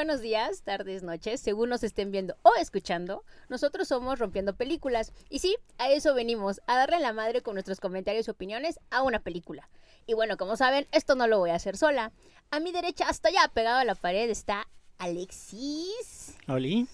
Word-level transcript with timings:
buenos 0.00 0.22
días, 0.22 0.62
tardes, 0.62 1.02
noches, 1.02 1.42
según 1.42 1.68
nos 1.68 1.82
estén 1.82 2.10
viendo 2.10 2.34
o 2.40 2.54
escuchando. 2.58 3.22
Nosotros 3.50 3.86
somos 3.86 4.18
Rompiendo 4.18 4.56
Películas. 4.56 5.12
Y 5.28 5.40
sí, 5.40 5.58
a 5.76 5.90
eso 5.90 6.14
venimos, 6.14 6.62
a 6.66 6.78
darle 6.78 7.00
la 7.00 7.12
madre 7.12 7.42
con 7.42 7.52
nuestros 7.52 7.80
comentarios 7.80 8.26
y 8.26 8.30
opiniones 8.30 8.80
a 8.88 9.02
una 9.02 9.18
película. 9.18 9.68
Y 10.06 10.14
bueno, 10.14 10.38
como 10.38 10.56
saben, 10.56 10.88
esto 10.90 11.16
no 11.16 11.26
lo 11.26 11.38
voy 11.38 11.50
a 11.50 11.56
hacer 11.56 11.76
sola. 11.76 12.12
A 12.50 12.60
mi 12.60 12.72
derecha, 12.72 13.10
hasta 13.10 13.28
allá 13.28 13.50
pegado 13.52 13.76
a 13.76 13.84
la 13.84 13.94
pared, 13.94 14.30
está 14.30 14.68
Alexis. 15.00 16.36
Oli, 16.48 16.86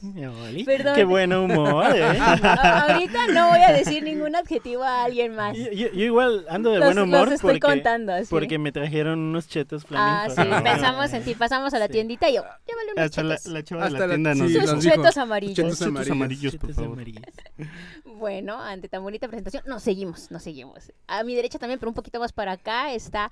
Oli. 0.49 0.65
Perdón. 0.65 0.95
Qué 0.95 1.05
buen 1.05 1.33
humor, 1.33 1.87
¿eh? 1.95 2.05
Ahorita 2.43 3.27
no 3.29 3.49
voy 3.49 3.61
a 3.61 3.73
decir 3.73 4.03
ningún 4.03 4.37
adjetivo 4.37 4.83
a 4.85 5.05
alguien 5.05 5.35
más. 5.35 5.57
Yo, 5.57 5.71
yo- 5.73 5.93
yo 5.93 6.05
igual 6.05 6.47
ando 6.49 6.71
de 6.71 6.79
Los- 6.79 6.89
buen 6.95 6.99
humor 7.01 7.25
los 7.27 7.35
estoy 7.35 7.59
porque, 7.59 7.61
contando, 7.61 8.13
así. 8.13 8.27
porque 8.31 8.59
me 8.59 8.71
trajeron 8.71 9.19
unos 9.19 9.49
chetos 9.49 9.85
Ah, 9.91 10.29
flamencos. 10.33 10.57
sí, 10.59 10.63
pensamos 10.63 11.13
en 11.13 11.25
ti. 11.25 11.35
Pasamos 11.35 11.75
a 11.75 11.79
la 11.79 11.87
Sí. 11.87 11.93
tiendita 11.93 12.29
y 12.31 12.35
yo, 12.37 12.43
llévale 12.67 12.93
unos 12.93 13.05
Hasta 13.07 13.23
la, 13.23 13.37
chetos. 13.37 13.53
la 13.53 13.63
chava 13.65 13.81
de 13.83 13.87
Hasta 13.89 13.99
la 13.99 14.07
la- 14.07 14.13
tienda 14.15 14.35
sí, 14.35 14.39
nos 14.41 14.71
Sus 14.71 14.83
dijo. 14.85 14.95
chetos 14.97 15.17
amarillos. 15.17 15.57
Chetos 15.57 15.79
Chetos 15.79 15.87
amarillos. 15.89 16.13
amarillos, 16.13 16.57
por 16.57 16.61
Chetos 16.71 16.77
favor. 16.77 16.93
amarillos. 16.93 17.23
Bueno, 18.19 18.61
ante 18.63 18.89
tan 18.89 19.03
bonita 19.03 19.27
presentación, 19.29 19.63
nos 19.67 19.83
seguimos, 19.83 20.31
nos 20.31 20.43
seguimos. 20.43 20.93
A 21.07 21.23
mi 21.25 21.35
derecha 21.35 21.59
también, 21.59 21.79
pero 21.79 21.91
un 21.91 21.95
poquito 21.95 22.19
más 22.21 22.33
para 22.33 22.53
acá 22.53 22.93
está. 22.93 23.31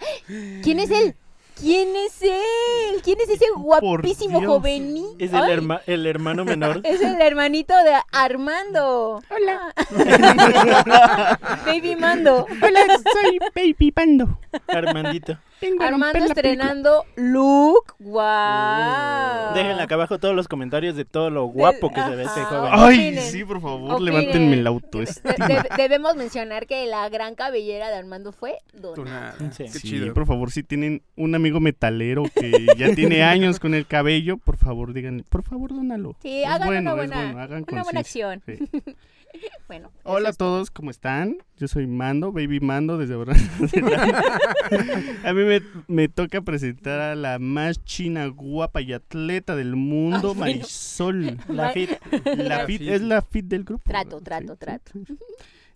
¿Quién 0.63 0.79
es 0.81 0.91
él? 0.91 1.15
¿Quién 1.59 1.95
es 1.97 2.21
él? 2.21 3.01
¿Quién 3.03 3.19
es 3.21 3.29
ese 3.29 3.47
guapísimo 3.57 4.45
jovenito? 4.45 5.15
Es 5.19 5.33
el, 5.33 5.43
herma- 5.45 5.81
el 5.87 6.07
hermano 6.07 6.45
menor. 6.45 6.81
Es 6.85 7.01
el 7.01 7.21
hermanito 7.21 7.75
de 7.85 7.93
Armando. 8.13 9.23
Hola. 9.31 9.73
Baby 11.67 11.97
Mando. 11.97 12.47
Hola, 12.63 12.81
soy 13.13 13.39
Baby 13.55 13.93
Pando. 13.93 14.39
Armandito. 14.67 15.39
Armando 15.81 16.19
la 16.19 16.27
estrenando 16.27 17.05
look. 17.17 17.95
Wow. 18.01 19.55
Déjenle 19.55 19.83
acá 19.83 19.95
abajo 19.95 20.19
todos 20.19 20.35
los 20.35 20.49
comentarios 20.49 20.97
de 20.97 21.05
todo 21.05 21.31
lo 21.31 21.45
guapo 21.47 21.91
que 21.93 22.01
se 22.03 22.17
ve 22.17 22.25
Ajá. 22.25 22.45
joven. 22.47 22.71
Ay, 22.73 22.97
Opinen. 23.09 23.25
sí, 23.25 23.45
por 23.45 23.61
favor, 23.61 23.95
Opinen. 23.95 24.05
levántenme 24.15 24.55
el 24.55 24.65
De- 24.65 24.69
autoestima. 24.69 25.35
de- 25.47 25.69
debemos 25.77 26.17
mencionar 26.17 26.67
que 26.67 26.87
la 26.87 27.09
gran 27.09 27.35
cabellera 27.35 27.89
de 27.89 27.97
Armando 27.97 28.33
fue 28.33 28.59
donada. 28.73 29.35
Una- 29.41 29.53
Sí. 29.53 29.65
Qué 29.65 29.69
Sí, 29.79 29.89
chido. 29.89 30.15
por 30.15 30.27
favor, 30.27 30.51
si 30.51 30.63
tienen 30.63 31.03
un 31.17 31.35
amigo 31.35 31.61
metalero 31.61 32.25
que 32.35 32.67
ya 32.77 32.95
tiene 32.95 33.23
años 33.25 33.61
con 33.61 33.75
el 33.75 33.87
cabello, 33.87 34.37
por 34.39 34.57
favor, 34.57 34.93
díganle, 34.93 35.25
por 35.29 35.43
favor, 35.43 35.71
dónalo. 35.75 36.17
Sí, 36.21 36.43
Es 36.43 36.49
hagan 36.49 36.67
bueno, 36.69 36.81
una 36.81 36.95
buena, 36.95 37.17
bueno, 37.25 37.41
hagan 37.41 37.65
una 37.71 37.83
buena 37.83 38.01
acción. 38.01 38.43
Sí. 38.47 38.59
Bueno. 39.67 39.91
Hola 40.03 40.29
a 40.31 40.33
todos, 40.33 40.71
¿cómo 40.71 40.91
están? 40.91 41.39
Yo 41.57 41.69
soy 41.69 41.87
Mando, 41.87 42.33
Baby 42.33 42.61
Mando, 42.61 42.99
desde 42.99 43.15
ahora. 43.15 43.35
a 45.25 45.33
mí 45.33 45.43
me, 45.45 45.63
me 45.89 46.09
toca 46.09 46.43
presentar 46.43 47.01
a 47.01 47.15
la 47.15 47.39
más 47.39 47.83
china, 47.85 48.27
guapa 48.27 48.81
y 48.83 48.93
atleta 48.93 49.57
del 49.57 49.75
mundo, 49.77 50.31
Ay, 50.33 50.35
bueno. 50.39 50.57
Marisol. 50.59 51.39
La 51.49 51.71
fit. 51.73 51.91
La 52.25 52.45
La 52.59 52.67
fit, 52.67 52.79
fit. 52.81 52.89
es 52.91 53.01
la 53.03 53.23
fit 53.23 53.47
del 53.47 53.65
grupo. 53.65 53.85
Trato, 53.87 54.21
trato, 54.21 54.53
Sí, 54.55 54.59
trato. 54.59 54.93
sí. 55.07 55.17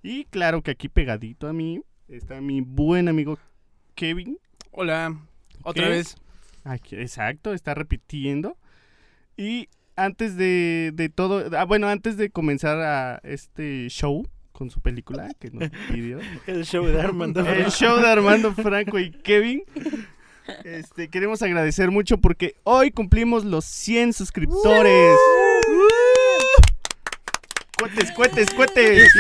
Y 0.03 0.25
claro 0.27 0.63
que 0.63 0.71
aquí 0.73 0.89
pegadito 0.89 1.49
a 1.49 1.53
mí 1.53 1.83
está 2.09 2.41
mi 2.41 2.61
buen 2.61 3.09
amigo 3.09 3.39
Kevin. 3.95 4.39
Hola. 4.71 5.19
Otra 5.63 5.85
¿Qué? 5.85 5.91
vez. 5.91 6.17
Aquí, 6.65 6.97
exacto, 6.97 7.53
está 7.55 7.75
repitiendo. 7.75 8.57
Y 9.37 9.69
antes 9.99 10.37
de, 10.37 10.93
de 10.95 11.09
todo, 11.09 11.45
ah, 11.57 11.65
bueno, 11.65 11.89
antes 11.89 12.17
de 12.17 12.31
comenzar 12.31 12.79
a 12.81 13.21
este 13.25 13.89
show 13.89 14.27
con 14.53 14.71
su 14.71 14.81
película 14.81 15.31
que 15.39 15.51
nos 15.51 15.71
pidió, 15.93 16.21
El 16.47 16.65
show 16.65 16.87
de 16.87 17.01
Armando. 17.01 17.41
el 17.47 17.71
show 17.71 17.99
de 17.99 18.07
Armando 18.07 18.53
Franco 18.55 18.99
y 18.99 19.11
Kevin, 19.11 19.63
este, 20.65 21.09
queremos 21.09 21.43
agradecer 21.43 21.91
mucho 21.91 22.19
porque 22.19 22.55
hoy 22.65 22.91
cumplimos 22.91 23.45
los 23.45 23.65
100 23.65 24.13
suscriptores. 24.13 25.17
Cuetes, 27.89 28.13
cuetes, 28.13 28.51
cuetes. 28.55 29.15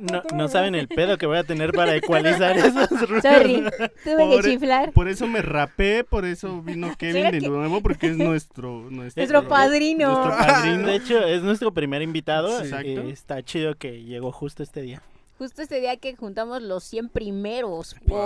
No, 0.00 0.22
no 0.34 0.48
saben 0.48 0.74
el 0.74 0.88
pedo 0.88 1.16
que 1.16 1.26
voy 1.26 1.38
a 1.38 1.44
tener 1.44 1.72
para 1.72 1.94
ecualizar 1.96 2.56
esos 2.56 3.08
ruidos. 3.08 3.22
Sorry, 3.22 3.64
tuve 4.02 4.30
que 4.42 4.50
chiflar. 4.50 4.92
Por 4.92 5.08
eso 5.08 5.26
me 5.26 5.40
rapé, 5.42 6.04
por 6.04 6.24
eso 6.24 6.62
vino 6.62 6.94
Kevin 6.98 7.30
de 7.30 7.40
nuevo, 7.48 7.80
porque 7.80 8.08
es 8.08 8.16
nuestro... 8.16 8.90
Nuestro, 8.90 9.20
Nuestro 9.22 9.48
padrino. 9.48 10.12
Nuestro 10.12 10.46
padrino. 10.46 10.86
De 10.86 10.96
hecho, 10.96 11.24
es 11.24 11.42
nuestro 11.42 11.72
primer 11.72 12.02
invitado. 12.02 12.58
Sí. 12.58 12.64
Exacto. 12.64 12.88
y 12.88 13.10
está 13.10 13.42
chido 13.42 13.76
que 13.76 14.02
llegó 14.02 14.32
justo 14.32 14.62
este 14.62 14.82
día. 14.82 15.02
Justo 15.36 15.62
este 15.62 15.80
día 15.80 15.96
que 15.96 16.14
juntamos 16.14 16.62
los 16.62 16.84
100 16.84 17.08
primeros. 17.08 17.96
Wow. 18.06 18.18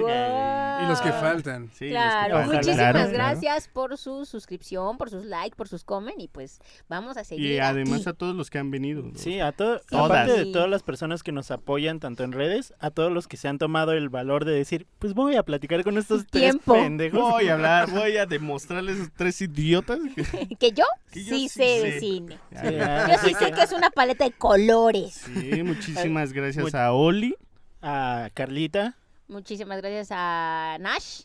Wow. 0.00 0.84
Y 0.84 0.88
los 0.88 1.00
que 1.00 1.10
faltan. 1.10 1.70
Sí, 1.72 1.86
que 1.86 1.90
Claro, 1.92 2.34
faltan. 2.36 2.50
muchísimas 2.56 2.76
Claro, 2.76 2.98
claro. 2.98 3.12
gracias 3.12 3.68
por 3.68 3.96
su 3.96 4.26
suscripción, 4.26 4.98
por 4.98 5.08
sus 5.08 5.24
likes, 5.24 5.56
por 5.56 5.68
sus 5.68 5.84
comen 5.84 6.20
y 6.20 6.28
pues 6.28 6.60
vamos 6.88 7.16
a 7.16 7.24
seguir. 7.24 7.50
Y 7.52 7.58
además 7.60 8.00
aquí. 8.02 8.10
a 8.10 8.12
todos 8.12 8.34
los 8.36 8.50
que 8.50 8.58
han 8.58 8.70
venido. 8.70 9.02
¿no? 9.02 9.12
Sí, 9.16 9.40
a 9.40 9.52
todo, 9.52 9.80
Todas. 9.88 10.04
aparte 10.10 10.32
de 10.44 10.52
todas 10.52 10.68
las 10.68 10.82
personas 10.82 11.22
que 11.22 11.32
nos 11.32 11.50
apoyan 11.50 11.98
tanto 11.98 12.24
en 12.24 12.32
redes, 12.32 12.74
a 12.78 12.90
todos 12.90 13.10
los 13.10 13.26
que 13.26 13.38
se 13.38 13.48
han 13.48 13.56
tomado 13.56 13.92
el 13.92 14.10
valor 14.10 14.44
de 14.44 14.52
decir, 14.52 14.86
pues 14.98 15.14
voy 15.14 15.36
a 15.36 15.42
platicar 15.44 15.82
con 15.82 15.96
estos 15.96 16.26
tres 16.26 16.56
pendejos. 16.62 17.20
Voy 17.20 17.48
a 17.48 17.54
hablar, 17.54 17.90
voy 17.90 18.18
a 18.18 18.26
demostrarles 18.26 18.96
a 18.98 19.02
esos 19.04 19.12
tres 19.16 19.40
idiotas. 19.40 19.98
que- 20.14 20.56
que 20.60 20.72
yo 20.72 20.84
Que 21.10 21.24
yo 21.24 21.34
sí 21.36 21.48
sí 21.48 21.48
sé 21.48 21.64
de 21.82 22.00
cine. 22.00 22.38
Sí, 22.50 22.74
Ya, 22.76 23.08
Yo 23.08 23.14
sí 23.28 23.34
sé 23.34 23.50
que 23.50 23.62
es 23.62 23.72
una 23.72 23.88
paleta 23.88 24.24
de 24.24 24.32
colores. 24.32 25.22
Sí, 25.24 25.62
muchísimas 25.62 26.32
gracias 26.32 26.33
Much- 26.40 26.74
a 26.74 26.92
Oli. 26.92 27.36
A 27.82 28.30
Carlita. 28.34 28.96
Muchísimas 29.28 29.78
gracias 29.80 30.08
a 30.10 30.76
Nash. 30.80 31.22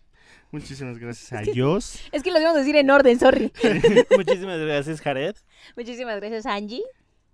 Muchísimas 0.51 0.97
gracias 0.97 1.31
a 1.33 1.43
Jos. 1.55 1.99
Es 2.11 2.23
que 2.23 2.29
lo 2.31 2.39
debemos 2.39 2.57
decir 2.57 2.75
en 2.75 2.89
orden, 2.89 3.19
sorry. 3.19 3.51
Muchísimas 4.17 4.59
gracias, 4.59 5.01
Jared. 5.01 5.35
Muchísimas 5.75 6.15
gracias 6.17 6.45
Angie. 6.45 6.83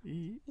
Y 0.04 0.42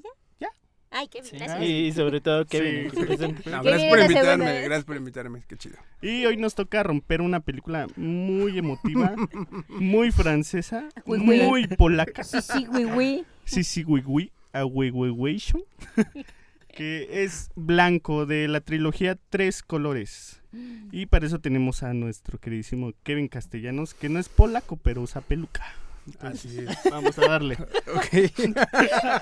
Ay, 0.97 1.09
qué 1.09 1.25
Sí. 1.25 1.37
gracias. 1.37 1.61
Y 1.61 1.91
sobre 1.91 2.21
todo 2.21 2.47
Kevin. 2.47 2.89
Sí. 2.93 2.97
No, 3.51 3.62
gracias 3.65 3.89
por 3.91 3.99
invitarme. 3.99 4.61
Gracias 4.62 4.85
por 4.85 4.97
invitarme. 4.97 5.43
Qué 5.49 5.56
chido. 5.56 5.77
Y 6.01 6.25
hoy 6.25 6.37
nos 6.37 6.55
toca 6.55 6.85
romper 6.85 7.21
una 7.21 7.41
película 7.41 7.89
muy 7.97 8.59
emotiva, 8.59 9.17
muy 9.69 10.12
francesa, 10.12 10.89
uy. 11.05 11.19
muy 11.19 11.67
polaca. 11.67 12.23
Sí, 12.23 12.41
sí, 12.41 12.65
güey, 12.67 12.85
güey. 12.85 13.25
Sí, 13.45 13.65
sí, 13.65 13.83
güey, 13.83 14.05
güey. 14.05 14.31
A 14.53 14.62
Que 16.75 17.25
es 17.25 17.51
blanco 17.55 18.27
de 18.27 18.49
la 18.49 18.61
trilogía 18.61 19.17
Tres 19.31 19.62
Colores. 19.62 20.43
Y 20.93 21.07
para 21.07 21.27
eso 21.27 21.41
tenemos 21.41 21.83
a 21.83 21.95
nuestro 21.95 22.39
queridísimo 22.39 22.93
Kevin 23.03 23.29
Castellanos, 23.29 23.95
que 23.95 24.09
no 24.09 24.19
es 24.19 24.29
polaco, 24.29 24.77
pero 24.77 25.03
usa 25.03 25.21
peluca. 25.21 25.65
Así 26.21 26.59
es. 26.59 26.91
Vamos 26.91 27.19
a 27.19 27.29
darle. 27.29 27.57
Ok. 27.95 28.57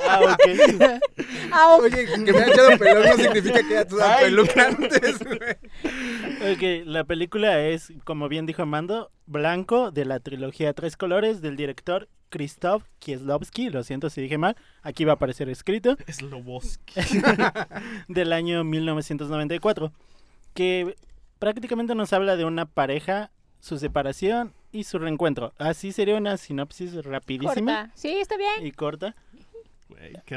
Ah, 0.08 0.20
ok. 0.22 1.00
Ah, 1.54 1.76
ok. 1.76 1.84
Oye, 1.84 2.06
que 2.24 2.32
me 2.32 2.38
haya 2.38 2.52
echado 2.52 2.78
pelón 2.78 3.04
no 3.04 3.16
significa 3.16 3.62
que 3.62 3.74
ya 3.74 3.84
tú 3.84 3.96
Ay. 4.00 4.24
peluca 4.24 4.68
antes, 4.68 5.18
güey. 5.18 6.52
Ok, 6.52 6.86
la 6.86 7.04
película 7.04 7.60
es, 7.60 7.92
como 8.04 8.28
bien 8.28 8.46
dijo 8.46 8.62
Amando, 8.62 9.10
Blanco 9.26 9.90
de 9.90 10.04
la 10.04 10.18
trilogía 10.20 10.72
Tres 10.72 10.96
Colores 10.96 11.42
del 11.42 11.56
director 11.56 12.08
Krzysztof 12.30 12.84
Kieslowski. 12.98 13.70
Lo 13.70 13.84
siento 13.84 14.10
si 14.10 14.22
dije 14.22 14.38
mal. 14.38 14.56
Aquí 14.82 15.04
va 15.04 15.12
a 15.12 15.14
aparecer 15.16 15.48
escrito. 15.48 15.96
Sloboski. 16.08 16.94
del 18.08 18.32
año 18.32 18.64
1994, 18.64 19.92
que 20.54 20.96
prácticamente 21.38 21.94
nos 21.94 22.12
habla 22.12 22.36
de 22.36 22.44
una 22.44 22.66
pareja, 22.66 23.30
su 23.60 23.78
separación 23.78 24.54
y 24.72 24.84
su 24.84 24.98
reencuentro. 24.98 25.52
Así 25.58 25.92
sería 25.92 26.16
una 26.16 26.36
sinopsis 26.36 27.04
rapidísima 27.04 27.54
Corta. 27.84 27.90
Sí, 27.94 28.08
está 28.18 28.36
bien. 28.36 28.66
y 28.66 28.72
corta. 28.72 29.14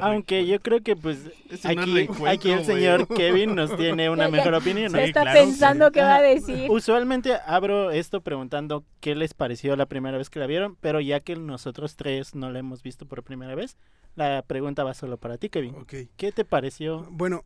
Aunque 0.02 0.46
yo 0.46 0.60
creo 0.62 0.82
que 0.82 0.96
pues 0.96 1.20
aquí, 1.64 2.52
el 2.52 2.66
señor 2.66 3.08
Kevin 3.16 3.56
nos 3.56 3.76
tiene 3.78 4.10
una 4.10 4.26
Ya, 4.26 4.30
ya. 4.30 4.38
mejor 4.38 4.54
opinión. 4.56 4.92
¿no? 4.92 5.00
Está 5.00 5.22
claro, 5.22 5.40
pensando 5.40 5.86
sí. 5.88 5.92
qué 5.94 6.02
va 6.02 6.12
a 6.16 6.16
Ajá. 6.16 6.22
decir. 6.24 6.70
Usualmente 6.70 7.34
abro 7.46 7.92
esto 7.92 8.22
preguntando 8.22 8.84
qué 9.00 9.16
les 9.16 9.34
pareció 9.34 9.76
la 9.76 9.86
primera 9.86 10.18
vez 10.18 10.30
que 10.30 10.40
la 10.40 10.48
vieron, 10.48 10.76
pero 10.82 11.00
ya 11.00 11.20
que 11.22 11.36
nosotros 11.36 11.96
tres 11.96 12.36
no 12.36 12.52
la 12.52 12.60
hemos 12.60 12.84
visto 12.84 13.06
por 13.06 13.24
primera 13.24 13.56
vez, 13.56 13.78
la 14.16 14.44
pregunta 14.46 14.84
va 14.84 14.94
solo 14.94 15.18
para 15.18 15.38
ti, 15.38 15.50
Kevin. 15.50 15.76
Ok. 15.76 15.94
¿Qué 16.18 16.32
te 16.34 16.44
pareció? 16.46 17.08
Bueno, 17.10 17.44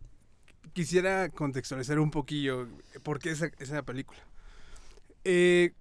quisiera 0.74 1.30
contextualizar 1.30 2.00
un 2.00 2.10
poquillo 2.12 2.68
por 3.04 3.20
qué 3.20 3.30
esa, 3.32 3.50
esa 3.60 3.84
película. 3.84 4.20
Eh, 5.24 5.74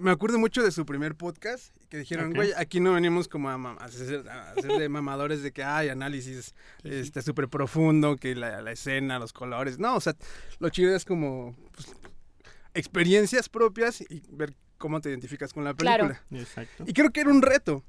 me 0.00 0.10
acuerdo 0.10 0.38
mucho 0.38 0.62
de 0.62 0.70
su 0.70 0.84
primer 0.86 1.14
podcast 1.14 1.74
que 1.88 1.98
dijeron, 1.98 2.32
güey, 2.32 2.52
aquí 2.56 2.80
no 2.80 2.94
venimos 2.94 3.28
como 3.28 3.48
a, 3.50 3.54
a 3.54 3.84
hacer, 3.84 4.28
a 4.28 4.52
hacer 4.52 4.72
de 4.78 4.88
mamadores 4.88 5.42
de 5.42 5.52
que 5.52 5.62
hay 5.62 5.88
análisis 5.88 6.54
este 6.84 7.22
súper 7.22 7.48
profundo, 7.48 8.16
que 8.16 8.34
la, 8.34 8.62
la 8.62 8.72
escena, 8.72 9.18
los 9.18 9.32
colores. 9.32 9.78
No, 9.78 9.94
o 9.96 10.00
sea, 10.00 10.16
lo 10.58 10.68
chido 10.70 10.94
es 10.96 11.04
como 11.04 11.54
pues, 11.72 11.88
experiencias 12.74 13.48
propias 13.48 14.00
y 14.00 14.22
ver 14.30 14.54
cómo 14.78 15.00
te 15.00 15.10
identificas 15.10 15.52
con 15.52 15.64
la 15.64 15.74
Claro. 15.74 16.08
película. 16.08 16.40
Exacto. 16.42 16.84
Y 16.86 16.92
creo 16.92 17.10
que 17.10 17.20
era 17.20 17.30
un 17.30 17.42
reto. 17.42 17.84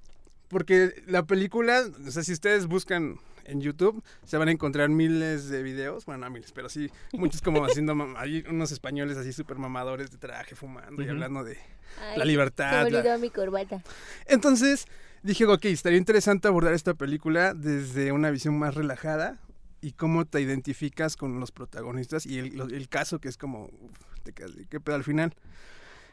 Porque 0.51 1.01
la 1.07 1.23
película, 1.23 1.81
o 2.07 2.11
sea, 2.11 2.23
si 2.23 2.33
ustedes 2.33 2.67
buscan 2.67 3.17
en 3.45 3.59
YouTube, 3.61 4.03
se 4.23 4.37
van 4.37 4.49
a 4.49 4.51
encontrar 4.51 4.89
miles 4.89 5.49
de 5.49 5.63
videos, 5.63 6.05
bueno, 6.05 6.25
no 6.25 6.31
miles, 6.31 6.51
pero 6.51 6.69
sí, 6.69 6.91
muchos 7.13 7.41
como 7.41 7.65
haciendo, 7.65 7.95
hay 8.17 8.43
unos 8.47 8.71
españoles 8.71 9.17
así 9.17 9.33
súper 9.33 9.57
mamadores 9.57 10.11
de 10.11 10.17
traje, 10.17 10.55
fumando 10.55 11.01
y 11.01 11.09
hablando 11.09 11.43
de 11.43 11.57
Ay, 11.99 12.17
la 12.17 12.23
Se 12.23 12.25
libertad. 12.25 12.83
me 12.83 12.91
la- 12.91 12.99
olvidó 12.99 13.17
mi 13.17 13.29
corbata. 13.31 13.81
Entonces 14.27 14.85
dije, 15.23 15.45
ok, 15.45 15.65
estaría 15.65 15.97
interesante 15.97 16.47
abordar 16.47 16.73
esta 16.73 16.93
película 16.93 17.53
desde 17.53 18.11
una 18.11 18.29
visión 18.29 18.57
más 18.59 18.75
relajada 18.75 19.39
y 19.81 19.93
cómo 19.93 20.25
te 20.25 20.39
identificas 20.41 21.15
con 21.17 21.39
los 21.39 21.51
protagonistas 21.51 22.25
y 22.27 22.37
el, 22.39 22.55
lo- 22.57 22.67
el 22.67 22.87
caso 22.89 23.19
que 23.19 23.29
es 23.29 23.37
como, 23.37 23.65
uf, 23.79 23.97
te 24.23 24.33
¿qué 24.33 24.79
pedo 24.79 24.95
al 24.95 25.03
final? 25.03 25.33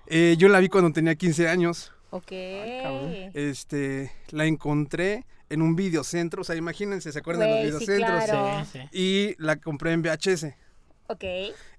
Eh, 0.06 0.36
yo 0.38 0.48
la 0.48 0.60
vi 0.60 0.68
cuando 0.70 0.90
tenía 0.92 1.14
15 1.14 1.48
años, 1.48 1.92
Ok. 2.10 2.32
cabrón. 2.82 3.14
este, 3.34 4.12
la 4.30 4.46
encontré 4.46 5.26
en 5.50 5.62
un 5.62 5.76
videocentro, 5.76 6.42
o 6.42 6.44
sea, 6.44 6.56
imagínense, 6.56 7.12
¿se 7.12 7.18
acuerdan 7.18 7.48
de 7.48 7.54
los 7.54 7.60
sí, 7.60 7.66
videocentros? 7.66 8.24
claro. 8.24 8.64
Sí, 8.64 8.78
sí. 8.78 8.98
Y 8.98 9.42
la 9.42 9.56
compré 9.56 9.92
en 9.92 10.02
VHS. 10.02 10.54
Ok. 11.10 11.24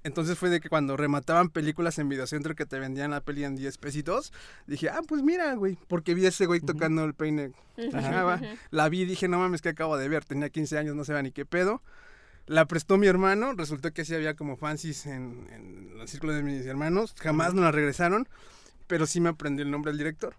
Entonces 0.03 0.39
fue 0.39 0.49
de 0.49 0.59
que 0.59 0.69
cuando 0.69 0.97
remataban 0.97 1.49
películas 1.49 1.99
en 1.99 2.09
videocentro 2.09 2.55
que 2.55 2.65
te 2.65 2.79
vendían 2.79 3.11
la 3.11 3.21
peli 3.21 3.43
en 3.43 3.55
10 3.55 3.77
pesitos, 3.77 4.33
dije, 4.65 4.89
ah, 4.89 5.01
pues 5.07 5.21
mira, 5.21 5.53
güey, 5.53 5.77
porque 5.87 6.15
vi 6.15 6.25
a 6.25 6.29
ese 6.29 6.47
güey 6.47 6.61
tocando 6.61 7.03
el 7.03 7.13
peine. 7.13 7.51
Ajá, 7.93 8.23
va. 8.23 8.41
La 8.71 8.89
vi 8.89 9.01
y 9.01 9.05
dije, 9.05 9.27
no 9.27 9.37
mames, 9.37 9.61
que 9.61 9.69
acabo 9.69 9.97
de 9.97 10.09
ver, 10.09 10.25
tenía 10.25 10.49
15 10.49 10.79
años, 10.79 10.95
no 10.95 11.03
sé 11.03 11.21
ni 11.21 11.31
qué 11.31 11.45
pedo. 11.45 11.83
La 12.47 12.65
prestó 12.65 12.97
mi 12.97 13.05
hermano, 13.05 13.53
resultó 13.53 13.93
que 13.93 14.03
sí 14.03 14.15
había 14.15 14.33
como 14.35 14.57
fancies 14.57 15.05
en, 15.05 15.47
en 15.53 15.99
el 16.01 16.07
círculo 16.07 16.33
de 16.33 16.41
mis 16.41 16.65
hermanos, 16.65 17.13
jamás 17.19 17.53
nos 17.53 17.65
la 17.65 17.71
regresaron, 17.71 18.27
pero 18.89 19.05
sí 19.05 19.21
me 19.21 19.29
aprendí 19.29 19.61
el 19.61 19.71
nombre 19.71 19.91
del 19.91 19.99
director. 19.99 20.35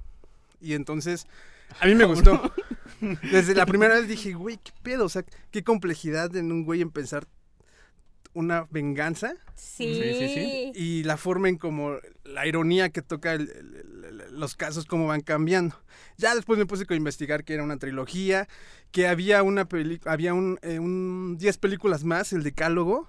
Y 0.61 0.75
entonces, 0.75 1.27
a 1.81 1.87
mí 1.87 1.95
me 1.95 2.05
gustó. 2.05 2.53
Desde 3.33 3.55
la 3.55 3.65
primera 3.65 3.95
vez 3.95 4.09
dije, 4.09 4.35
güey, 4.35 4.59
qué 4.59 4.73
pedo, 4.83 5.07
o 5.07 5.09
sea, 5.09 5.25
qué 5.51 5.65
complejidad 5.65 6.37
en 6.37 6.53
un 6.53 6.65
güey 6.65 6.83
en 6.83 6.91
pensar 6.91 7.27
una 8.33 8.67
venganza 8.71 9.33
Sí. 9.57 9.93
Sí, 9.95 10.15
sí, 10.19 10.29
sí. 10.35 10.73
y 10.75 11.03
la 11.05 11.17
forma 11.17 11.49
en 11.49 11.57
como 11.57 11.97
la 12.25 12.47
ironía 12.47 12.91
que 12.91 13.03
toca 13.03 13.33
el- 13.35 13.51
el- 13.51 14.05
el- 14.31 14.39
los 14.41 14.55
casos 14.55 14.85
cómo 14.85 15.07
van 15.07 15.21
cambiando. 15.21 15.75
Ya 16.17 16.35
después 16.35 16.59
me 16.59 16.67
puse 16.67 16.85
a 16.89 16.95
investigar 16.95 17.43
que 17.45 17.55
era 17.55 17.63
una 17.65 17.77
trilogía, 17.79 18.47
que 18.93 19.09
había 19.09 19.43
una 19.43 19.65
peli 19.67 20.01
había 20.05 20.33
un, 20.35 20.59
eh, 20.63 20.79
un 20.79 21.37
10 21.39 21.59
películas 21.59 22.05
más, 22.05 22.33
el 22.33 22.43
decálogo, 22.43 23.09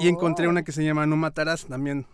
y 0.00 0.08
encontré 0.08 0.46
Oh. 0.46 0.50
una 0.50 0.62
que 0.64 0.72
se 0.72 0.84
llama 0.84 1.06
No 1.06 1.16
matarás 1.16 1.66
también. 1.66 2.06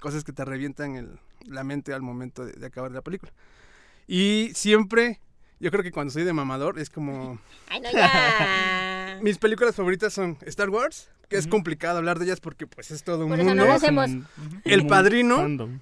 Cosas 0.00 0.24
que 0.24 0.32
te 0.32 0.44
revientan 0.44 0.96
el- 0.96 1.18
la 1.46 1.64
mente 1.64 1.92
al 1.92 2.02
momento 2.02 2.44
de, 2.44 2.52
de 2.52 2.66
acabar 2.66 2.90
la 2.92 3.02
película. 3.02 3.32
Y 4.06 4.50
siempre, 4.54 5.20
yo 5.60 5.70
creo 5.70 5.82
que 5.82 5.90
cuando 5.90 6.12
soy 6.12 6.24
de 6.24 6.32
mamador 6.32 6.78
es 6.78 6.88
como 6.90 7.38
Ay, 7.68 7.80
no, 7.82 7.90
ya. 7.90 9.18
mis 9.22 9.38
películas 9.38 9.74
favoritas 9.74 10.12
son 10.12 10.38
Star 10.42 10.70
Wars, 10.70 11.10
que 11.28 11.36
es 11.36 11.46
complicado 11.46 11.98
hablar 11.98 12.18
de 12.18 12.24
ellas 12.26 12.40
porque 12.40 12.66
pues 12.66 12.90
es 12.90 13.02
todo 13.02 13.24
un 13.24 13.30
Por 13.30 13.40
eso 13.40 13.44
no 13.48 13.54
mundo. 13.54 13.66
lo 13.66 13.72
hacemos. 13.72 14.10
El 14.64 14.86
Padrino. 14.86 15.36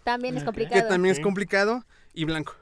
También 0.05 0.37
es 0.37 0.43
Ok. 0.43 0.47
complicado. 0.47 0.83
que 0.83 0.89
también 0.89 1.15
es 1.15 1.21
complicado, 1.21 1.85
y 2.15 2.25
blanco. 2.25 2.55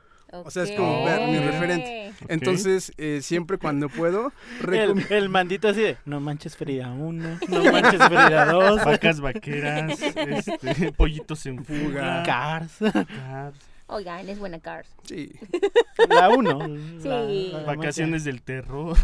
O 0.44 0.50
sea, 0.50 0.64
es 0.64 0.72
como 0.72 1.04
ver 1.04 1.28
mi 1.28 1.38
referente. 1.38 2.12
Entonces, 2.28 2.92
eh, 2.96 3.20
siempre 3.22 3.58
cuando 3.58 3.88
puedo, 3.88 4.32
El, 4.72 5.06
el 5.10 5.28
mandito 5.28 5.68
así 5.68 5.82
de, 5.82 5.96
no 6.04 6.20
manches 6.20 6.56
Frida 6.56 6.90
1, 6.90 7.38
no 7.48 7.72
manches 7.72 8.02
Frida 8.02 8.46
2, 8.46 8.84
Vacas 8.84 9.20
vaqueras, 9.20 10.00
este, 10.16 10.92
pollitos 10.92 11.46
en 11.46 11.64
fuga. 11.64 12.22
Cars, 12.24 12.78
Cars, 12.80 13.56
Oigan, 13.94 14.28
es 14.28 14.38
buena 14.40 14.58
Cars. 14.58 14.88
Sí. 15.04 15.30
la 16.08 16.28
1. 16.30 17.00
Sí. 17.00 17.52
Vacaciones 17.64 18.24
del 18.24 18.42
terror. 18.42 18.96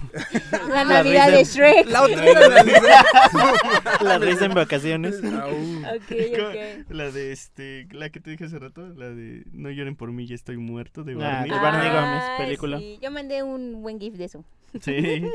La 0.69 0.82
La 0.82 0.84
Navidad 0.84 1.31
de 1.31 1.44
Shrek. 1.44 1.87
La 1.87 2.02
otra 2.02 2.25
era 2.26 2.48
la 2.48 2.64
La 4.02 4.19
risa 4.19 4.46
en 4.46 4.54
vacaciones. 4.54 5.22
Au. 5.22 5.50
Ok, 5.96 6.10
ok. 6.10 6.90
La 6.90 7.10
de 7.12 7.31
este, 7.32 7.87
la 7.92 8.10
que 8.10 8.19
te 8.20 8.31
dije 8.31 8.44
hace 8.46 8.58
rato, 8.58 8.88
la 8.88 9.10
de 9.10 9.44
No 9.52 9.70
lloren 9.70 9.94
por 9.94 10.10
mí, 10.10 10.26
ya 10.26 10.34
estoy 10.34 10.56
muerto, 10.56 11.04
de 11.04 11.12
Ah, 11.12 11.19
Barney. 11.19 11.50
de 11.50 11.56
Barney 11.56 11.90
Gómez, 11.90 12.25
película. 12.38 12.78
sí. 12.78 12.98
Yo 13.00 13.10
mandé 13.12 13.42
un 13.44 13.82
buen 13.82 14.00
gif 14.00 14.14
de 14.14 14.25
eso. 14.25 14.44
Sí. 14.81 15.22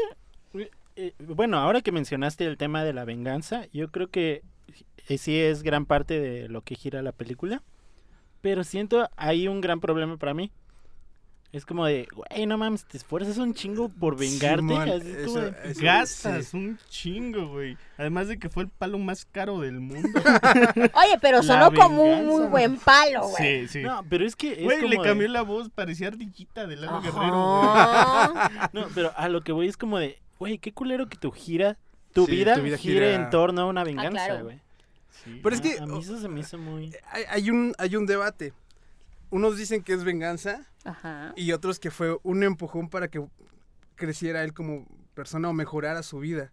Eh, 0.98 1.14
bueno, 1.20 1.58
ahora 1.58 1.82
que 1.82 1.92
mencionaste 1.92 2.46
el 2.46 2.56
tema 2.56 2.86
de 2.86 2.94
la 2.94 3.04
venganza, 3.04 3.66
yo 3.74 3.92
creo 3.92 4.08
que 4.08 4.44
eh, 5.10 5.18
sí 5.18 5.38
es 5.38 5.62
gran 5.62 5.86
parte 5.86 6.22
de 6.22 6.48
lo 6.48 6.62
que 6.62 6.76
gira 6.76 7.02
la 7.02 7.12
película. 7.12 7.62
Pero 8.46 8.64
siento 8.64 9.10
hay 9.18 9.48
un 9.48 9.60
gran 9.60 9.80
problema 9.80 10.18
para 10.18 10.36
mí. 10.36 10.52
Es 11.52 11.66
como 11.66 11.84
de, 11.88 12.08
güey, 12.14 12.46
no 12.46 12.60
mames, 12.60 12.86
te 12.86 12.96
esfuerzas 12.96 13.40
un 13.40 13.56
chingo 13.56 13.90
por 13.90 14.16
vengarte. 14.16 14.58
Simón, 14.62 14.88
así 14.90 15.10
es 15.10 15.26
como 15.26 15.40
eso- 15.40 15.42
de- 15.42 15.72
eso- 15.72 15.82
Gastas 15.82 16.46
sí. 16.50 16.58
un 16.58 16.78
chingo, 16.88 17.48
güey. 17.48 17.76
Además 17.98 18.28
de 18.28 18.38
que 18.38 18.50
fue 18.50 18.62
el 18.64 18.70
palo 18.70 19.00
más 19.00 19.26
caro 19.26 19.62
del 19.62 19.80
mundo. 19.80 20.08
Oye, 20.94 21.18
pero 21.20 21.38
La 21.38 21.44
sonó 21.44 21.74
como 21.74 22.04
un 22.04 22.28
muy 22.28 22.46
buen 22.46 22.78
palo, 22.78 23.30
güey. 23.30 23.66
sí, 23.66 23.80
sí. 23.80 23.82
No, 23.82 24.04
pero 24.08 24.28
es 24.28 24.36
que 24.36 24.52
es 24.54 24.64
Güey, 24.64 24.88
le 24.88 24.98
de- 24.98 25.02
cambió 25.02 25.28
la 25.28 25.42
voz, 25.42 25.72
parecía 25.74 26.10
ardillita 26.10 26.68
de 26.68 26.76
Lalo 26.76 26.98
Ajá. 26.98 27.10
Guerrero, 27.10 28.32
güey. 28.44 28.60
No, 28.74 28.88
pero 28.94 29.12
a 29.18 29.28
lo 29.28 29.42
que 29.42 29.54
voy 29.54 29.68
es 29.68 29.78
como 29.78 29.98
de, 29.98 30.20
güey, 30.38 30.60
qué 30.60 30.72
culero 30.72 31.08
que 31.10 31.18
tu 31.18 31.32
gira, 31.32 31.80
tu, 32.14 32.28
Sí, 32.28 32.32
vida, 32.34 32.54
tu 32.56 32.62
vida 32.62 32.78
gire 32.78 33.12
gira- 33.14 33.16
en 33.24 33.30
torno 33.32 33.62
a 33.62 33.66
una 33.66 33.84
venganza, 33.84 34.26
claro. 34.28 34.44
güey. 34.44 34.60
Sí. 35.24 35.40
Pero 35.42 35.56
es 35.56 35.62
Ah, 35.62 35.64
que- 35.64 35.80
a 35.80 35.86
mí 35.86 36.00
eso 36.00 36.20
se 36.20 36.28
me 36.28 36.40
hizo 36.42 36.58
muy... 36.58 36.96
Hay, 37.12 37.24
hay 37.30 37.50
un, 37.50 37.74
hay 37.78 37.96
un 37.96 38.06
debate. 38.06 38.54
Unos 39.30 39.58
dicen 39.58 39.82
que 39.84 39.94
es 39.94 40.04
venganza 40.04 40.66
Ajá. 40.84 41.34
y 41.36 41.52
otros 41.52 41.80
que 41.80 41.90
fue 41.92 42.18
un 42.24 42.44
empujón 42.44 42.90
para 42.90 43.08
que 43.08 43.26
creciera 43.96 44.44
él 44.44 44.54
como 44.54 44.86
persona 45.14 45.50
o 45.50 45.54
mejorara 45.54 46.04
su 46.04 46.20
vida. 46.20 46.52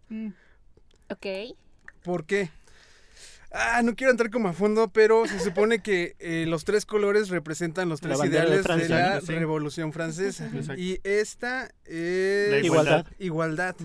Ok. 1.09 1.25
¿Por 2.03 2.25
qué? 2.25 2.49
Ah, 3.51 3.81
no 3.83 3.95
quiero 3.95 4.09
entrar 4.09 4.31
como 4.31 4.47
a 4.49 4.53
fondo, 4.53 4.87
pero 4.91 5.27
se 5.27 5.39
supone 5.39 5.79
que 5.83 6.15
eh, 6.17 6.45
los 6.47 6.65
tres 6.65 6.87
colores 6.87 7.29
representan 7.29 7.87
los 7.87 8.01
tres 8.01 8.17
de 8.19 8.27
ideales 8.27 8.63
de, 8.63 8.89
la. 8.89 9.19
Revolución 9.19 9.93
Francesa. 9.93 10.47
Exacto. 10.47 10.81
Y 10.81 10.99
esta 11.03 11.69
es 11.85 12.49
La 12.49 12.57
Igualdad. 12.59 13.05
igualdad. 13.19 13.75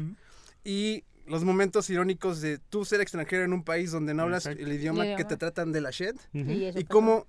Y 0.64 1.04
los 1.28 1.44
momentos 1.44 1.88
irónicos 1.90 2.40
de 2.40 2.58
tú 2.58 2.84
ser 2.84 3.00
extranjero 3.00 3.44
en 3.44 3.52
un 3.52 3.62
país 3.64 3.90
donde 3.92 4.14
no 4.14 4.22
hablas 4.24 4.46
Exacto. 4.46 4.64
el 4.64 4.72
idioma 4.72 5.16
que 5.16 5.24
te 5.24 5.36
tratan 5.36 5.72
de 5.72 5.80
la 5.80 5.90
shit. 5.90 6.16
Y, 6.32 6.64
eso 6.64 6.78
Y 6.78 6.84
cómo 6.84 7.26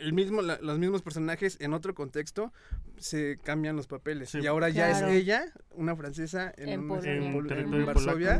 el 0.00 0.12
mismo, 0.12 0.42
la- 0.42 0.58
los 0.60 0.78
mismos 0.78 1.02
personajes 1.02 1.56
en 1.60 1.72
otro 1.74 1.94
contexto 1.94 2.52
se 2.98 3.38
cambian 3.42 3.76
los 3.76 3.86
papeles. 3.86 4.30
Sí. 4.30 4.38
y 4.40 4.46
ahora 4.46 4.68
ya 4.68 4.90
es 4.90 5.02
ella, 5.02 5.44
una 5.74 5.96
francesa 5.96 6.52
en, 6.56 6.68
En 6.68 6.90
un- 6.90 7.04
en 7.06 7.22
En 7.50 7.86
Varsovia, 7.86 8.38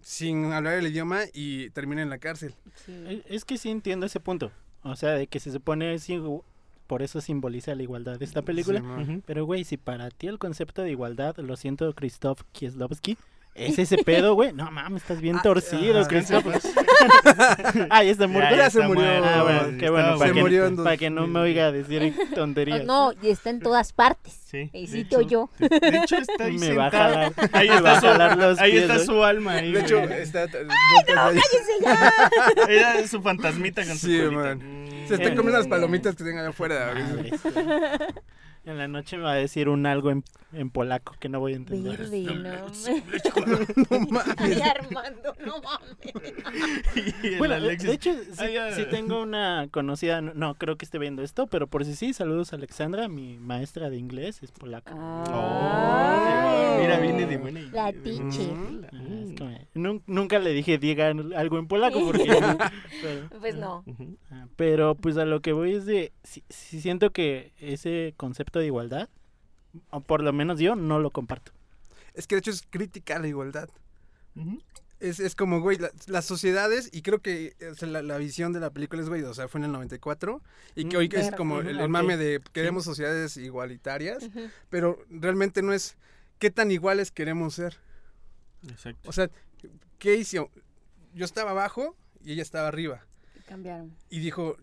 sin 0.00 0.52
hablar 0.52 0.74
el 0.74 0.86
idioma 0.86 1.22
y 1.32 1.70
termina 1.70 2.02
en 2.02 2.08
la 2.10 2.18
cárcel. 2.18 2.54
Sí. 2.86 2.92
Eh, 2.92 3.22
Es 3.28 3.44
que 3.44 3.58
sí 3.58 3.70
entiendo 3.70 4.06
ese 4.06 4.20
punto. 4.20 4.52
O 4.82 4.96
sea, 4.96 5.10
de 5.12 5.26
que 5.26 5.40
se 5.40 5.50
supone, 5.50 5.98
sí, 5.98 6.20
por 6.86 7.02
eso 7.02 7.20
simboliza 7.20 7.74
la 7.74 7.82
igualdad 7.82 8.18
de 8.18 8.24
esta 8.24 8.42
película. 8.42 8.82
Pero, 9.26 9.44
güey, 9.46 9.64
si 9.64 9.76
para 9.76 10.10
ti 10.10 10.28
el 10.28 10.38
concepto 10.38 10.82
de 10.82 10.90
igualdad, 10.90 11.36
lo 11.38 11.56
siento, 11.56 11.92
Krzysztof 11.94 12.42
Kieslowski, 12.52 13.16
es 13.54 13.78
ese 13.78 13.98
pedo, 13.98 14.34
güey. 14.34 14.52
No 14.52 14.70
mames, 14.70 15.02
estás 15.02 15.20
bien 15.20 15.36
Ah, 15.36 15.42
torcido, 15.42 16.00
ah, 16.00 16.08
ya 18.02 18.10
está 18.10 18.26
muerto. 18.26 18.56
ya 18.56 18.70
se 18.70 18.78
está 18.80 18.88
murió. 18.88 19.04
Ah, 19.24 19.42
bueno, 19.42 19.78
qué 19.78 19.90
bueno, 19.90 20.18
para 20.18 20.28
Se 20.28 20.34
que, 20.34 20.40
murió 20.40 20.66
en 20.66 20.76
dos- 20.76 20.84
para 20.84 20.96
que 20.96 21.10
no 21.10 21.26
me 21.26 21.40
oiga 21.40 21.70
decir 21.72 22.14
tonterías. 22.34 22.80
Oh, 22.82 22.84
no, 22.84 23.12
y 23.22 23.30
está 23.30 23.50
en 23.50 23.60
todas 23.60 23.92
partes. 23.92 24.40
Sí. 24.44 24.70
Y 24.72 24.82
de 24.82 24.86
sí 24.86 25.04
te 25.04 25.16
hecho- 25.16 25.18
oyó. 25.18 25.50
De, 25.58 25.96
hecho, 25.98 26.16
está 26.16 26.44
ahí 26.44 26.58
Me 26.58 26.74
va 26.74 26.86
a 26.86 26.90
sentada. 26.90 27.14
jalar, 27.32 27.50
Ahí 27.52 27.68
me 27.70 27.80
va 27.80 27.90
a 27.90 27.94
está, 27.94 28.08
jalar 28.12 28.32
su, 28.32 28.38
los 28.38 28.58
ahí 28.60 28.70
pies, 28.72 28.82
está 28.84 28.98
su 29.04 29.24
alma. 29.24 29.52
Ahí, 29.52 29.72
De 29.72 29.80
hecho, 29.80 30.00
güey. 30.00 30.20
está. 30.22 30.46
¡Cállense 30.48 31.44
ya! 31.82 32.12
Era 32.68 33.06
su 33.08 33.20
fantasmita 33.22 33.84
con 33.86 33.96
su 33.98 34.06
Sí, 34.06 34.20
man. 34.32 34.58
Mm. 34.58 35.08
Se 35.08 35.14
está 35.14 35.28
Eh. 35.28 35.34
comiendo 35.34 35.58
las 35.58 35.66
palomitas 35.68 36.14
que 36.14 36.24
tengan 36.24 36.46
afuera. 36.46 36.92
En 38.66 38.78
la 38.78 38.88
noche 38.88 39.16
me 39.18 39.24
va 39.24 39.32
a 39.32 39.36
decir 39.36 39.68
un 39.68 39.84
algo 39.84 40.10
en, 40.10 40.24
en 40.52 40.70
polaco 40.70 41.14
que 41.20 41.28
no 41.28 41.38
voy 41.38 41.52
a 41.52 41.56
entender. 41.56 41.98
Verde, 41.98 42.22
no. 42.22 42.50
No 43.90 44.00
mames. 44.10 44.34
Ay, 44.38 44.60
Armando, 44.62 45.34
no 45.44 45.60
mames. 45.60 47.38
Bueno, 47.38 47.54
de- 47.54 47.60
Alexis, 47.60 47.88
de 47.88 47.94
hecho, 47.94 48.14
sí, 48.32 48.56
Ah, 48.56 48.70
tengo 48.90 49.20
una 49.22 49.68
conocida, 49.70 50.20
no, 50.22 50.32
no 50.34 50.54
creo 50.54 50.76
que 50.76 50.84
esté 50.86 50.98
viendo 50.98 51.22
esto, 51.22 51.46
pero 51.46 51.66
por 51.66 51.84
si 51.84 51.94
sí, 51.94 52.12
saludos 52.14 52.52
a 52.52 52.56
Alexandra, 52.56 53.08
mi 53.08 53.36
maestra 53.38 53.90
de 53.90 53.98
inglés, 53.98 54.42
es 54.42 54.50
polaca. 54.50 54.94
Oh, 54.96 56.76
mira, 56.80 56.98
viene 57.00 57.26
de 57.26 57.36
buena 57.36 57.60
La 57.72 57.90
idea. 57.90 58.02
teacher. 58.02 58.90
Ah, 58.92 58.96
es 59.02 59.70
Mm. 59.74 59.98
nunca 60.06 60.38
le 60.38 60.50
dije 60.52 60.78
diga 60.78 61.08
algo 61.08 61.58
en 61.58 61.66
polaco 61.66 62.00
porque... 62.06 62.24
pero, 63.02 63.28
Pues 63.40 63.56
no. 63.56 63.82
Ujú. 63.86 64.16
ah, 64.30 64.46
pero, 64.56 64.94
pues 64.94 65.16
a 65.16 65.24
lo 65.24 65.40
que 65.40 65.52
voy 65.52 65.74
es 65.74 65.84
de, 65.86 66.12
sí 66.22 66.42
siento 66.80 67.10
que 67.10 67.52
ese 67.58 68.14
concepto 68.16 68.53
de 68.58 68.66
igualdad, 68.66 69.08
o 69.90 70.00
por 70.00 70.22
lo 70.22 70.32
menos 70.32 70.58
yo, 70.60 70.76
no 70.76 70.98
lo 70.98 71.10
comparto. 71.10 71.52
Es 72.14 72.26
que 72.26 72.34
de 72.36 72.40
hecho 72.40 72.50
es 72.50 72.62
crítica 72.68 73.16
a 73.16 73.18
la 73.18 73.28
igualdad. 73.28 73.68
Es, 75.00 75.20
es 75.20 75.34
como, 75.34 75.60
güey, 75.60 75.76
la- 75.78 75.90
las 76.06 76.24
sociedades, 76.24 76.88
y 76.92 77.02
creo 77.02 77.20
que 77.20 77.54
o 77.70 77.74
sea, 77.74 77.88
la, 77.88 78.02
la 78.02 78.16
visión 78.18 78.52
de 78.52 78.60
la 78.60 78.70
película 78.70 79.02
es, 79.02 79.08
güey, 79.08 79.22
o 79.22 79.34
sea, 79.34 79.48
fue 79.48 79.58
en 79.60 79.66
el 79.66 79.72
94, 79.72 80.40
y 80.76 80.84
que 80.86 80.96
Mm, 80.96 81.00
hoy 81.00 81.08
es 81.12 81.30
como 81.32 81.60
el, 81.60 81.88
mame 81.88 82.16
de 82.16 82.40
queremos 82.52 82.84
sociedades 82.84 83.36
igualitarias, 83.36 84.28
pero 84.70 84.98
realmente 85.10 85.62
no 85.62 85.72
es 85.72 85.96
qué 86.38 86.50
tan 86.50 86.70
iguales 86.70 87.10
queremos 87.10 87.54
ser. 87.54 87.76
Exacto. 88.68 89.10
O 89.10 89.12
sea, 89.12 89.28
¿qué 89.98 90.16
hizo? 90.16 90.50
Yo 91.12 91.24
estaba 91.24 91.50
abajo 91.50 91.96
y 92.24 92.32
ella 92.32 92.42
estaba 92.42 92.68
arriba. 92.68 93.04
Cambiaron. 93.46 93.94
Y 94.08 94.20
dijo, 94.20 94.56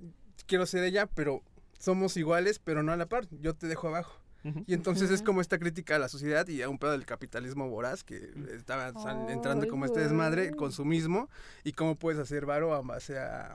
quiero 0.48 0.66
ser 0.66 0.84
ella, 0.86 1.06
pero 1.06 1.44
somos 1.82 2.16
iguales, 2.16 2.60
pero 2.60 2.84
no 2.84 2.92
a 2.92 2.98
la 2.98 3.08
par. 3.08 3.26
Yo 3.42 3.54
te 3.56 3.68
dejo 3.68 3.88
abajo. 3.90 4.18
Y 4.66 4.74
entonces 4.74 5.12
es 5.12 5.18
Ujú. 5.20 5.26
como 5.28 5.42
esta 5.42 5.60
crítica 5.60 5.98
a 5.98 6.00
la 6.00 6.10
sociedad 6.10 6.48
y 6.48 6.64
a 6.64 6.70
un 6.70 6.80
pedo 6.80 6.92
del 6.94 7.06
capitalismo 7.06 7.70
voraz 7.70 8.04
que 8.04 8.32
estaba 8.56 8.92
sal- 8.94 9.30
entrando 9.30 9.68
como 9.68 9.86
este 9.86 10.00
desmadre, 10.00 10.48
güey. 10.48 10.58
consumismo 10.58 11.30
y 11.64 11.74
cómo 11.74 11.94
puedes 11.96 12.20
hacer 12.20 12.48
varo 12.48 12.74
a 12.74 12.82
base 12.82 13.20
a... 13.20 13.54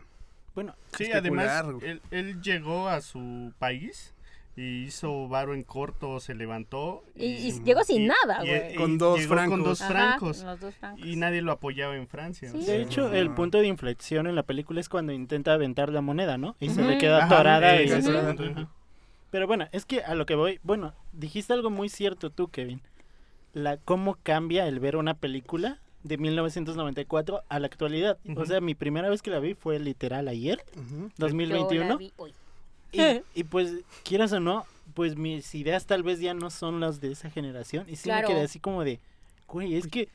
Bueno, 0.55 0.77
Sí, 0.97 1.11
además, 1.13 1.65
él, 1.83 2.01
él 2.13 2.41
llegó 2.41 2.89
a 2.89 3.01
su 3.01 3.53
país 3.59 4.15
y 4.57 4.85
hizo 4.85 5.29
varo 5.29 5.53
en 5.55 5.63
corto, 5.65 6.19
se 6.19 6.35
levantó. 6.35 7.05
Y, 7.15 7.27
y 7.27 7.63
llegó 7.63 7.85
sin 7.85 8.03
y- 8.03 8.07
nada, 8.07 8.43
y- 8.45 8.49
güey. 8.49 8.73
y 8.73 8.77
Con 8.77 8.97
dos 8.99 9.19
llegó 9.21 9.29
Con 9.35 9.37
francos. 9.39 9.65
dos 9.65 9.83
Ajá, 9.83 9.91
francos. 9.93 10.43
los 10.45 10.61
dos 10.61 10.75
francos. 10.77 11.07
Y 11.07 11.17
nadie 11.17 11.43
lo 11.43 11.53
apoyaba 11.53 11.95
en 11.97 12.09
Francia. 12.09 12.51
Sí. 12.51 12.65
de 12.65 12.81
hecho, 12.83 13.09
no. 13.09 13.15
el 13.15 13.31
punto 13.33 13.59
de 13.59 13.67
inflexión 13.67 14.27
en 14.27 14.35
la 14.35 14.43
película 14.45 14.81
es 14.81 14.89
cuando 14.89 15.13
intenta 15.13 15.53
aventar 15.53 15.91
la 15.93 16.01
moneda, 16.01 16.39
¿no? 16.39 16.57
Y 16.59 16.71
se 16.71 16.83
le 16.83 16.97
queda 16.99 17.27
atorada. 17.27 17.77
eh, 17.77 17.85
y- 17.87 17.91
el 17.91 18.17
Ajá. 18.17 18.31
ajá. 18.31 18.71
Pero 19.31 19.47
bueno, 19.47 19.67
es 19.73 19.85
que 19.85 20.01
a 20.03 20.15
lo 20.15 20.25
que 20.25 20.35
voy, 20.37 20.59
bueno, 20.63 20.95
dijiste 21.13 21.53
algo 21.53 21.69
muy 21.69 21.89
cierto 21.91 22.31
tú, 22.31 22.49
Kevin. 22.49 22.81
La 23.53 23.77
cómo 23.77 24.17
cambia 24.23 24.67
el 24.69 24.81
ver 24.81 24.97
una 24.97 25.15
película 25.15 25.81
de 26.03 26.17
1994 26.19 27.43
a 27.49 27.59
la 27.59 27.67
actualidad. 27.67 28.19
O 28.37 28.47
sea, 28.47 28.61
mi 28.61 28.75
primera 28.75 29.09
vez 29.11 29.23
que 29.23 29.31
la 29.31 29.41
vi 29.41 29.55
fue 29.55 29.79
literal 29.81 30.29
ayer, 30.29 30.65
Ujú. 30.77 30.97
Yo 30.97 31.03
la 31.09 31.13
2021. 31.17 31.99
vi 31.99 32.13
hoy. 32.17 32.33
Y, 32.93 33.01
y 33.35 33.45
pues, 33.45 33.73
quieras 34.05 34.33
o 34.33 34.41
no, 34.41 34.65
pues 34.95 35.17
mis 35.17 35.55
ideas 35.55 35.87
tal 35.87 36.03
vez 36.03 36.21
ya 36.21 36.35
no 36.35 36.51
son 36.51 36.81
las 36.81 37.01
de 37.01 37.13
esa 37.13 37.31
generación. 37.31 37.85
Y 37.89 37.97
sí 37.97 38.05
Claro. 38.05 38.29
me 38.29 38.35
quedé 38.35 38.45
así 38.45 38.59
como 38.61 38.85
de, 38.85 39.01
güey, 39.47 39.75
es 39.77 39.87
que 39.87 40.09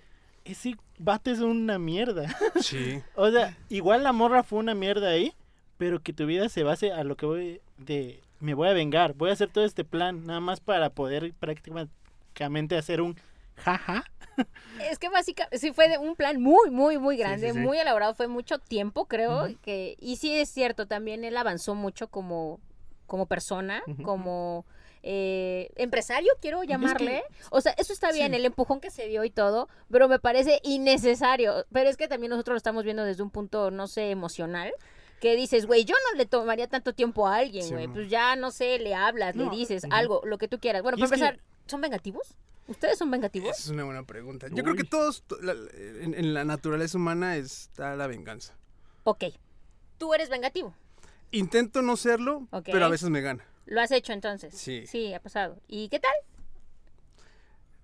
ese 0.45 0.75
bate 0.97 1.31
es 1.31 1.39
una 1.39 1.77
mierda. 1.77 2.35
Sí. 2.61 3.01
O 3.15 3.29
sea, 3.31 3.57
igual 3.69 4.03
la 4.03 4.11
morra 4.13 4.43
fue 4.43 4.59
una 4.59 4.73
mierda 4.73 5.09
ahí, 5.09 5.33
pero 5.77 5.99
que 5.99 6.13
tu 6.13 6.25
vida 6.25 6.49
se 6.49 6.63
base 6.63 6.91
a 6.91 7.03
lo 7.03 7.15
que 7.15 7.25
voy 7.25 7.61
de 7.77 8.19
me 8.39 8.55
voy 8.55 8.69
a 8.69 8.73
vengar, 8.73 9.13
voy 9.13 9.29
a 9.29 9.33
hacer 9.33 9.49
todo 9.49 9.63
este 9.65 9.83
plan 9.83 10.25
nada 10.25 10.39
más 10.39 10.59
para 10.59 10.89
poder 10.89 11.31
prácticamente 11.39 12.75
hacer 12.75 13.01
un 13.01 13.15
jaja. 13.55 14.03
Es 14.89 14.97
que 14.99 15.09
básicamente 15.09 15.59
sí 15.59 15.71
fue 15.73 15.89
de 15.89 15.97
un 15.97 16.15
plan 16.15 16.41
muy, 16.41 16.69
muy, 16.71 16.97
muy 16.97 17.17
grande, 17.17 17.49
sí, 17.49 17.53
sí. 17.53 17.59
muy 17.59 17.77
elaborado, 17.77 18.13
fue 18.15 18.27
mucho 18.27 18.57
tiempo, 18.59 19.05
creo, 19.05 19.47
que 19.61 19.95
y 19.99 20.15
sí 20.15 20.33
es 20.33 20.49
cierto, 20.49 20.87
también 20.87 21.23
él 21.23 21.37
avanzó 21.37 21.75
mucho 21.75 22.07
como, 22.07 22.59
como 23.05 23.25
persona, 23.27 23.83
como 24.03 24.65
eh, 25.03 25.69
empresario, 25.75 26.31
quiero 26.41 26.63
llamarle. 26.63 27.23
O 27.49 27.61
sea, 27.61 27.73
eso 27.73 27.93
está 27.93 28.11
bien, 28.11 28.31
sí. 28.31 28.35
el 28.37 28.45
empujón 28.45 28.79
que 28.79 28.89
se 28.91 29.07
dio 29.07 29.23
y 29.23 29.29
todo, 29.29 29.67
pero 29.89 30.07
me 30.07 30.19
parece 30.19 30.59
innecesario. 30.63 31.65
Pero 31.71 31.89
es 31.89 31.97
que 31.97 32.07
también 32.07 32.29
nosotros 32.29 32.53
lo 32.53 32.57
estamos 32.57 32.83
viendo 32.83 33.03
desde 33.03 33.23
un 33.23 33.29
punto, 33.29 33.71
no 33.71 33.87
sé, 33.87 34.11
emocional. 34.11 34.71
Que 35.19 35.35
dices, 35.35 35.67
güey, 35.67 35.85
yo 35.85 35.95
no 36.11 36.17
le 36.17 36.25
tomaría 36.25 36.67
tanto 36.67 36.93
tiempo 36.93 37.27
a 37.27 37.35
alguien, 37.35 37.69
güey. 37.69 37.87
pues 37.87 38.09
ya, 38.09 38.35
no 38.35 38.49
sé, 38.49 38.79
le 38.79 38.95
hablas, 38.95 39.35
No, 39.35 39.51
le 39.51 39.57
dices 39.57 39.83
algo, 39.91 40.21
lo 40.25 40.39
que 40.39 40.47
tú 40.47 40.59
quieras. 40.59 40.81
Bueno, 40.81 40.97
para 40.97 41.09
que- 41.09 41.15
empezar, 41.15 41.39
¿son 41.71 41.81
vengativos? 41.81 42.35
¿Ustedes 42.67 42.97
son 42.97 43.09
vengativos? 43.09 43.49
Esa 43.51 43.61
es 43.63 43.69
una 43.69 43.83
buena 43.83 44.03
pregunta. 44.03 44.47
Yo 44.51 44.63
creo 44.63 44.75
que 44.75 44.83
todos, 44.83 45.23
to- 45.23 45.39
la- 45.41 45.53
en, 45.53 46.13
en 46.13 46.33
la 46.33 46.45
naturaleza 46.45 46.97
humana 46.97 47.35
está 47.35 47.95
la 47.95 48.05
venganza. 48.07 48.53
Ok. 49.03 49.25
Tú 49.97 50.13
eres 50.13 50.29
vengativo. 50.29 50.73
Intento 51.31 51.81
no 51.81 51.97
serlo, 51.97 52.47
pero 52.65 52.85
a 52.85 52.89
veces 52.89 53.09
me 53.09 53.21
gana. 53.21 53.43
Lo 53.65 53.81
has 53.81 53.91
hecho 53.91 54.13
entonces. 54.13 54.53
Sí. 54.53 54.85
Sí, 54.87 55.13
ha 55.13 55.19
pasado. 55.21 55.57
¿Y 55.67 55.89
qué 55.89 55.99
tal? 55.99 56.11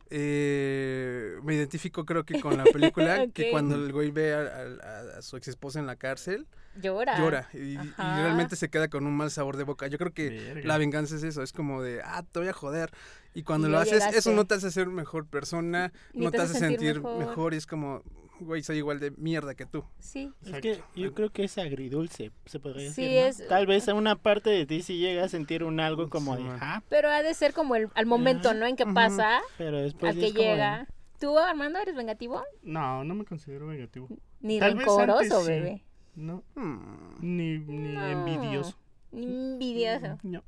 Eh, 0.10 1.36
me 1.44 1.56
identifico 1.56 2.06
creo 2.06 2.24
que 2.24 2.40
con 2.40 2.58
la 2.58 2.64
película, 2.74 3.28
que 3.28 3.52
cuando 3.52 3.76
el 3.76 3.92
güey 3.92 4.12
ve 4.12 4.34
a, 4.34 4.40
a- 4.42 5.18
a 5.18 5.22
su 5.22 5.38
ex 5.38 5.48
esposa 5.50 5.80
en 5.80 5.86
la 5.86 5.96
cárcel, 5.96 6.48
Llora. 6.82 7.18
llora 7.20 7.50
y, 7.54 7.78
realmente 7.98 8.56
se 8.56 8.70
queda 8.70 8.88
con 8.88 9.06
un 9.06 9.16
mal 9.16 9.32
sabor 9.32 9.58
de 9.58 9.64
boca. 9.64 9.88
Yo 9.88 9.98
creo 9.98 10.14
que 10.14 10.30
Verga. 10.30 10.68
la 10.68 10.78
venganza 10.78 11.16
es 11.16 11.24
eso, 11.24 11.42
es 11.44 11.52
como 11.54 11.82
de, 11.82 12.02
ah, 12.04 12.24
te 12.32 12.40
voy 12.40 12.48
a 12.48 12.54
joder. 12.54 12.92
Y 13.34 13.44
cuando 13.44 13.68
Y 13.68 13.72
lo 13.72 13.78
haces, 13.80 13.94
llegaste. 14.00 14.18
eso 14.18 14.32
no 14.34 14.46
te 14.46 14.56
hace 14.56 14.72
ser 14.72 14.88
mejor 14.88 15.28
persona, 15.28 15.92
Ni 16.14 16.26
no 16.26 16.32
te 16.32 16.38
hace 16.42 16.58
sentir 16.58 17.02
mejor. 17.02 17.54
y 17.54 17.58
es 17.58 17.68
como, 17.68 18.02
güey, 18.40 18.64
soy 18.64 18.78
igual 18.78 19.00
de 19.00 19.12
mierda 19.12 19.54
que 19.54 19.66
tú. 19.66 19.84
Sí. 20.00 20.32
Es 20.46 20.60
que 20.62 20.82
yo 20.96 21.14
creo 21.14 21.30
que 21.32 21.44
es 21.44 21.58
agridulce, 21.58 22.32
se 22.46 22.60
podría 22.60 22.92
Sí, 22.92 23.04
decir. 23.04 23.22
¿no? 23.40 23.46
es- 23.46 23.48
Tal 23.50 23.68
vez 23.68 23.88
a 23.90 23.94
una 23.94 24.16
parte 24.16 24.50
de 24.50 24.66
ti 24.66 24.82
sí 24.82 24.98
llega 24.98 25.24
a 25.26 25.30
sentir 25.30 25.64
un 25.64 25.80
algo 25.80 26.10
como 26.10 26.36
Sí, 26.36 26.44
de 26.44 26.50
ja, 26.58 26.84
Pero 26.90 27.10
ha 27.10 27.22
de 27.22 27.34
ser 27.34 27.54
como 27.54 27.76
el, 27.76 27.90
al 27.94 28.06
momento. 28.08 28.54
¿no? 28.56 28.66
En 28.66 28.76
que 28.76 28.86
pasa, 28.88 29.40
pero 29.58 29.82
después 29.82 30.16
al 30.16 30.20
que 30.22 30.30
como 30.34 30.42
de, 30.44 30.50
llega. 30.50 30.88
¿Tú, 31.20 31.38
Armando, 31.40 31.80
eres 31.80 31.96
vengativo? 31.96 32.44
No, 32.62 33.04
no 33.04 33.16
me 33.16 33.26
considero 33.26 33.66
vengativo. 33.68 34.08
Ni 34.40 34.60
Tal 34.60 34.78
rencoroso, 34.78 35.40
antes 35.40 35.46
sí. 35.46 35.84
No, 36.18 36.44
Hmm. 36.56 37.16
ni, 37.22 37.60
ni 37.60 37.94
No. 37.94 38.08
envidioso. 38.08 38.78
Ni 39.12 39.26
envidioso. 39.26 40.18
No. 40.24 40.44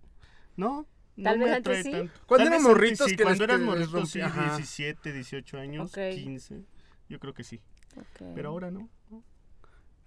No. 0.58 0.88
Tal 1.22 1.38
no 1.38 1.46
vez 1.46 1.52
me 1.52 1.58
antes 1.58 1.84
sí. 1.86 1.92
tanto. 1.92 2.14
Cuando 2.26 2.48
eran 2.48 2.64
morritos 2.64 3.08
sí, 3.10 3.16
que 3.16 3.24
cuando 3.24 3.46
les- 3.46 3.50
eras 3.50 3.60
les 3.60 3.66
morrito 3.68 3.92
rompí- 4.00 4.08
sí, 4.08 4.22
ajá. 4.22 4.56
17, 4.56 5.14
18 5.14 5.58
años, 5.60 5.90
Ok. 5.92 6.00
15. 6.16 6.64
Yo 7.08 7.20
creo 7.20 7.34
que 7.34 7.44
sí. 7.44 7.62
Ok. 7.98 8.34
Pero 8.36 8.50
ahora 8.50 8.72
no. 8.72 8.90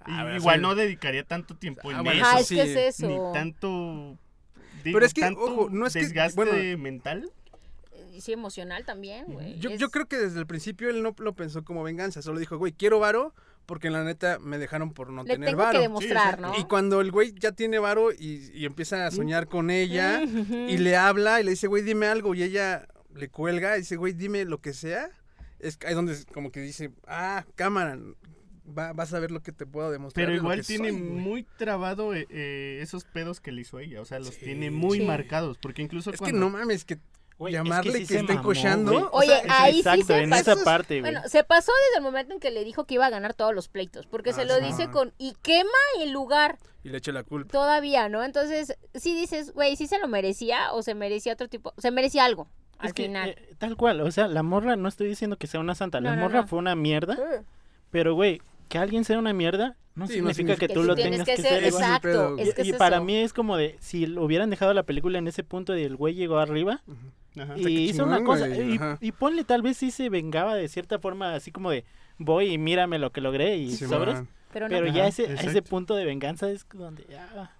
Ah, 0.01 0.23
Y 0.23 0.25
pero 0.25 0.37
igual 0.37 0.57
sí. 0.57 0.63
no 0.63 0.75
dedicaría 0.75 1.23
tanto 1.25 1.57
tiempo 1.57 1.91
Ah, 1.91 1.99
en 1.99 2.05
bueno, 2.05 2.19
eso. 2.21 2.27
Ajá, 2.29 2.41
eso 2.41 2.55
es 2.55 2.61
que 2.61 2.67
sí, 2.67 2.79
es 2.79 2.99
eso. 3.01 3.09
Ni 3.09 3.33
tanto. 3.33 4.19
Digo, 4.83 4.97
Pero 4.97 5.07
es 5.07 5.15
que, 5.15 5.21
tanto 5.21 5.41
ojo, 5.43 5.71
no 5.71 5.87
es 5.87 5.93
que- 5.93 6.01
desgaste 6.01 6.35
bueno, 6.35 6.79
mental. 6.79 7.31
Eh, 7.93 8.21
Sí, 8.21 8.33
emocional 8.33 8.85
también, 8.85 9.27
güey. 9.27 9.59
Yo, 9.61 9.71
Es- 9.71 9.79
yo 9.81 9.91
creo 9.91 10.07
que 10.07 10.17
desde 10.17 10.41
el 10.41 10.47
principio 10.47 10.91
él 10.91 11.03
no 11.05 11.15
lo 11.19 11.35
pensó 11.35 11.63
como 11.65 11.83
venganza, 11.85 12.21
solo 12.21 12.41
dijo, 12.41 12.59
güey, 12.59 12.73
quiero 12.73 12.99
varo 12.99 13.33
porque 13.67 13.91
la 13.91 14.05
neta 14.05 14.39
me 14.39 14.59
dejaron 14.59 14.93
por 14.93 15.11
no 15.11 15.23
Le 15.25 15.35
tener 15.35 15.51
tengo 15.51 15.63
varo. 15.63 15.79
que 15.79 15.83
demostrar. 15.83 16.41
Y 16.59 16.65
cuando 16.65 17.01
el 17.01 17.11
güey 17.11 17.33
ya 17.39 17.53
tiene 17.53 17.79
varo 17.79 18.13
y, 18.13 18.51
y 18.55 18.65
empieza 18.67 19.07
a 19.07 19.11
soñar 19.11 19.47
con 19.49 19.71
ella 19.71 20.23
y 20.23 20.77
le 20.79 20.97
habla 20.97 21.41
y 21.41 21.45
le 21.45 21.51
dice, 21.51 21.67
güey, 21.67 21.83
dime 21.83 22.07
algo 22.07 22.35
y 22.35 22.43
ella 22.43 22.87
le 23.15 23.29
cuelga 23.29 23.77
y 23.77 23.81
dice, 23.81 23.97
güey, 23.97 24.13
dime 24.13 24.45
lo 24.45 24.61
que 24.61 24.73
sea, 24.73 25.11
es 25.59 25.79
ahí 25.87 25.95
donde 25.95 26.17
como 26.33 26.51
que 26.51 26.61
dice, 26.61 26.91
ah, 27.07 27.45
cámara, 27.55 27.99
va- 28.77 28.93
vas 28.93 29.13
a 29.15 29.19
ver 29.21 29.31
lo 29.31 29.41
que 29.41 29.53
te 29.53 29.67
puedo 29.67 29.91
demostrar. 29.91 30.27
Pero 30.27 30.37
igual 30.37 30.65
tiene 30.67 30.91
soy, 30.91 30.99
güey". 31.01 31.11
muy 31.13 31.43
trabado 31.57 32.15
eh, 32.15 32.27
eh, 32.31 32.79
esos 32.83 33.05
pedos 33.05 33.41
que 33.41 33.53
le 33.53 33.61
hizo 33.63 33.79
ella. 33.79 34.01
O 34.01 34.05
sea, 34.05 34.19
los 34.19 34.35
Sí. 34.35 34.45
tiene 34.45 34.71
muy 34.71 34.99
Sí. 34.99 35.05
marcados. 35.05 35.59
Porque 35.59 35.83
incluso 35.83 36.11
Es 36.11 36.21
que 36.21 36.33
no 36.33 36.51
mames, 36.51 36.85
que 36.85 36.99
Güey, 37.43 37.55
es 37.55 37.59
llamarle 37.63 37.93
sí 37.99 38.07
que 38.07 38.19
estén 38.19 38.39
cochando. 38.39 39.09
o 39.11 39.19
Oye, 39.19 39.29
sea, 39.29 39.63
ahí 39.65 39.73
sí 39.75 39.79
Exacto, 39.81 40.05
se 40.07 40.23
en 40.23 40.31
pasó. 40.31 40.53
esa 40.53 40.65
parte, 40.65 41.01
güey. 41.01 41.13
Bueno, 41.13 41.29
se 41.29 41.45
pasó 41.45 41.71
desde 41.89 41.99
el 41.99 42.03
momento 42.03 42.33
en 42.35 42.41
que 42.41 42.51
le 42.51 42.65
dijo 42.65 42.85
que 42.87 42.95
iba 42.95 43.07
a 43.07 43.11
ganar 43.11 43.35
todos 43.35 43.55
los 43.55 43.69
pleitos, 43.69 44.07
porque 44.07 44.31
Ah, 44.31 44.35
se 44.35 44.45
lo 44.45 44.57
sí. 44.57 44.65
dice 44.65 44.91
con 44.91 45.13
y 45.19 45.35
quema 45.43 45.71
el 46.01 46.11
lugar 46.13 46.59
y 46.85 46.89
le 46.89 46.99
echa 46.99 47.13
la 47.13 47.23
culpa. 47.23 47.53
todavía, 47.53 48.09
¿no? 48.09 48.25
Entonces, 48.25 48.77
si 48.95 49.15
dices, 49.15 49.53
güey, 49.53 49.77
sí 49.77 49.87
se 49.87 49.99
lo 49.99 50.09
merecía 50.09 50.73
o 50.73 50.83
se 50.83 50.95
merecía 50.95 51.33
otro 51.35 51.49
tipo, 51.49 51.73
se 51.79 51.91
merecía 51.91 52.25
algo 52.25 52.49
al 52.79 52.95
que, 52.95 53.05
final. 53.05 53.31
eh, 53.31 53.55
tal 53.59 53.77
cual, 53.77 54.01
o 54.01 54.11
sea, 54.11 54.27
la 54.27 54.43
morra, 54.43 54.75
no 54.77 54.89
estoy 54.89 55.07
diciendo 55.09 55.37
que 55.37 55.47
sea 55.47 55.61
una 55.61 55.75
santa, 55.77 56.01
la 56.01 56.17
No, 56.17 56.23
morra 56.23 56.41
no. 56.43 56.47
fue 56.49 56.59
una 56.59 56.75
mierda, 56.75 57.15
Uh, 57.15 57.45
pero 57.91 58.15
güey, 58.15 58.41
que 58.73 58.79
alguien 58.79 59.05
sea 59.05 59.19
una 59.19 59.33
mierda 59.35 59.77
no 59.95 60.07
Sí, 60.07 60.23
no 60.23 60.31
significa 60.31 60.35
significa 60.35 60.61
que 60.61 60.69
que 60.69 60.75
tú 60.75 60.83
lo 60.85 60.95
tengas 60.95 61.27
que 61.29 61.35
que 61.37 61.43
ser, 61.43 61.65
exacto, 61.65 62.01
pedo, 62.09 62.39
es 62.39 62.55
que 62.55 62.63
y 62.65 62.71
es 62.71 62.77
para 62.79 62.97
eso. 62.97 63.05
mí 63.05 63.17
es 63.17 63.35
como 63.35 63.59
de, 63.59 63.77
si 63.81 64.07
lo 64.07 64.25
hubieran 64.25 64.49
dejado 64.49 64.73
la 64.73 64.85
película 64.85 65.19
en 65.19 65.29
ese 65.29 65.45
punto 65.45 65.77
y 65.77 65.83
el 65.83 65.97
güey 65.97 66.15
llegó 66.15 66.39
arriba 66.39 66.83
Ajá. 67.39 67.55
y 67.59 67.91
hizo 67.91 68.05
una 68.05 68.25
cosa, 68.25 68.49
güey, 68.49 68.79
y, 69.01 69.13
ponle 69.13 69.45
tal 69.45 69.61
vez 69.61 69.77
sí 69.77 69.91
se 69.91 70.09
vengaba 70.09 70.55
de 70.55 70.69
cierta 70.69 70.99
forma, 70.99 71.35
así 71.35 71.53
como 71.53 71.71
de, 71.71 71.85
voy 72.17 72.47
y 72.55 72.57
mírame 72.59 72.99
lo 72.99 73.13
que 73.13 73.21
logré 73.21 73.59
y 73.59 73.73
Sí, 73.73 73.85
sobres, 73.87 74.15
man. 74.15 74.29
pero 74.53 74.69
no, 74.69 74.75
pero 74.75 74.87
Ajá, 74.87 74.97
ya 74.97 75.07
ese, 75.09 75.27
a 75.27 75.35
ese 75.35 75.61
punto 75.61 75.95
de 75.95 76.07
venganza 76.07 76.51
es 76.51 76.67
donde 76.73 77.05
ya... 77.11 77.53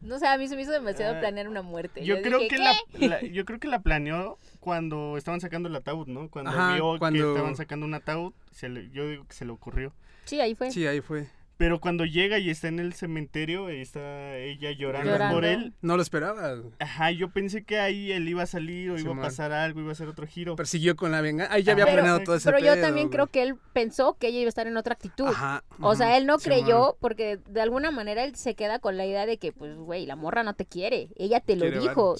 no 0.00 0.18
sé, 0.18 0.26
a 0.26 0.36
mí 0.38 0.48
se 0.48 0.56
me 0.56 0.62
hizo 0.62 0.72
demasiado 0.72 1.14
Ah, 1.14 1.20
planear 1.20 1.46
una 1.48 1.62
muerte. 1.62 2.04
Yo, 2.04 2.20
creo 2.20 2.38
dije, 2.40 2.48
que 2.50 2.56
¿qué? 2.56 3.08
la, 3.08 3.20
la- 3.20 3.22
yo 3.22 3.44
creo 3.44 3.60
que 3.60 3.68
la 3.68 3.78
planeó 3.80 4.38
cuando 4.58 5.16
estaban 5.16 5.40
sacando 5.40 5.68
el 5.68 5.76
ataúd, 5.76 6.08
¿no? 6.08 6.28
Cuando 6.30 6.50
Ajá, 6.50 6.74
vio 6.74 6.98
cuando- 6.98 7.22
que 7.22 7.30
estaban 7.30 7.54
sacando 7.56 7.86
un 7.86 7.94
ataúd, 7.94 8.32
se 8.50 8.68
le- 8.68 8.90
yo 8.90 9.08
digo 9.08 9.24
que 9.28 9.34
se 9.34 9.44
le 9.44 9.52
ocurrió. 9.52 9.92
Sí, 10.26 10.40
ahí 10.40 10.54
fue. 10.54 10.70
Sí, 10.70 10.86
ahí 10.86 11.00
fue. 11.00 11.28
Pero 11.58 11.80
cuando 11.80 12.04
llega 12.04 12.38
y 12.38 12.50
está 12.50 12.68
en 12.68 12.80
el 12.80 12.92
cementerio, 12.92 13.70
está 13.70 14.36
ella 14.36 14.72
llorando, 14.72 15.12
Llorando. 15.12 15.34
por 15.36 15.46
él. 15.46 15.72
No 15.80 15.96
lo 15.96 16.02
esperaba. 16.02 16.54
Ajá, 16.78 17.10
yo 17.12 17.30
pensé 17.30 17.64
que 17.64 17.78
ahí 17.78 18.12
él 18.12 18.28
iba 18.28 18.42
a 18.42 18.46
salir 18.46 18.90
o 18.90 18.98
iba 18.98 19.14
a 19.14 19.22
pasar 19.22 19.52
algo, 19.52 19.80
iba 19.80 19.88
a 19.88 19.92
hacer 19.92 20.06
otro 20.06 20.26
giro. 20.26 20.54
Persiguió 20.54 20.96
con 20.96 21.12
la 21.12 21.22
venganza. 21.22 21.54
Ahí 21.54 21.62
ya 21.62 21.72
había 21.72 21.86
planeado 21.86 22.18
Pero- 22.18 22.26
todo 22.26 22.36
ese 22.36 22.50
Pero 22.52 22.58
yo 22.62 22.72
pedo, 22.74 22.82
también 22.84 23.06
güey. 23.06 23.14
creo 23.14 23.26
que 23.28 23.42
él 23.42 23.54
pensó 23.72 24.18
que 24.18 24.26
ella 24.26 24.40
iba 24.40 24.48
a 24.48 24.50
estar 24.50 24.66
en 24.66 24.76
otra 24.76 24.92
actitud. 24.92 25.28
Ajá. 25.28 25.64
O 25.80 25.94
sea, 25.94 26.18
él 26.18 26.26
no 26.26 26.36
creyó 26.36 26.98
porque 27.00 27.38
de 27.48 27.60
alguna 27.62 27.90
manera 27.90 28.24
él 28.24 28.36
se 28.36 28.54
queda 28.54 28.78
con 28.78 28.98
la 28.98 29.06
idea 29.06 29.24
de 29.24 29.38
que, 29.38 29.52
pues, 29.52 29.74
güey, 29.78 30.04
la 30.04 30.14
morra 30.16 30.42
no 30.42 30.52
te 30.52 30.66
quiere. 30.66 31.08
Ella 31.16 31.40
te 31.40 31.56
lo 31.56 31.62
Quiere 31.62 31.78
dijo. 31.80 32.16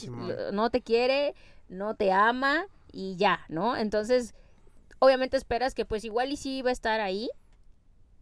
No 0.54 0.70
te 0.70 0.80
quiere, 0.80 1.34
no 1.68 1.94
te 1.94 2.10
ama 2.10 2.64
y 2.90 3.16
ya, 3.16 3.40
¿no? 3.50 3.76
Entonces, 3.76 4.34
obviamente 4.98 5.36
esperas 5.36 5.74
que, 5.74 5.84
pues, 5.84 6.04
igual 6.06 6.32
y 6.32 6.38
sí 6.38 6.56
iba 6.56 6.70
a 6.70 6.72
estar 6.72 7.00
ahí, 7.02 7.28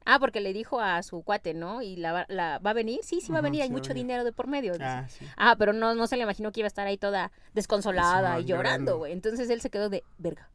Ah, 0.07 0.19
porque 0.19 0.41
le 0.41 0.53
dijo 0.53 0.81
a 0.81 1.03
su 1.03 1.23
cuate, 1.23 1.55
¿no? 1.55 1.81
Y 1.81 1.97
la, 1.97 2.13
va- 2.13 2.27
la 2.29 2.59
va 2.59 2.71
a 2.71 2.75
venir. 2.75 3.01
Sí, 3.03 3.21
sí 3.23 3.33
va 3.33 3.39
a 3.39 3.43
venir. 3.43 3.63
Hay 3.63 3.69
sí 3.69 3.73
mucho 3.73 3.95
dinero 3.95 4.23
de 4.25 4.33
por 4.33 4.47
medio. 4.49 4.73
dice. 4.73 4.85
Ah, 4.85 5.09
sí. 5.09 5.25
Ah, 5.37 5.57
pero 5.59 5.73
no, 5.73 5.95
no 5.95 6.07
se 6.07 6.17
le 6.17 6.25
imaginó 6.25 6.53
que 6.53 6.61
iba 6.61 6.67
a 6.67 6.69
estar 6.69 6.87
ahí 6.87 6.99
toda 6.99 7.33
desconsolada 7.55 8.39
y 8.41 8.45
llorando, 8.45 8.99
güey. 8.99 9.13
Entonces 9.13 9.49
él 9.51 9.61
se 9.61 9.71
quedó 9.71 9.89
de 9.89 10.05
verga. 10.19 10.51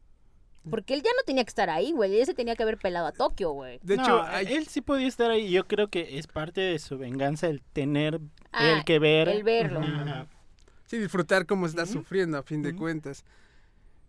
Porque 0.68 0.92
él 0.94 1.02
ya 1.02 1.10
no 1.16 1.22
tenía 1.24 1.42
que 1.42 1.48
estar 1.48 1.70
ahí, 1.70 1.90
güey. 1.92 2.20
Él 2.20 2.26
se 2.26 2.34
tenía 2.34 2.54
que 2.54 2.62
haber 2.62 2.76
pelado 2.76 3.06
a 3.06 3.12
Tokio, 3.12 3.50
güey. 3.52 3.80
De 3.82 3.96
No, 3.96 4.02
hecho, 4.02 4.22
hay- 4.22 4.46
él 4.46 4.66
sí 4.68 4.82
podía 4.82 5.08
estar 5.08 5.30
ahí. 5.30 5.50
Yo 5.50 5.66
creo 5.66 5.88
que 5.88 6.18
es 6.18 6.26
parte 6.26 6.60
de 6.60 6.78
su 6.78 6.98
venganza 6.98 7.46
el 7.48 7.62
tener, 7.62 8.20
Ah, 8.52 8.72
el 8.76 8.84
que 8.84 8.98
ver. 8.98 9.28
el 9.30 9.42
verlo. 9.42 9.80
Ajá. 9.80 10.26
Sí, 10.86 10.98
disfrutar 10.98 11.46
cómo 11.46 11.66
está 11.66 11.86
sufriendo 11.86 12.36
a 12.36 12.42
fin 12.42 12.62
de 12.62 12.76
cuentas. 12.76 13.24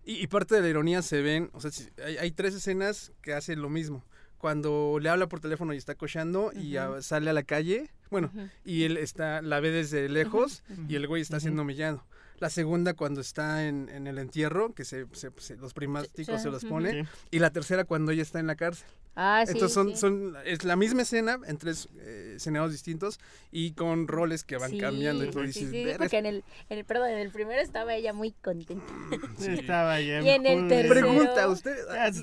Y, 0.04 0.22
y 0.22 0.28
parte 0.28 0.56
de 0.56 0.62
la 0.62 0.68
ironía 0.68 1.02
se 1.04 1.22
ven, 1.22 1.50
o 1.54 1.62
sea, 1.62 1.72
hay, 2.04 2.18
hay 2.18 2.32
tres 2.32 2.54
escenas 2.56 3.12
que 3.22 3.34
hacen 3.34 3.62
lo 3.62 3.70
mismo. 3.70 4.04
Cuando 4.42 4.98
le 5.00 5.08
habla 5.08 5.28
por 5.30 5.40
teléfono 5.40 5.72
y 5.74 5.78
está 5.78 5.94
cochando 5.94 6.52
y 6.54 6.76
Ujú. 6.78 6.96
ah, 6.96 7.02
sale 7.04 7.30
a 7.30 7.34
la 7.34 7.44
calle, 7.44 7.92
bueno, 8.10 8.32
y 8.66 8.84
él 8.84 8.98
está, 8.98 9.42
la 9.44 9.60
ve 9.60 9.70
desde 9.70 10.10
lejos 10.10 10.64
y 10.90 10.96
el 10.96 11.08
güey 11.08 11.22
está 11.22 11.40
siendo 11.40 11.62
humillado. 11.62 12.04
La 12.40 12.50
segunda 12.50 12.96
cuando 12.96 13.22
está 13.22 13.68
en, 13.68 13.88
en 13.90 14.08
el 14.08 14.18
entierro, 14.18 14.74
que 14.74 14.84
se, 14.84 15.06
se- 15.12 15.30
se- 15.38 15.58
los 15.58 15.76
primáticos 15.76 16.38
Sí, 16.38 16.42
se 16.42 16.50
los 16.50 16.66
pone. 16.66 17.04
Sí. 17.04 17.10
Y 17.30 17.38
la 17.38 17.52
tercera 17.52 17.84
cuando 17.84 18.12
ella 18.12 18.24
está 18.24 18.40
en 18.40 18.48
la 18.48 18.56
cárcel. 18.56 18.88
Ah, 19.16 19.44
sí. 19.46 19.52
Entonces 19.52 19.76
son, 19.76 19.90
sí. 19.92 19.98
son, 19.98 20.36
es 20.44 20.64
la 20.64 20.76
misma 20.76 21.04
escena 21.04 21.38
en 21.46 21.58
tres 21.60 21.88
eh, 22.00 22.34
escenarios 22.38 22.72
distintos 22.72 23.20
y 23.52 23.74
con 23.74 24.08
roles 24.08 24.44
que 24.44 24.58
van 24.58 24.72
Sí, 24.72 24.80
cambiando. 24.80 25.24
Y 25.24 25.30
tú 25.30 25.42
sí, 25.42 25.46
dices, 25.46 25.70
sí, 25.70 25.84
"Verga, 25.84 25.98
porque 26.00 26.18
en 26.18 26.26
el, 26.26 26.44
en 26.70 26.80
el, 26.80 26.86
perdón, 26.86 27.10
en 27.12 27.20
el 27.20 27.30
primero 27.30 27.62
estaba 27.62 27.94
ella 27.94 28.12
muy 28.12 28.32
contenta. 28.32 28.92
Sí. 29.38 29.52
Estaba 29.52 30.02
ya 30.02 30.22
Y 30.22 30.30
en 30.30 30.46
el 30.48 30.68
tercero- 30.68 30.90
Pregunta, 30.90 31.48
¿usted 31.48 31.76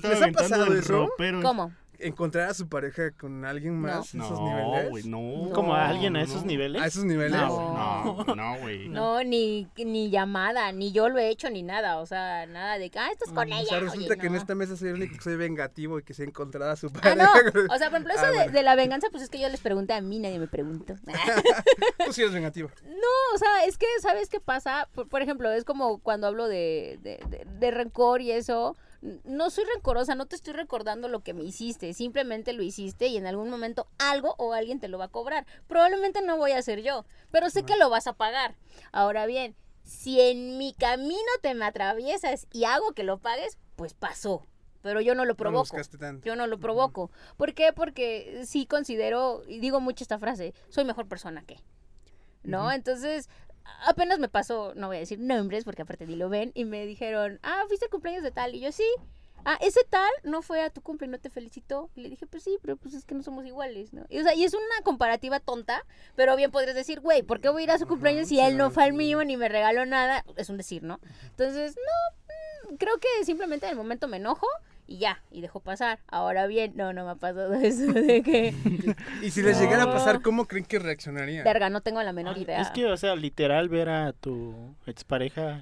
les 0.03 0.21
ha 0.21 0.31
pasado 0.33 0.73
eso? 0.73 0.91
ropero. 1.07 1.41
¿Cómo? 1.41 1.71
¿Encontrar 1.99 2.49
a 2.49 2.53
su 2.53 2.67
pareja 2.69 3.11
con 3.11 3.43
alguien 3.45 3.79
más 3.79 4.13
en 4.13 4.21
esos 4.21 4.39
No, 4.39 4.45
niveles? 4.49 4.89
güey, 4.89 5.03
no. 5.03 5.49
Como 5.53 5.73
a 5.73 5.89
alguien 5.89 6.15
a 6.15 6.19
no. 6.19 6.25
esos 6.25 6.45
niveles. 6.45 6.81
¿A 6.81 6.85
esos 6.87 7.03
niveles? 7.05 7.31
No, 7.39 8.13
güey, 8.15 8.27
no, 8.27 8.35
no, 8.35 8.59
güey. 8.59 8.87
No, 8.89 9.23
ni, 9.23 9.67
ni 9.77 10.09
llamada, 10.09 10.71
ni 10.71 10.91
yo 10.91 11.09
lo 11.09 11.19
he 11.19 11.29
hecho, 11.29 11.49
ni 11.49 11.61
nada. 11.63 11.97
O 11.99 12.05
sea, 12.05 12.45
nada 12.45 12.77
de 12.77 12.89
que, 12.89 12.99
ah, 12.99 13.09
estás 13.11 13.31
con 13.33 13.47
Mm, 13.49 13.53
ella. 13.53 13.63
O 13.63 13.65
sea, 13.69 13.79
resulta 13.81 14.13
Oye, 14.13 14.17
que 14.21 14.27
en 14.27 14.33
no. 14.33 14.37
esta 14.39 14.55
mesa 14.55 14.75
soy 14.77 14.89
el 14.89 14.95
único 14.95 15.15
que 15.17 15.21
soy 15.23 15.35
vengativo 15.35 15.99
y 15.99 16.03
que 16.03 16.13
se 16.13 16.23
ha 16.23 16.25
encontrado 16.25 16.71
a 16.71 16.75
su 16.75 16.87
Ah, 16.87 16.91
pareja. 17.01 17.15
no. 17.53 17.73
O 17.73 17.77
sea, 17.77 17.89
por 17.89 17.99
ejemplo, 18.01 18.13
eso 18.13 18.23
Ah, 18.25 18.31
de, 18.31 18.35
bueno. 18.37 18.51
de 18.53 18.63
la 18.63 18.75
venganza, 18.75 19.07
pues 19.11 19.23
es 19.23 19.29
que 19.29 19.39
yo 19.39 19.49
les 19.49 19.59
pregunté 19.59 19.93
a 19.93 20.01
mí, 20.01 20.19
nadie 20.19 20.39
me 20.39 20.47
preguntó. 20.47 20.95
Tú 22.05 22.13
sí 22.13 22.21
eres 22.21 22.33
vengativo. 22.33 22.69
No, 22.85 23.35
o 23.35 23.37
sea, 23.37 23.65
es 23.65 23.77
que, 23.77 23.85
¿sabes 24.01 24.29
qué 24.29 24.39
pasa? 24.39 24.87
Por, 24.93 25.07
por 25.07 25.21
ejemplo, 25.21 25.51
es 25.51 25.63
como 25.65 25.99
cuando 25.99 26.27
hablo 26.27 26.47
de, 26.47 26.99
de, 27.01 27.19
de- 27.29 27.45
de 27.59 27.71
rencor 27.71 28.21
y 28.21 28.31
eso. 28.31 28.75
No 29.01 29.49
soy 29.49 29.63
rencorosa, 29.73 30.15
no 30.15 30.25
te 30.25 30.35
estoy 30.35 30.53
recordando 30.53 31.07
lo 31.07 31.21
que 31.21 31.33
me 31.33 31.43
hiciste. 31.43 31.93
Simplemente 31.93 32.53
lo 32.53 32.63
hiciste 32.63 33.07
y 33.07 33.17
en 33.17 33.27
algún 33.27 33.49
momento 33.49 33.87
algo 33.97 34.35
o 34.37 34.53
alguien 34.53 34.79
te 34.79 34.89
lo 34.89 34.97
va 34.97 35.05
a 35.05 35.09
cobrar. 35.09 35.45
Probablemente 35.67 36.21
no 36.21 36.37
voy 36.37 36.51
a 36.51 36.61
ser 36.61 36.81
yo, 36.81 37.05
pero 37.31 37.49
sé 37.49 37.63
que 37.63 37.77
lo 37.77 37.89
vas 37.89 38.07
a 38.07 38.13
pagar. 38.13 38.55
Ahora 38.91 39.25
bien, 39.25 39.55
si 39.83 40.19
en 40.19 40.57
mi 40.57 40.73
camino 40.73 41.31
te 41.41 41.53
me 41.53 41.65
atraviesas 41.65 42.47
y 42.51 42.65
hago 42.65 42.93
que 42.93 43.03
lo 43.03 43.19
pagues, 43.19 43.57
pues 43.75 43.93
pasó. 43.93 44.45
Pero 44.81 45.01
yo 45.01 45.15
no 45.15 45.25
lo 45.25 45.35
provoco. 45.35 45.75
Yo 46.23 46.35
no 46.35 46.47
lo 46.47 46.59
provoco. 46.59 47.11
¿Por 47.37 47.53
qué? 47.53 47.73
Porque 47.73 48.43
sí 48.45 48.65
considero, 48.65 49.43
y 49.47 49.59
digo 49.59 49.81
mucho 49.81 50.03
esta 50.03 50.19
frase, 50.19 50.53
soy 50.69 50.85
mejor 50.85 51.07
persona 51.07 51.43
que. 51.43 51.59
¿No? 52.43 52.71
Entonces, 52.71 53.29
apenas 53.85 54.19
me 54.19 54.29
pasó, 54.29 54.73
no 54.75 54.87
voy 54.87 54.97
a 54.97 55.01
decir 55.01 55.19
nombres 55.19 55.63
porque 55.63 55.81
aparte 55.81 56.05
ni 56.05 56.15
lo 56.15 56.29
ven, 56.29 56.51
y 56.55 56.65
me 56.65 56.85
dijeron, 56.85 57.39
ah, 57.43 57.63
fuiste 57.67 57.85
al 57.85 57.91
cumpleaños 57.91 58.23
de 58.23 58.31
tal. 58.31 58.55
Y 58.55 58.61
yo, 58.61 58.71
sí. 58.71 58.85
Ah, 59.45 59.57
ese 59.61 59.79
tal 59.89 60.11
no 60.23 60.41
fue 60.41 60.61
a 60.61 60.69
tu 60.69 60.81
cumple, 60.81 61.07
no 61.07 61.17
te 61.17 61.29
felicitó. 61.29 61.89
Y 61.95 62.01
le 62.01 62.09
dije, 62.09 62.27
pues 62.27 62.43
sí, 62.43 62.57
pero 62.61 62.75
pues 62.75 62.93
es 62.93 63.05
que 63.05 63.15
no 63.15 63.23
somos 63.23 63.45
iguales, 63.45 63.93
¿no? 63.93 64.05
Y, 64.09 64.19
o 64.19 64.23
sea, 64.23 64.35
y 64.35 64.43
es 64.43 64.53
una 64.53 64.83
comparativa 64.83 65.39
tonta, 65.39 65.85
pero 66.15 66.35
bien 66.35 66.51
podrías 66.51 66.75
decir, 66.75 66.99
güey, 66.99 67.23
¿por 67.23 67.39
qué 67.39 67.47
voy 67.47 67.61
a 67.61 67.63
ir 67.63 67.71
a 67.71 67.77
su 67.77 67.87
cumpleaños 67.87 68.27
si 68.27 68.39
él 68.39 68.57
no 68.57 68.69
fue 68.69 68.83
al 68.83 68.93
mío 68.93 69.23
ni 69.23 69.37
me 69.37 69.47
regaló 69.47 69.85
nada? 69.85 70.25
Es 70.35 70.49
un 70.49 70.57
decir, 70.57 70.83
¿no? 70.83 70.99
Entonces, 71.29 71.75
no, 71.77 72.71
mm, 72.71 72.75
creo 72.75 72.97
que 72.97 73.07
simplemente 73.23 73.65
en 73.65 73.71
el 73.71 73.77
momento 73.77 74.09
me 74.09 74.17
enojo 74.17 74.47
y 74.89 74.97
ya, 74.97 75.21
y 75.31 75.41
dejo 75.41 75.59
pasar. 75.59 75.99
Ahora 76.07 76.47
bien, 76.47 76.73
no, 76.75 76.93
no 76.93 77.05
me 77.05 77.11
ha 77.11 77.15
pasado 77.15 77.53
eso 77.61 77.93
de 77.93 78.23
que, 78.23 78.53
Y 79.21 79.29
si 79.29 79.43
les 79.43 79.59
llegara 79.59 79.83
a 79.83 79.91
pasar, 79.91 80.21
¿cómo 80.21 80.45
creen 80.45 80.65
que 80.65 80.79
reaccionarían? 80.79 81.43
verga, 81.43 81.69
no 81.69 81.81
tengo 81.81 82.01
la 82.01 82.11
menor 82.11 82.37
idea. 82.37 82.59
Es 82.59 82.71
que, 82.71 82.87
o 82.87 82.97
sea, 82.97 83.15
literal 83.15 83.69
ver 83.69 83.89
a 83.89 84.13
tu 84.13 84.55
expareja 84.87 85.61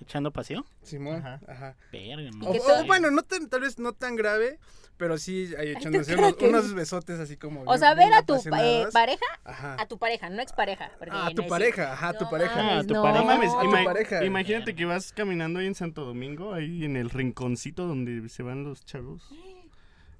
echando 0.00 0.32
pasión. 0.32 0.64
Simón, 0.82 1.16
Ajá. 1.16 1.40
ajá. 1.48 1.76
Verga, 1.92 2.84
bueno, 2.86 3.10
no 3.10 3.22
tan- 3.22 3.48
tal 3.48 3.60
vez 3.62 3.78
no 3.78 3.92
tan 3.92 4.16
grave, 4.16 4.58
pero 4.96 5.18
sí 5.18 5.52
ahí 5.58 5.70
echándose 5.70 6.14
unos, 6.16 6.36
que- 6.36 6.48
unos 6.48 6.72
besotes 6.74 7.18
así 7.20 7.36
como. 7.36 7.62
o 7.66 7.78
sea, 7.78 7.94
ver 7.94 8.12
a 8.14 8.22
tu 8.22 8.34
eh, 8.36 8.86
pareja, 8.92 9.24
Ajá. 9.44 9.76
a 9.80 9.86
tu 9.86 9.98
pareja, 9.98 10.30
no 10.30 10.40
expareja. 10.42 10.90
porque 10.98 11.14
Ah, 11.14 11.26
a 11.26 11.30
tu 11.34 11.46
pareja, 11.46 11.92
ajá, 11.92 12.08
a 12.10 12.12
tu 12.18 12.28
pareja. 12.30 12.54
Ah, 12.60 12.62
mames, 12.64 12.86
tu 12.86 12.94
no. 12.94 13.02
pareja. 13.02 13.20
No 13.24 13.26
mames, 13.26 13.52
a 13.52 13.60
tu 13.62 13.84
pareja. 13.84 14.24
imagínate 14.24 14.74
que 14.74 14.84
vas 14.84 15.12
caminando 15.12 15.60
ahí 15.60 15.66
en 15.66 15.74
Santo 15.74 16.04
Domingo, 16.04 16.54
ahí 16.54 16.84
en 16.84 16.96
el 16.96 17.10
rinconcito 17.10 17.86
donde 17.86 18.28
se 18.28 18.42
van 18.42 18.64
los 18.64 18.84
chavos. 18.84 19.28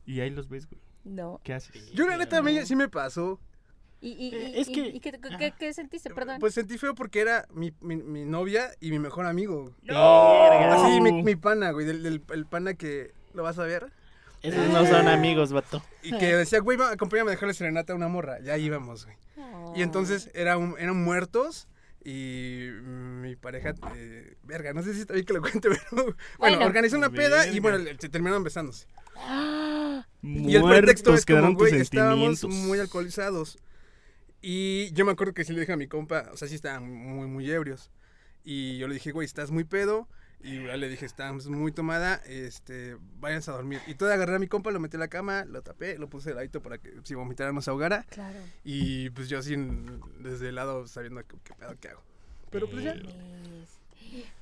Y 0.06 0.20
ahí 0.20 0.30
los 0.30 0.48
ves, 0.48 0.66
güey. 0.68 0.80
No. 1.04 1.40
¿Qué 1.44 1.54
haces? 1.54 1.90
Yo 1.92 2.06
la 2.06 2.16
neta 2.16 2.38
a 2.38 2.42
mí 2.42 2.58
sí 2.66 2.74
me 2.76 2.88
pasó. 2.88 3.40
¿Y, 4.00 4.10
y, 4.10 4.34
Eh, 4.34 4.52
y- 4.56 4.60
es 4.60 4.68
y- 4.68 4.72
que- 4.72 4.86
y 4.88 5.00
qué, 5.00 5.12
qué- 5.12 5.28
Ajá. 5.28 5.38
qué- 5.38 5.54
qué 5.58 5.72
sentiste? 5.74 6.10
Perdón. 6.10 6.38
Pues 6.38 6.54
sentí 6.54 6.78
feo 6.78 6.94
porque 6.94 7.20
era 7.20 7.46
mi, 7.52 7.72
mi, 7.80 7.96
mi 7.96 8.24
novia 8.24 8.70
y 8.80 8.90
mi 8.90 8.98
mejor 8.98 9.26
amigo. 9.26 9.72
Verga. 9.82 10.74
Así, 10.86 11.00
mi, 11.00 11.22
mi 11.22 11.36
pana, 11.36 11.72
güey, 11.72 11.84
del, 11.86 12.02
del- 12.02 12.22
el 12.30 12.46
pana 12.46 12.74
que 12.74 13.12
lo 13.34 13.42
vas 13.42 13.58
a 13.58 13.64
ver. 13.64 13.90
Esos 14.42 14.68
no 14.68 14.86
son 14.86 15.08
amigos, 15.08 15.52
vato. 15.52 15.82
Y 16.02 16.16
que 16.16 16.36
decía, 16.36 16.60
güey, 16.60 16.78
va, 16.78 16.92
acompáñame 16.92 17.30
a 17.30 17.32
dejarle 17.32 17.54
serenata 17.54 17.92
a 17.92 17.96
una 17.96 18.06
morra. 18.06 18.38
Ya 18.40 18.56
íbamos, 18.56 19.04
güey. 19.04 19.16
Y 19.74 19.82
entonces 19.82 20.30
era 20.32 20.56
un- 20.56 20.76
eran 20.78 21.02
muertos 21.02 21.66
y 22.04 22.68
mi 22.82 23.34
pareja, 23.34 23.74
eh, 23.96 24.36
verga, 24.44 24.72
no 24.72 24.82
sé 24.82 24.94
si 24.94 25.00
está 25.00 25.12
bien 25.14 25.26
que 25.26 25.32
lo 25.32 25.40
cuente, 25.40 25.68
pero 25.70 25.80
bueno, 25.90 26.16
Bueno. 26.38 26.64
organizó 26.66 26.96
una 26.96 27.10
peda 27.10 27.48
y 27.48 27.58
bueno, 27.58 27.78
se 27.98 28.08
terminaron 28.08 28.44
besándose. 28.44 28.86
Ah, 29.16 30.06
Y 30.22 30.54
el 30.54 30.62
pretexto 30.62 31.10
Muertos 31.10 31.28
es 31.28 31.36
como, 31.42 31.54
güey, 31.54 31.74
estábamos 31.80 32.44
muy 32.44 32.78
alcoholizados. 32.78 33.58
Y 34.40 34.92
yo 34.92 35.04
me 35.04 35.12
acuerdo 35.12 35.34
que 35.34 35.44
sí 35.44 35.52
le 35.52 35.60
dije 35.60 35.72
a 35.72 35.76
mi 35.76 35.88
compa, 35.88 36.28
o 36.32 36.36
sea, 36.36 36.46
sí 36.48 36.54
estaban 36.54 36.88
muy, 36.90 37.26
muy 37.26 37.50
ebrios. 37.50 37.90
Y 38.44 38.78
yo 38.78 38.88
le 38.88 38.94
dije, 38.94 39.10
güey, 39.12 39.26
estás 39.26 39.50
muy 39.50 39.64
pedo. 39.64 40.08
Y 40.40 40.64
ya 40.66 40.76
le 40.76 40.88
dije, 40.88 41.04
estás 41.04 41.46
muy 41.48 41.72
tomada, 41.72 42.22
este, 42.26 42.96
váyanse 43.18 43.50
a 43.50 43.54
dormir. 43.54 43.80
Y 43.88 43.94
todo 43.96 44.12
agarré 44.12 44.36
a 44.36 44.38
mi 44.38 44.46
compa, 44.46 44.70
lo 44.70 44.78
metí 44.78 44.96
a 44.96 45.00
la 45.00 45.08
cama, 45.08 45.44
lo 45.44 45.62
tapé, 45.62 45.98
lo 45.98 46.08
puse 46.08 46.28
de 46.30 46.36
ladito 46.36 46.62
para 46.62 46.78
que 46.78 46.92
si 47.02 47.14
vomitara 47.16 47.50
no 47.52 47.60
se 47.60 47.70
ahogara. 47.70 48.04
claro. 48.10 48.38
Y 48.62 49.10
pues 49.10 49.28
yo 49.28 49.40
así, 49.40 49.56
desde 50.20 50.50
el 50.50 50.54
lado, 50.54 50.86
sabiendo 50.86 51.20
qué, 51.26 51.34
qué 51.42 51.54
pedo 51.54 51.74
que 51.80 51.88
hago. 51.88 52.02
Pero 52.50 52.70
pues 52.70 52.84
ya. 52.84 52.94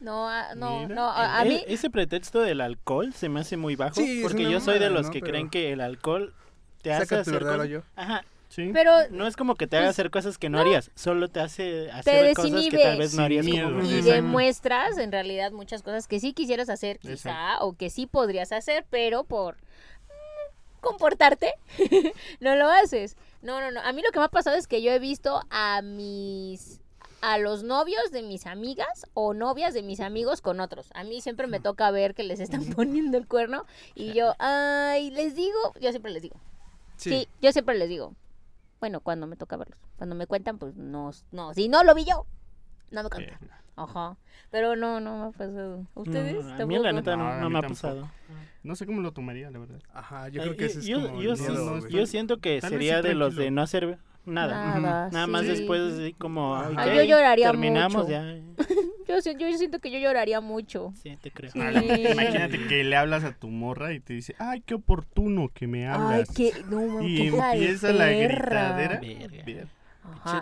No, 0.01 0.29
ah, 0.29 0.55
no, 0.55 0.83
Mira. 0.83 0.95
no, 0.95 1.03
a, 1.11 1.41
a 1.41 1.47
E- 1.47 1.49
mí... 1.49 1.65
Ese 1.67 1.89
pretexto 1.91 2.41
del 2.43 2.61
alcohol 2.61 3.13
se 3.15 3.29
me 3.31 3.41
hace 3.41 3.57
muy 3.57 3.75
bajo. 3.75 3.95
Sí, 3.95 4.21
porque 4.23 4.49
yo 4.51 4.61
soy 4.61 4.79
de 4.79 4.91
los 4.91 5.07
¿no? 5.07 5.13
que 5.13 5.21
Pero- 5.21 5.33
creen 5.33 5.49
que 5.51 5.73
el 5.73 5.81
alcohol 5.81 6.35
te 6.83 6.93
hace 6.93 7.07
Saca 7.07 7.17
tu 7.17 7.21
hacer 7.31 7.35
verdadero 7.43 7.63
cosas. 7.63 7.71
yo. 7.73 7.83
Ajá. 8.03 8.25
Sí. 8.57 8.71
Pero 8.73 8.91
No 9.11 9.27
es 9.27 9.37
como 9.37 9.55
que 9.55 9.67
te 9.67 9.77
haga 9.77 9.89
Pues, 9.89 9.97
hacer 9.97 10.11
cosas 10.11 10.39
que 10.39 10.49
no, 10.49 10.57
no. 10.57 10.63
harías. 10.63 10.91
Solo 10.95 11.29
te 11.29 11.41
hace 11.41 11.91
hacer 11.91 12.35
cosas 12.35 12.67
que 12.71 12.79
tal 12.79 12.97
vez 12.97 13.13
no 13.15 13.23
harías 13.23 13.45
miedo. 13.45 13.69
como 13.69 13.83
y 13.83 14.01
demuestras 14.01 14.97
en 14.97 15.13
realidad 15.13 15.53
muchas 15.53 15.83
cosas 15.83 16.09
que 16.09 16.21
sí 16.21 16.33
quisieras 16.33 16.71
hacer 16.71 16.99
quizá 16.99 17.13
Exacto. 17.13 17.67
o 17.67 17.73
que 17.75 17.91
sí 17.91 18.07
podrías 18.07 18.53
hacer, 18.53 18.87
pero 18.89 19.25
por 19.25 19.57
mm, 19.57 20.81
comportarte 20.81 21.53
no 22.41 22.57
lo 22.57 22.71
haces. 22.71 23.19
No, 23.43 23.61
no, 23.61 23.71
no. 23.71 23.81
A 23.83 23.93
mí 23.93 24.01
lo 24.03 24.11
que 24.11 24.19
me 24.21 24.25
ha 24.25 24.29
pasado 24.29 24.57
es 24.57 24.67
que 24.67 24.81
yo 24.81 24.91
he 24.91 24.99
visto 24.99 25.43
a 25.51 25.83
mis 25.83 26.81
a 27.21 27.37
los 27.39 27.63
novios 27.63 28.11
de 28.11 28.23
mis 28.23 28.47
amigas 28.47 29.07
o 29.13 29.35
novias 29.35 29.75
de 29.75 29.83
mis 29.83 30.01
amigos 30.01 30.41
con 30.41 30.61
otros. 30.61 30.89
A 30.95 31.05
mí 31.05 31.21
siempre 31.21 31.47
me 31.47 31.61
toca 31.61 31.91
ver 31.91 32.15
que 32.15 32.23
les 32.23 32.41
están 32.41 32.65
poniendo 32.75 33.19
el 33.19 33.27
cuerno 33.27 33.67
y 33.95 34.15
yo, 34.15 34.35
ay, 34.39 35.11
les 35.11 35.35
digo, 35.35 35.59
yo 35.79 35.91
siempre 35.91 36.11
les 36.13 36.23
digo. 36.23 36.37
Sí, 36.97 37.29
yo 37.43 37.53
siempre 37.53 37.75
les 37.77 37.91
digo. 37.91 38.15
Bueno, 38.81 39.01
cuando 39.01 39.27
me 39.27 39.37
toca 39.37 39.57
verlos. 39.57 39.79
Cuando 39.97 40.15
me 40.15 40.27
cuentan, 40.27 40.59
pues 40.59 40.77
no, 40.77 41.11
no. 41.33 41.55
Si 41.55 41.69
no 41.69 41.83
lo 41.85 41.95
vi 41.95 42.05
yo, 42.05 42.27
no 42.91 43.03
me 43.03 43.11
cuentan. 43.11 43.39
Ajá. 43.77 44.17
Pero 44.51 44.77
no, 44.77 45.01
no 45.01 45.19
me 45.19 45.27
ha 45.27 45.31
pasado. 45.33 45.87
¿Ustedes? 45.95 46.45
No, 46.45 46.63
a 46.63 46.67
mí 46.67 46.79
la 46.79 46.93
neta 46.93 47.17
no, 47.17 47.51
me 47.51 47.59
ha 47.59 47.63
pasado. 47.63 48.11
No 48.63 48.75
sé 48.75 48.87
cómo 48.87 49.01
lo 49.01 49.13
tomaría, 49.13 49.51
la 49.51 49.59
verdad. 49.59 49.81
Ajá, 49.93 50.29
yo 50.29 50.43
creo 50.43 50.57
que 50.57 50.67
ese 50.67 50.81
es 50.81 50.87
yo, 50.87 51.01
como 51.01 51.23
yo 51.23 51.35
miedo, 51.35 51.89
yo 51.89 52.07
siento 52.07 52.39
que 52.39 52.61
Tal 52.61 52.71
sería 52.71 53.01
sí 53.01 53.09
de 53.09 53.15
los 53.15 53.37
de 53.37 53.51
no 53.51 53.63
hacer 53.63 53.99
nada. 54.27 54.79
Nada, 54.79 55.09
Nada 55.13 55.27
más 55.27 55.47
después 55.47 55.81
así 55.95 56.13
como... 56.15 56.57
Ay, 56.77 56.97
yo 56.97 57.03
lloraría 57.05 57.51
Terminamos 57.51 58.07
mucho. 58.07 58.11
ya. 58.11 58.25
Yo, 59.09 59.21
si- 59.21 59.37
yo 59.39 59.53
siento 59.57 59.79
que 59.79 59.93
yo 59.93 60.01
lloraría 60.01 60.41
mucho. 60.41 60.93
Sí, 61.01 61.17
te 61.23 61.31
creo. 61.31 61.53
Sí. 61.53 61.61
Ah, 61.61 61.71
Imagínate 61.71 62.59
que 62.67 62.83
le 62.83 62.97
hablas 62.97 63.23
a 63.23 63.31
tu 63.33 63.47
morra 63.49 63.93
y 63.93 64.01
te 64.01 64.15
dice, 64.15 64.35
ay, 64.41 64.63
qué 64.67 64.75
oportuno 64.75 65.49
que 65.55 65.69
me 65.69 65.87
Ay, 65.87 65.95
hablas. 65.95 66.31
que 66.33 66.53
no, 66.69 67.01
Y 67.03 67.17
qué 67.17 67.23
hija 67.27 67.49
de 67.51 67.53
empieza 67.57 67.93
la 67.93 68.07
perra. 68.07 68.77
gritadera. 68.77 69.01
Verga. 69.01 69.45
Ver- 69.47 69.69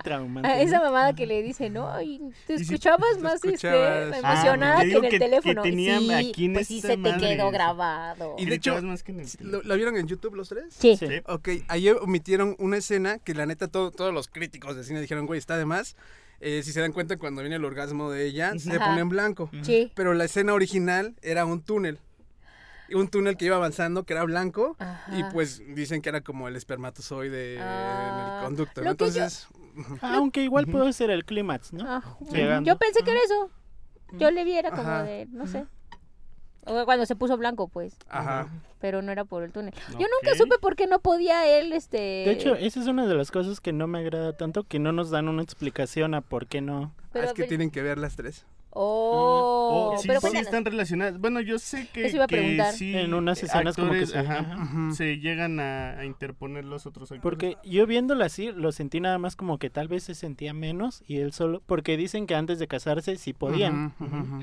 Traumante, 0.03 0.63
esa 0.63 0.81
mamada 0.81 1.15
que 1.15 1.27
le 1.27 1.43
dice, 1.43 1.69
¿no? 1.71 2.01
Y 2.01 2.21
te 2.47 2.55
Y 2.55 2.59
si- 2.59 2.63
escuchabas 2.65 3.17
te 3.17 3.23
más 3.23 3.35
escuchabas. 3.35 4.07
este, 4.07 4.21
Ah, 4.27 4.33
emocionada 4.33 4.81
te 4.81 4.89
que 4.89 4.91
en 4.91 4.97
el 4.97 5.03
que- 5.03 5.09
que 5.11 5.19
teléfono. 5.19 5.63
tenía 5.63 5.99
sí, 5.99 6.13
aquí 6.13 6.45
en 6.47 6.53
pues 6.55 6.67
sí 6.69 6.81
se 6.81 6.97
te 6.97 7.17
quedó 7.19 7.51
grabado. 7.51 8.35
Y 8.39 8.47
de 8.47 8.55
hecho, 8.55 8.71
Escuchabas 8.71 8.85
más 8.85 9.03
que 9.03 9.13
en 9.13 9.21
el 9.21 9.27
¿Lo, 9.41 9.63
¿La 9.63 9.75
vieron 9.75 9.97
en 9.97 10.07
YouTube 10.07 10.35
los 10.35 10.49
tres? 10.49 10.75
Sí. 10.77 10.97
Sí. 10.97 11.07
Ok, 11.27 11.49
ahí 11.69 11.89
omitieron 11.91 12.57
una 12.59 12.79
escena 12.79 13.19
que 13.19 13.35
la 13.35 13.47
neta 13.47 13.69
todo- 13.69 13.91
todos 13.91 14.13
los 14.15 14.29
críticos 14.29 14.77
de 14.77 14.85
cine 14.85 15.01
dijeron, 15.01 15.27
güey, 15.27 15.39
está 15.39 15.57
de 15.57 15.65
más. 15.67 15.97
Eh, 16.41 16.63
si 16.63 16.73
se 16.73 16.81
dan 16.81 16.93
cuenta, 16.93 17.17
cuando 17.17 17.41
viene 17.43 17.57
el 17.57 17.65
orgasmo 17.65 18.11
de 18.11 18.27
ella, 18.27 18.53
se 18.59 18.77
Ajá. 18.77 18.87
pone 18.87 19.01
en 19.01 19.09
blanco. 19.09 19.51
Sí. 19.63 19.93
Pero 19.95 20.13
la 20.15 20.25
escena 20.25 20.53
original 20.53 21.15
era 21.23 21.45
un 21.47 21.63
túnel. 21.63 21.99
Un 22.93 23.09
túnel 23.09 23.37
que 23.37 23.47
iba 23.47 23.57
avanzando, 23.57 24.05
que 24.05 24.13
era 24.13 24.25
blanco. 24.25 24.77
Y 25.13 25.23
pues 25.33 25.63
dicen 25.75 26.03
que 26.03 26.09
era 26.11 26.21
como 26.21 26.49
el 26.49 26.57
espermatozoide 26.57 27.59
Ah, 27.61 28.35
en 28.39 28.39
el 28.39 28.45
conducto. 28.45 28.81
lo 28.83 28.85
¿no? 28.85 28.97
yo- 28.97 29.07
Entonces, 29.07 29.49
Ah, 30.03 30.17
Aunque 30.19 30.43
igual 30.43 30.67
puede 30.67 30.93
ser 30.93 31.11
el 31.11 31.25
clímax, 31.25 31.73
¿no? 31.73 31.85
Ah, 31.87 32.03
yo 32.63 32.77
pensé 32.79 33.03
que 33.03 33.11
era 33.11 33.21
eso. 33.25 33.51
Yo 34.13 34.31
le 34.31 34.45
vi, 34.45 34.53
era 34.53 34.71
como 34.71 34.83
Ajá. 34.83 35.03
de, 35.03 35.27
no 35.27 35.47
sé. 35.49 35.67
O 36.67 36.85
cuando 36.87 37.05
se 37.07 37.15
puso 37.17 37.37
blanco, 37.37 37.69
pues. 37.69 37.97
ajá. 38.09 38.49
Pero 38.81 39.03
no 39.03 39.11
era 39.13 39.25
por 39.25 39.43
el 39.43 39.51
túnel. 39.53 39.75
Yo 39.93 40.07
nunca 40.07 40.37
supe 40.37 40.59
por 40.61 40.77
qué 40.77 40.87
no 40.87 40.99
podía 41.01 41.47
él, 41.59 41.73
este... 41.73 41.97
De 41.99 42.31
hecho, 42.33 42.55
esa 42.55 42.81
es 42.81 42.87
una 42.87 43.07
de 43.07 43.15
las 43.15 43.31
cosas 43.31 43.61
que 43.61 43.73
no 43.73 43.87
me 43.87 43.99
agrada 43.99 44.35
tanto, 44.37 44.63
que 44.65 44.79
no 44.79 44.93
nos 44.93 45.11
dan 45.11 45.29
una 45.29 45.43
explicación 45.43 46.15
a 46.15 46.21
por 46.21 46.47
qué 46.47 46.61
no. 46.61 46.95
pero, 47.13 47.25
Ah, 47.25 47.29
es 47.29 47.33
que 47.35 47.43
pero- 47.43 47.49
tienen 47.49 47.71
que 47.71 47.83
ver 47.83 47.99
las 47.99 48.15
tres. 48.17 48.47
Oh, 48.77 49.93
Oh, 49.95 49.99
sí, 49.99 50.09
pero 50.09 50.21
sí 50.21 50.37
están 50.37 50.65
relacionadas. 50.65 51.19
Bueno, 51.19 51.41
yo 51.41 51.59
sé 51.59 51.89
que, 51.93 52.07
Eso 52.07 52.17
iba 52.17 52.25
a 52.25 52.29
que 52.29 52.61
sí 52.75 52.95
En 52.97 53.15
unas 53.15 53.43
escenas 53.43 53.77
como 53.77 53.93
que 53.93 54.01
actores, 54.01 54.11
se- 54.11 54.19
ajá, 54.19 54.39
ajá. 54.41 54.63
Ujú. 54.65 54.95
se 54.95 55.19
llegan 55.19 55.61
a, 55.61 55.99
a 55.99 56.05
interponer 56.05 56.65
los 56.65 56.87
otros 56.87 57.11
actores. 57.13 57.23
Porque 57.23 57.57
yo 57.65 57.87
viéndolo 57.87 58.25
así, 58.25 58.51
lo 58.53 58.73
sentí 58.73 59.01
nada 59.01 59.19
más 59.19 59.37
como 59.37 59.59
que 59.59 59.71
tal 59.71 59.89
vez 59.89 60.03
se 60.05 60.15
sentía 60.15 60.53
menos 60.55 61.03
y 61.07 61.19
él 61.19 61.33
solo, 61.33 61.63
porque 61.67 61.97
dicen 61.97 62.27
que 62.27 62.35
antes 62.35 62.59
de 62.59 62.67
casarse 62.67 63.17
sí 63.17 63.33
podían. 63.33 63.95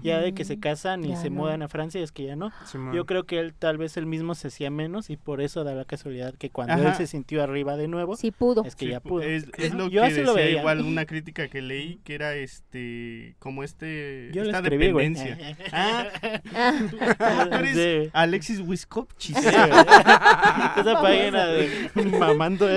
Ya 0.02 0.20
de 0.20 0.34
que 0.34 0.46
se 0.46 0.60
casan 0.60 1.04
y 1.06 1.10
ya 1.10 1.15
se 1.17 1.30
no. 1.30 1.38
mudan 1.41 1.62
a 1.62 1.67
Francia 1.67 2.02
es 2.02 2.12
que 2.12 2.24
ya 2.24 2.36
no. 2.36 2.52
Yo 2.94 3.06
creo 3.06 3.26
que 3.26 3.39
él 3.39 3.54
tal 3.54 3.78
vez 3.78 3.98
él 3.98 4.06
mismo 4.06 4.34
se 4.36 4.48
hacía 4.48 4.70
menos 4.72 5.10
y 5.10 5.17
por 5.17 5.41
eso 5.41 5.63
da 5.63 5.74
la 5.76 5.86
casualidad 5.86 6.34
que 6.36 6.50
cuando 6.50 6.74
Ajá. 6.74 6.89
él 6.89 6.96
se 6.96 7.08
sintió 7.08 7.44
arriba 7.44 7.76
de 7.78 7.88
nuevo, 7.88 8.15
Sí 8.15 8.32
pudo. 8.32 8.63
es 8.65 8.76
que 8.76 8.86
Sí, 8.86 8.91
ya 8.91 9.02
pu- 9.02 9.10
pudo. 9.10 9.22
Es, 9.24 9.46
es 9.58 9.74
lo 9.74 9.88
Yo 9.89 10.02
que 10.02 10.08
así 10.08 10.22
lo 10.22 10.34
decía 10.34 10.46
veía. 10.46 10.60
igual 10.60 10.82
una 10.82 11.06
crítica 11.06 11.48
que 11.48 11.62
leí 11.62 12.00
que 12.04 12.15
era 12.15 12.36
este 12.36 13.36
como 13.39 13.63
este 13.63 14.21
Yo 14.32 14.44
esta 14.44 14.58
escribí, 14.60 14.92
güey. 14.92 15.10
dependencia. 15.14 15.58
Ah, 15.72 16.06
Ah, 16.54 16.74
ah, 17.20 17.48
tú 17.50 17.56
eres 17.56 17.76
Sí. 18.06 18.10
Alexis 18.14 18.60
Wiskovchis. 18.60 19.36
Sí, 19.38 19.44
güey. 19.44 19.56
Esa 20.78 21.02
página 21.02 21.46
de 21.48 21.92
mamando, 22.20 22.68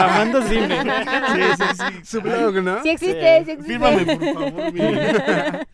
mamando 0.00 0.42
cine. 0.48 0.82
Sí, 0.82 1.42
sí, 1.56 1.64
sí. 1.76 2.04
Su 2.04 2.20
blog, 2.20 2.54
¿no? 2.62 2.82
sí 2.82 2.90
existe, 2.90 3.38
Sí. 3.40 3.44
sí 3.44 3.50
existe. 3.52 3.72
Fírmame, 3.72 4.04
por 4.16 4.34
favor. 4.34 4.72
mira. 4.72 5.66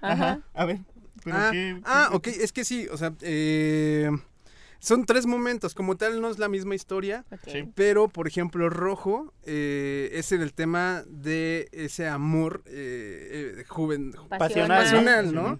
Ajá. 0.00 0.40
A 0.54 0.64
ver. 0.64 0.78
¿pero 1.24 1.36
Ah, 1.36 1.48
qué- 1.50 1.80
ah, 1.84 2.08
qué- 2.10 2.16
ok, 2.16 2.26
es 2.28 2.52
que 2.52 2.64
sí, 2.64 2.86
o 2.90 2.96
sea, 2.96 3.12
eh, 3.22 4.10
son 4.86 5.04
tres 5.04 5.26
momentos, 5.26 5.74
como 5.74 5.96
tal 5.96 6.20
no 6.20 6.30
es 6.30 6.38
la 6.38 6.48
misma 6.48 6.76
historia, 6.76 7.24
pero 7.74 8.06
por 8.06 8.28
ejemplo 8.28 8.70
Rojo 8.70 9.34
eh, 9.42 10.10
es 10.12 10.30
en 10.30 10.42
el 10.42 10.54
tema 10.54 11.02
de 11.08 11.68
ese 11.72 12.06
amor 12.06 12.62
eh, 12.66 13.56
eh, 13.58 13.64
juven, 13.66 14.14
Pasional, 14.28 14.84
pasional, 14.84 15.34
¿no? 15.34 15.58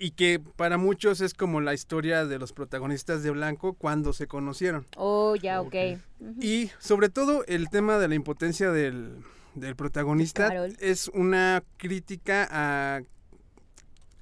Y 0.00 0.10
que 0.10 0.40
para 0.40 0.78
muchos 0.78 1.20
es 1.20 1.32
como 1.32 1.60
la 1.60 1.74
historia 1.74 2.26
de 2.26 2.40
los 2.40 2.52
protagonistas 2.52 3.22
de 3.22 3.30
Blanco 3.30 3.74
cuando 3.74 4.12
se 4.12 4.26
conocieron. 4.26 4.84
Oh, 4.96 5.36
ya, 5.36 5.60
ok. 5.60 5.68
Ok. 5.68 6.00
Ujú. 6.18 6.34
Y 6.40 6.72
sobre 6.80 7.08
todo 7.08 7.44
el 7.46 7.70
tema 7.70 7.98
de 7.98 8.08
la 8.08 8.16
impotencia 8.16 8.72
del, 8.72 9.22
del 9.54 9.76
protagonista 9.76 10.48
Carol. 10.48 10.76
es 10.80 11.06
una 11.14 11.62
crítica 11.76 12.48
a, 12.50 13.00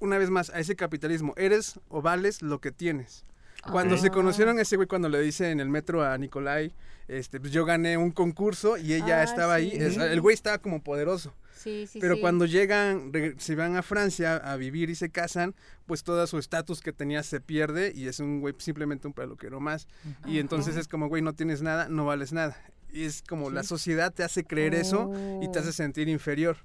una 0.00 0.18
vez 0.18 0.28
más, 0.28 0.50
a 0.50 0.60
ese 0.60 0.76
capitalismo. 0.76 1.32
Eres 1.38 1.80
o 1.88 2.02
vales 2.02 2.42
lo 2.42 2.60
que 2.60 2.70
tienes. 2.70 3.24
Cuando 3.70 3.96
se 3.98 4.10
conocieron 4.10 4.58
ese 4.58 4.76
güey, 4.76 4.86
cuando 4.88 5.08
le 5.08 5.20
dice 5.20 5.50
en 5.50 5.60
el 5.60 5.68
metro 5.68 6.02
a 6.04 6.16
Nicolai, 6.18 6.74
este, 7.08 7.40
pues 7.40 7.52
yo 7.52 7.64
gané 7.64 7.96
un 7.96 8.10
concurso 8.10 8.76
y 8.76 8.94
ella 8.94 9.20
Ah, 9.20 9.24
estaba 9.24 9.54
ahí. 9.54 9.70
es- 9.72 9.96
el 9.96 10.20
güey 10.20 10.34
estaba 10.34 10.58
como 10.58 10.82
poderoso. 10.82 11.34
Sí, 11.56 11.86
sí, 11.86 11.98
Pero 11.98 12.20
cuando 12.20 12.44
llegan, 12.44 13.10
se 13.38 13.54
van 13.54 13.76
a 13.76 13.82
Francia 13.82 14.36
a 14.36 14.56
vivir 14.56 14.90
y 14.90 14.94
se 14.94 15.08
casan, 15.10 15.54
pues 15.86 16.02
todo 16.02 16.26
su 16.26 16.38
estatus 16.38 16.80
que 16.82 16.92
tenía 16.92 17.22
se 17.22 17.40
pierde 17.40 17.92
y 17.94 18.06
es 18.08 18.20
un 18.20 18.40
güey 18.40 18.54
simplemente 18.58 19.06
un 19.06 19.14
peluquero 19.14 19.60
más. 19.60 19.86
Y 20.26 20.40
entonces 20.40 20.76
es 20.76 20.88
como, 20.88 21.08
güey, 21.08 21.22
no 21.22 21.32
tienes 21.32 21.62
nada, 21.62 21.88
no 21.88 22.04
vales 22.04 22.32
nada. 22.34 22.56
Y 22.92 23.04
es 23.04 23.22
como 23.22 23.50
la 23.50 23.62
sociedad 23.62 24.12
te 24.12 24.22
hace 24.24 24.44
creer 24.44 24.74
eso 24.74 25.10
y 25.42 25.50
te 25.50 25.58
Oh. 25.58 25.62
hace 25.62 25.72
sentir 25.72 26.08
inferior. 26.08 26.58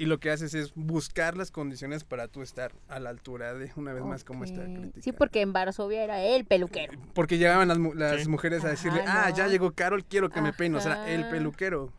Y 0.00 0.06
lo 0.06 0.18
que 0.18 0.30
haces 0.30 0.54
es 0.54 0.72
buscar 0.74 1.36
las 1.36 1.50
condiciones 1.50 2.04
para 2.04 2.26
tú 2.26 2.40
estar 2.40 2.72
a 2.88 2.98
la 3.00 3.10
altura 3.10 3.52
de, 3.52 3.70
una 3.76 3.92
vez 3.92 4.02
más, 4.02 4.24
como 4.24 4.44
esta 4.44 4.62
Ok. 4.62 4.66
crítica. 4.66 5.02
Sí, 5.02 5.12
porque 5.12 5.42
en 5.42 5.52
Varsovia 5.52 6.02
era 6.02 6.22
el 6.22 6.46
peluquero. 6.46 6.94
Porque 7.12 7.36
llegaban 7.36 7.68
las, 7.68 7.78
mu- 7.78 7.92
las 7.92 8.22
Sí. 8.22 8.28
mujeres 8.30 8.64
a 8.64 8.68
decirle, 8.68 9.02
Ajá, 9.02 9.26
ah, 9.26 9.30
ya 9.30 9.46
llegó 9.48 9.72
Carol, 9.72 10.02
quiero 10.06 10.30
que 10.30 10.40
me 10.40 10.54
peine. 10.54 10.78
O 10.78 10.80
sea, 10.80 11.06
el 11.12 11.28
peluquero. 11.28 11.92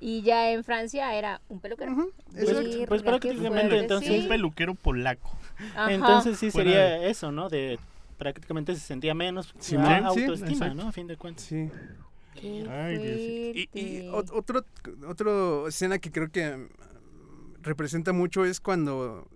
Y 0.00 0.22
ya 0.22 0.50
en 0.50 0.64
Francia 0.64 1.14
era 1.14 1.40
un 1.48 1.60
peluquero. 1.60 1.94
Pues- 1.94 2.42
exacto. 2.48 2.62
Verga, 2.70 2.86
pues 2.88 3.02
qué 3.02 3.08
prácticamente 3.08 3.78
entonces 3.78 4.08
sí. 4.12 4.18
un 4.22 4.28
peluquero 4.28 4.74
polaco. 4.74 5.38
Ajá. 5.76 5.92
Entonces 5.92 6.36
sí 6.38 6.50
Fuera 6.50 6.70
sería 6.72 7.06
eso, 7.06 7.30
¿no? 7.30 7.48
De 7.48 7.78
prácticamente 8.18 8.74
se 8.74 8.80
sentía 8.80 9.14
menos 9.14 9.54
Sí, 9.60 9.76
autoestima. 9.76 10.74
¿no? 10.74 10.88
A 10.88 10.92
fin 10.92 11.06
de 11.06 11.16
cuentas. 11.16 11.44
Sí. 11.44 11.70
Qué 12.34 12.66
Ay. 12.68 13.68
Y, 13.72 13.80
y 13.80 14.08
otro, 14.08 14.64
otro 15.06 15.68
escena 15.68 16.00
que 16.00 16.10
creo 16.10 16.28
que 16.32 16.66
representa 17.64 18.12
mucho 18.12 18.44
es 18.44 18.60
cuando 18.60 19.28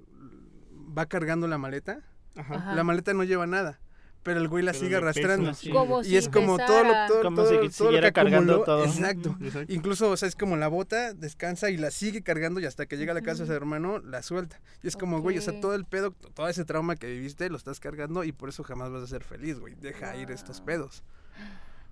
va 0.96 1.06
cargando 1.06 1.48
la 1.48 1.58
maleta. 1.58 2.00
Ajá. 2.36 2.54
Ajá. 2.54 2.74
La 2.74 2.84
maleta 2.84 3.12
no 3.14 3.24
lleva 3.24 3.46
nada, 3.48 3.80
pero 4.22 4.38
el 4.40 4.46
güey 4.48 4.62
la 4.62 4.70
Pero 4.72 4.84
sigue 4.84 4.96
arrastrando. 4.96 5.54
sí. 5.54 5.70
Como 5.70 6.02
Y 6.02 6.04
si 6.04 6.16
es 6.16 6.28
como 6.28 6.56
todo 6.56 6.84
lo, 6.84 6.92
todo, 7.08 7.22
Como 7.22 7.36
todo- 7.38 7.48
si 7.48 7.54
todo 7.54 7.64
lo 7.64 7.70
siguiera 7.70 8.08
que 8.08 8.12
cargando 8.12 8.62
acumuló. 8.62 8.64
todo. 8.64 8.84
Exacto. 8.84 9.36
Incluso, 9.68 10.10
o 10.10 10.16
sea, 10.16 10.28
es 10.28 10.36
como 10.36 10.56
la 10.56 10.68
bota, 10.68 11.14
descansa 11.14 11.70
y 11.70 11.76
la 11.76 11.90
sigue 11.90 12.22
cargando 12.22 12.60
y 12.60 12.66
hasta 12.66 12.86
que 12.86 12.96
llega 12.96 13.10
a 13.12 13.14
la 13.14 13.22
casa 13.22 13.42
de 13.42 13.46
su 13.48 13.52
hermano, 13.54 13.98
la 13.98 14.22
suelta. 14.22 14.60
Y 14.82 14.88
es 14.88 14.96
como, 14.96 15.20
güey, 15.20 15.36
o 15.38 15.40
sea, 15.42 15.58
todo 15.60 15.74
el 15.74 15.84
pedo, 15.84 16.12
todo 16.34 16.48
ese 16.48 16.64
trauma 16.64 16.94
que 16.94 17.08
viviste 17.08 17.50
lo 17.50 17.56
estás 17.56 17.80
cargando 17.80 18.22
y 18.22 18.30
por 18.32 18.48
eso 18.50 18.62
jamás 18.62 18.92
vas 18.92 19.02
a 19.02 19.06
ser 19.08 19.24
feliz, 19.24 19.58
güey. 19.58 19.74
Deja 19.74 20.14
ir 20.16 20.30
estos 20.30 20.58
Wow. 20.58 20.66
pedos. 20.66 21.02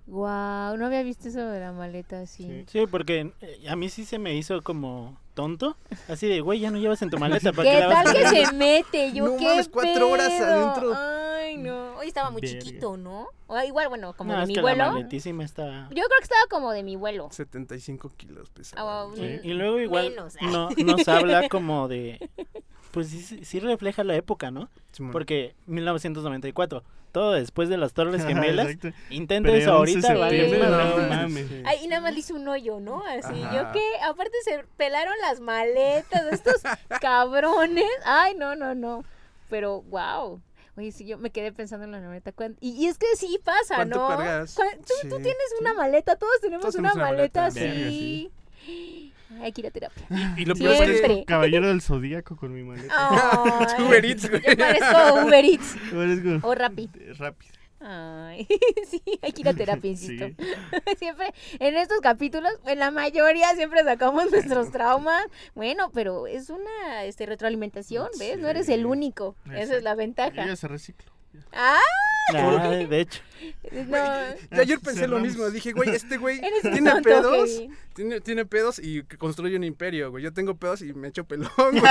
Guau, 0.06 0.76
no 0.76 0.86
había 0.86 1.02
visto 1.02 1.28
eso 1.28 1.40
de 1.40 1.58
la 1.58 1.72
maleta 1.72 2.20
así. 2.20 2.44
Sí. 2.44 2.64
Sí, 2.68 2.86
porque 2.88 3.32
eh, 3.40 3.68
a 3.68 3.74
mí 3.74 3.88
sí 3.88 4.04
se 4.04 4.20
me 4.20 4.36
hizo 4.36 4.62
como 4.62 5.18
tonto. 5.36 5.76
Así 6.08 6.26
de, 6.26 6.40
güey, 6.40 6.58
ya 6.58 6.72
no 6.72 6.78
llevas 6.78 7.00
en 7.02 7.10
tu 7.10 7.18
maleta. 7.18 7.52
¿para 7.52 7.70
¿Qué 7.70 7.86
vas 7.86 8.02
tal 8.04 8.14
que 8.16 8.22
cargando?" 8.22 8.48
se 8.50 8.54
mete? 8.56 9.12
Yo 9.12 9.26
No 9.28 9.36
qué 9.36 9.44
mames, 9.44 9.68
cuatro 9.68 10.10
horas 10.10 10.32
adentro. 10.40 10.92
Ay, 10.96 11.56
no. 11.58 11.94
Hoy 11.98 12.08
estaba 12.08 12.30
muy 12.30 12.40
Verga. 12.40 12.58
chiquito, 12.58 12.96
¿no? 12.96 13.28
O 13.46 13.56
igual, 13.60 13.88
bueno, 13.88 14.12
como 14.14 14.32
No, 14.32 14.38
de 14.38 14.42
es 14.42 14.48
mi 14.48 14.54
que 14.54 14.60
vuelo. 14.62 14.78
la 14.78 14.90
maletísima 14.92 15.44
está... 15.44 15.86
Yo 15.90 15.94
creo 15.94 16.08
que 16.18 16.24
estaba 16.24 16.42
como 16.50 16.72
de 16.72 16.82
mi 16.82 16.96
vuelo. 16.96 17.28
75 17.30 18.10
kilos 18.16 18.50
pesaba. 18.50 19.02
Ah, 19.02 19.08
Sí, 19.14 19.20
Sí. 19.42 19.48
Y 19.50 19.52
luego 19.52 19.78
igual 19.78 20.10
Menos. 20.10 20.34
no, 20.42 20.70
nos 20.70 21.06
habla 21.06 21.48
como 21.48 21.86
de... 21.86 22.28
Pues 22.96 23.08
sí, 23.08 23.44
sí 23.44 23.60
refleja 23.60 24.04
la 24.04 24.14
época, 24.16 24.50
¿no? 24.50 24.70
Simón. 24.92 25.12
Porque 25.12 25.54
1994, 25.66 26.82
todo 27.12 27.32
después 27.32 27.68
de 27.68 27.76
las 27.76 27.92
Torres 27.92 28.24
Gemelas, 28.24 28.68
intenta 29.10 29.50
eso 29.50 29.78
11 29.78 29.92
ahorita, 30.08 30.14
vale, 30.14 30.58
no 30.58 31.08
mames. 31.08 31.46
Sí. 31.46 31.62
Ay, 31.66 31.78
y 31.84 31.88
nada 31.88 32.00
más 32.00 32.14
le 32.14 32.20
hizo 32.20 32.34
un 32.34 32.48
hoyo, 32.48 32.80
¿no? 32.80 33.04
Así, 33.04 33.42
Ajá. 33.42 33.54
yo 33.54 33.72
que, 33.72 33.82
aparte 34.02 34.32
se 34.44 34.64
pelaron 34.78 35.12
las 35.20 35.40
maletas 35.40 36.24
de 36.24 36.30
estos 36.30 36.62
cabrones. 37.02 37.84
Ay, 38.06 38.34
no, 38.34 38.56
no, 38.56 38.74
no. 38.74 39.04
Pero, 39.50 39.82
wow. 39.82 40.40
Oye, 40.78 40.90
sí, 40.90 41.04
yo 41.04 41.18
me 41.18 41.28
quedé 41.28 41.52
pensando 41.52 41.84
en 41.84 41.92
la 41.92 42.00
maleta. 42.00 42.32
¿cuán- 42.32 42.56
Y, 42.60 42.70
y 42.82 42.86
es 42.86 42.96
que 42.96 43.06
sí 43.16 43.38
pasa, 43.44 43.74
¿Cuánto 43.76 43.98
¿no? 43.98 44.16
Tú, 44.46 45.16
tienes 45.18 45.36
sí. 45.50 45.56
una 45.60 45.74
maleta, 45.74 46.16
todos 46.16 46.40
tenemos 46.40 46.62
Todos 46.62 46.76
una, 46.76 46.92
tenemos 46.92 46.96
una 47.10 47.16
maleta 47.16 47.42
maleta. 47.42 47.86
así. 47.86 48.32
Hay 49.40 49.52
que 49.52 49.60
ir 49.62 49.66
a 49.66 49.70
terapia. 49.70 50.06
Y 50.36 50.44
lo 50.44 50.54
peor 50.54 50.88
es 50.88 51.00
que. 51.00 51.24
Caballero 51.24 51.68
del 51.68 51.82
Zodíaco 51.82 52.36
con 52.36 52.54
mi 52.54 52.62
maleta. 52.62 52.92
Ay, 52.96 53.82
Uber 53.86 54.04
Eats, 54.04 54.30
güey. 54.30 54.42
Yo 54.42 54.56
parezco 54.56 55.14
Uber 55.26 55.44
Eats 55.44 55.76
Parezco- 55.92 56.40
o 56.42 56.54
Rappi. 56.54 56.90
Rápido. 57.18 57.52
Ay, 57.78 58.48
sí, 58.90 59.02
hay 59.22 59.32
que 59.32 59.42
ir 59.42 59.48
a 59.48 59.54
terapia, 59.54 59.90
insisto. 59.90 60.26
Sí. 60.28 60.36
Siempre, 60.98 61.32
en 61.60 61.76
estos 61.76 62.00
capítulos, 62.00 62.50
en 62.66 62.78
la 62.78 62.90
mayoría 62.90 63.54
siempre 63.54 63.84
sacamos 63.84 64.30
nuestros 64.30 64.72
traumas. 64.72 65.24
Bueno, 65.54 65.90
pero 65.92 66.26
es 66.26 66.48
una 66.48 67.04
este, 67.04 67.26
retroalimentación, 67.26 68.08
¿ves? 68.18 68.38
No 68.38 68.48
eres 68.48 68.68
el 68.70 68.86
único. 68.86 69.36
Esa 69.54 69.76
es 69.76 69.82
la 69.82 69.92
Yo 69.92 69.96
ventaja. 69.98 70.46
ya 70.46 70.56
se 70.56 70.68
reciclo. 70.68 71.12
Ah, 71.52 71.78
Ah, 72.34 72.68
de 72.70 73.00
hecho. 73.00 73.20
No, 73.72 73.96
Yo 74.56 74.62
ayer 74.62 74.78
pensé 74.80 75.06
lo 75.08 75.18
mismo, 75.18 75.48
dije, 75.50 75.72
güey, 75.72 75.90
este 75.90 76.16
güey 76.16 76.40
tiene 76.62 76.90
tonto, 76.90 77.02
pedos, 77.02 77.62
tiene, 77.94 78.20
tiene 78.20 78.44
pedos 78.44 78.78
y 78.78 79.02
construye 79.02 79.56
un 79.56 79.64
imperio, 79.64 80.10
güey. 80.10 80.22
Yo 80.24 80.32
tengo 80.32 80.54
pedos 80.56 80.82
y 80.82 80.92
me 80.92 81.08
echo 81.08 81.24
pelón, 81.24 81.48
güey. 81.56 81.82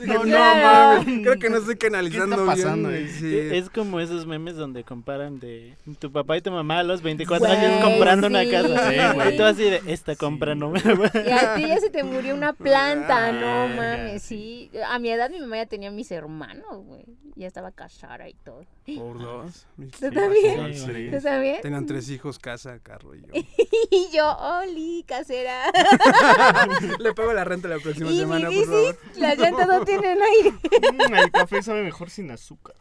Dije, 0.00 0.06
no, 0.14 0.22
Claro. 0.22 1.02
mames, 1.02 1.22
creo 1.22 1.38
que 1.38 1.50
no 1.50 1.58
estoy 1.58 1.76
canalizando 1.76 2.36
¿Qué 2.36 2.42
está 2.42 2.54
pasando 2.54 2.88
bien. 2.88 3.04
ahí? 3.04 3.10
Sí. 3.10 3.38
Es 3.38 3.70
como 3.70 4.00
esos 4.00 4.26
memes 4.26 4.56
donde 4.56 4.84
comparan 4.84 5.38
de 5.38 5.76
tu 5.98 6.10
papá 6.10 6.36
y 6.36 6.40
tu 6.42 6.50
mamá 6.50 6.78
a 6.80 6.82
los 6.82 7.02
24 7.02 7.46
Güey, 7.46 7.58
años 7.58 7.84
comprando 7.84 8.26
una 8.26 8.48
casa. 8.50 8.90
Sí, 8.90 8.96
güey. 9.14 9.34
y 9.34 9.36
tú 9.36 9.42
así 9.44 9.62
de, 9.64 9.82
esta 9.86 10.16
compra 10.16 10.54
no 10.54 10.70
me 10.70 10.80
va. 10.82 11.10
Y 11.14 11.30
a 11.30 11.54
ti 11.56 11.66
ya 11.66 11.78
se 11.80 11.90
te 11.90 12.02
murió 12.04 12.34
una 12.34 12.52
planta, 12.52 13.32
no 13.32 13.68
Verga, 13.68 13.96
mames, 13.98 14.22
sí. 14.22 14.70
A 14.88 14.98
mi 14.98 15.10
edad 15.10 15.30
mi 15.30 15.40
mamá 15.40 15.56
ya 15.56 15.66
tenía 15.66 15.90
mis 15.90 16.10
hermanos, 16.10 16.84
güey. 16.84 17.04
Ya 17.36 17.46
estaba 17.48 17.72
casada 17.72 18.28
y 18.28 18.34
todo. 18.34 18.64
Por 18.96 19.18
dos. 19.18 19.66
Mis 19.76 19.90
¿Tú 20.10 20.18
hijos, 20.20 20.22
también? 20.22 20.74
sí. 20.74 21.10
¿Tú 21.16 21.22
también? 21.22 21.60
Tenían 21.62 21.86
tres 21.86 22.08
hijos, 22.10 22.38
casa, 22.38 22.78
carro 22.80 23.14
y 23.14 23.20
yo. 23.22 23.28
Y 23.90 24.08
yo, 24.16 24.36
Oli, 24.38 25.04
casera. 25.06 25.64
Le 26.98 27.12
pago 27.14 27.32
la 27.32 27.44
renta 27.44 27.68
la 27.68 27.78
próxima 27.78 28.10
Y 28.10 28.18
semana, 28.18 28.48
mi 28.48 28.56
por 28.56 28.64
favor. 28.66 28.98
las 29.16 29.38
llantas 29.38 29.66
no 29.68 29.84
tienen 29.84 30.18
aire. 30.38 30.50
Mm, 30.50 31.14
el 31.14 31.30
café 31.30 31.62
sabe 31.62 31.82
mejor 31.82 32.10
sin 32.10 32.30
azúcar. 32.30 32.74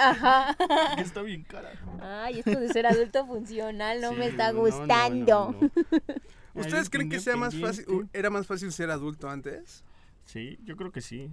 Ajá. 0.00 0.56
Está 0.98 1.22
bien 1.22 1.44
cara. 1.44 1.72
Ay, 2.00 2.40
esto 2.40 2.58
de 2.58 2.68
ser 2.72 2.86
adulto 2.86 3.26
funcional 3.26 4.00
no 4.00 4.12
me 4.12 4.26
está 4.26 4.48
no, 4.52 4.54
no, 4.54 4.60
gustando. 4.60 5.54
no, 5.60 5.70
no. 6.54 6.60
¿Ustedes 6.60 6.88
creen 6.90 7.10
que 7.10 7.20
sea 7.20 7.36
más 7.36 7.54
fácil, 7.54 7.84
era 8.12 8.30
más 8.30 8.46
fácil 8.46 8.72
ser 8.72 8.90
adulto 8.90 9.28
antes? 9.28 9.84
Sí, 10.24 10.58
yo 10.64 10.76
creo 10.76 10.90
que 10.92 11.00
sí. 11.00 11.30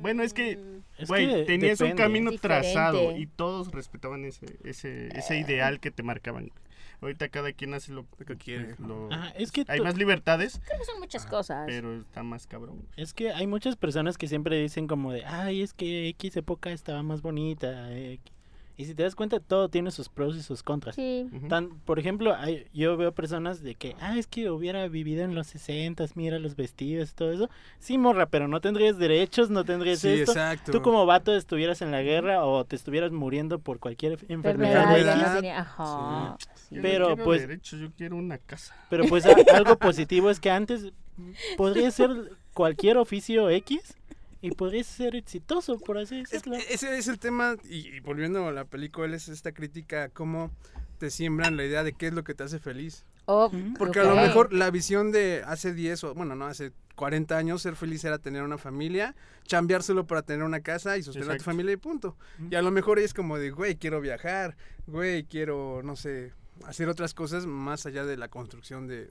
Bueno, 0.00 0.22
es 0.22 0.32
que, 0.34 0.58
Es 0.98 1.08
güey, 1.08 1.26
que 1.28 1.42
tenías 1.44 1.80
un 1.80 1.92
camino 1.92 2.30
Diferente. 2.30 2.72
trazado 2.72 3.16
y 3.16 3.26
todos 3.26 3.70
respetaban 3.72 4.24
ese, 4.24 4.46
ese, 4.64 5.08
ese 5.16 5.38
ideal 5.38 5.80
que 5.80 5.90
te 5.90 6.02
marcaban. 6.02 6.50
Ahorita 7.00 7.28
cada 7.30 7.52
quien 7.52 7.74
hace 7.74 7.92
lo 7.92 8.06
que 8.26 8.36
quiere. 8.36 8.76
lo- 8.78 9.12
Ajá, 9.12 9.30
es 9.30 9.50
que 9.50 9.64
Hay 9.66 9.80
más 9.80 9.96
libertades, 9.96 10.60
Creo 10.64 10.78
que 10.78 10.84
son 10.84 11.00
muchas 11.00 11.26
cosas. 11.26 11.64
pero 11.66 12.00
está 12.00 12.22
más 12.22 12.46
cabrón. 12.46 12.86
Es 12.96 13.12
que 13.12 13.32
hay 13.32 13.46
muchas 13.48 13.74
personas 13.76 14.16
que 14.18 14.28
siempre 14.28 14.60
dicen 14.60 14.86
como 14.86 15.12
de, 15.12 15.24
ay, 15.24 15.62
es 15.62 15.74
que 15.74 16.08
X 16.10 16.36
época 16.36 16.70
estaba 16.70 17.02
más 17.02 17.20
bonita. 17.20 17.92
eh". 17.92 18.20
Y 18.76 18.86
si 18.86 18.94
te 18.94 19.02
das 19.02 19.14
cuenta, 19.14 19.38
todo 19.38 19.68
tiene 19.68 19.90
sus 19.90 20.08
pros 20.08 20.34
y 20.36 20.42
sus 20.42 20.62
contras. 20.62 20.94
Sí. 20.96 21.28
Tan, 21.48 21.68
por 21.80 21.98
ejemplo, 21.98 22.34
hay- 22.34 22.66
yo 22.72 22.96
veo 22.96 23.12
personas 23.12 23.62
de 23.62 23.74
que, 23.74 23.94
ah, 24.00 24.16
es 24.18 24.26
que 24.26 24.50
hubiera 24.50 24.88
vivido 24.88 25.22
en 25.24 25.34
los 25.34 25.46
60, 25.48 26.06
mira 26.14 26.38
los 26.38 26.56
vestidos 26.56 27.10
y 27.10 27.14
todo 27.14 27.32
eso. 27.32 27.50
Sí, 27.78 27.98
morra, 27.98 28.26
pero 28.26 28.48
no 28.48 28.60
tendrías 28.60 28.98
derechos, 28.98 29.50
no 29.50 29.64
tendrías 29.64 29.98
Sí, 30.00 30.08
esto. 30.08 30.32
exacto. 30.32 30.72
Tú 30.72 30.80
como 30.82 31.04
vato 31.04 31.34
estuvieras 31.36 31.82
en 31.82 31.90
la 31.90 32.02
guerra 32.02 32.44
o 32.46 32.64
te 32.64 32.76
estuvieras 32.76 33.12
muriendo 33.12 33.58
por 33.58 33.78
cualquier 33.78 34.12
enfermedad. 34.28 34.82
Enfermedad, 34.98 35.42
no 35.42 35.50
Ajá. 35.50 36.36
sí. 36.54 36.74
Yo 36.74 36.76
no 36.78 36.82
pero, 36.82 37.06
quiero 37.08 37.24
pues- 37.24 37.40
derechos, 37.42 37.80
yo 37.80 37.88
quiero 37.96 38.16
una 38.16 38.38
casa. 38.38 38.74
Pero 38.88 39.04
pues 39.04 39.26
algo 39.26 39.76
positivo 39.76 40.30
es 40.30 40.40
que 40.40 40.50
antes 40.50 40.92
podría 41.56 41.90
ser 41.90 42.10
cualquier 42.54 42.96
oficio 42.96 43.48
X 43.50 43.96
y 44.42 44.50
podrías 44.50 44.86
ser 44.86 45.16
exitoso, 45.16 45.78
por 45.78 45.96
así 45.96 46.20
Es- 46.20 46.30
decirlo. 46.30 46.56
ese 46.56 46.98
es 46.98 47.08
el 47.08 47.18
tema, 47.18 47.56
y, 47.64 47.88
y 47.88 48.00
volviendo 48.00 48.46
a 48.46 48.52
la 48.52 48.66
película, 48.66 49.16
es 49.16 49.28
esta 49.28 49.52
crítica 49.52 50.04
a 50.04 50.08
cómo 50.10 50.50
te 50.98 51.10
siembran 51.10 51.56
la 51.56 51.64
idea 51.64 51.82
de 51.82 51.94
qué 51.94 52.08
es 52.08 52.12
lo 52.12 52.22
que 52.24 52.34
te 52.34 52.42
hace 52.44 52.58
feliz. 52.58 53.06
Oh. 53.26 53.50
Porque 53.78 54.00
a 54.00 54.04
lo 54.04 54.16
mejor 54.16 54.52
la 54.52 54.70
visión 54.70 55.12
de 55.12 55.42
hace 55.46 55.72
10 55.72 56.04
o, 56.04 56.14
bueno, 56.14 56.34
no, 56.34 56.46
hace 56.46 56.72
40 56.96 57.36
años, 57.38 57.62
ser 57.62 57.76
feliz 57.76 58.04
era 58.04 58.18
tener 58.18 58.42
una 58.42 58.58
familia, 58.58 59.14
chambeárselo 59.46 60.06
para 60.06 60.22
tener 60.22 60.42
una 60.44 60.60
casa 60.60 60.98
y 60.98 61.02
sostener 61.04 61.30
a 61.30 61.36
tu 61.38 61.44
familia 61.44 61.72
y 61.72 61.76
punto. 61.76 62.16
Y 62.50 62.56
a 62.56 62.62
lo 62.62 62.70
mejor 62.72 62.98
es 62.98 63.14
como 63.14 63.38
de, 63.38 63.50
güey, 63.50 63.76
quiero 63.76 64.00
viajar, 64.00 64.56
güey, 64.88 65.24
quiero, 65.24 65.82
no 65.84 65.94
sé, 65.96 66.32
hacer 66.66 66.88
otras 66.88 67.14
cosas 67.14 67.46
más 67.46 67.86
allá 67.86 68.04
de 68.04 68.16
la 68.16 68.28
construcción 68.28 68.86
de 68.88 69.08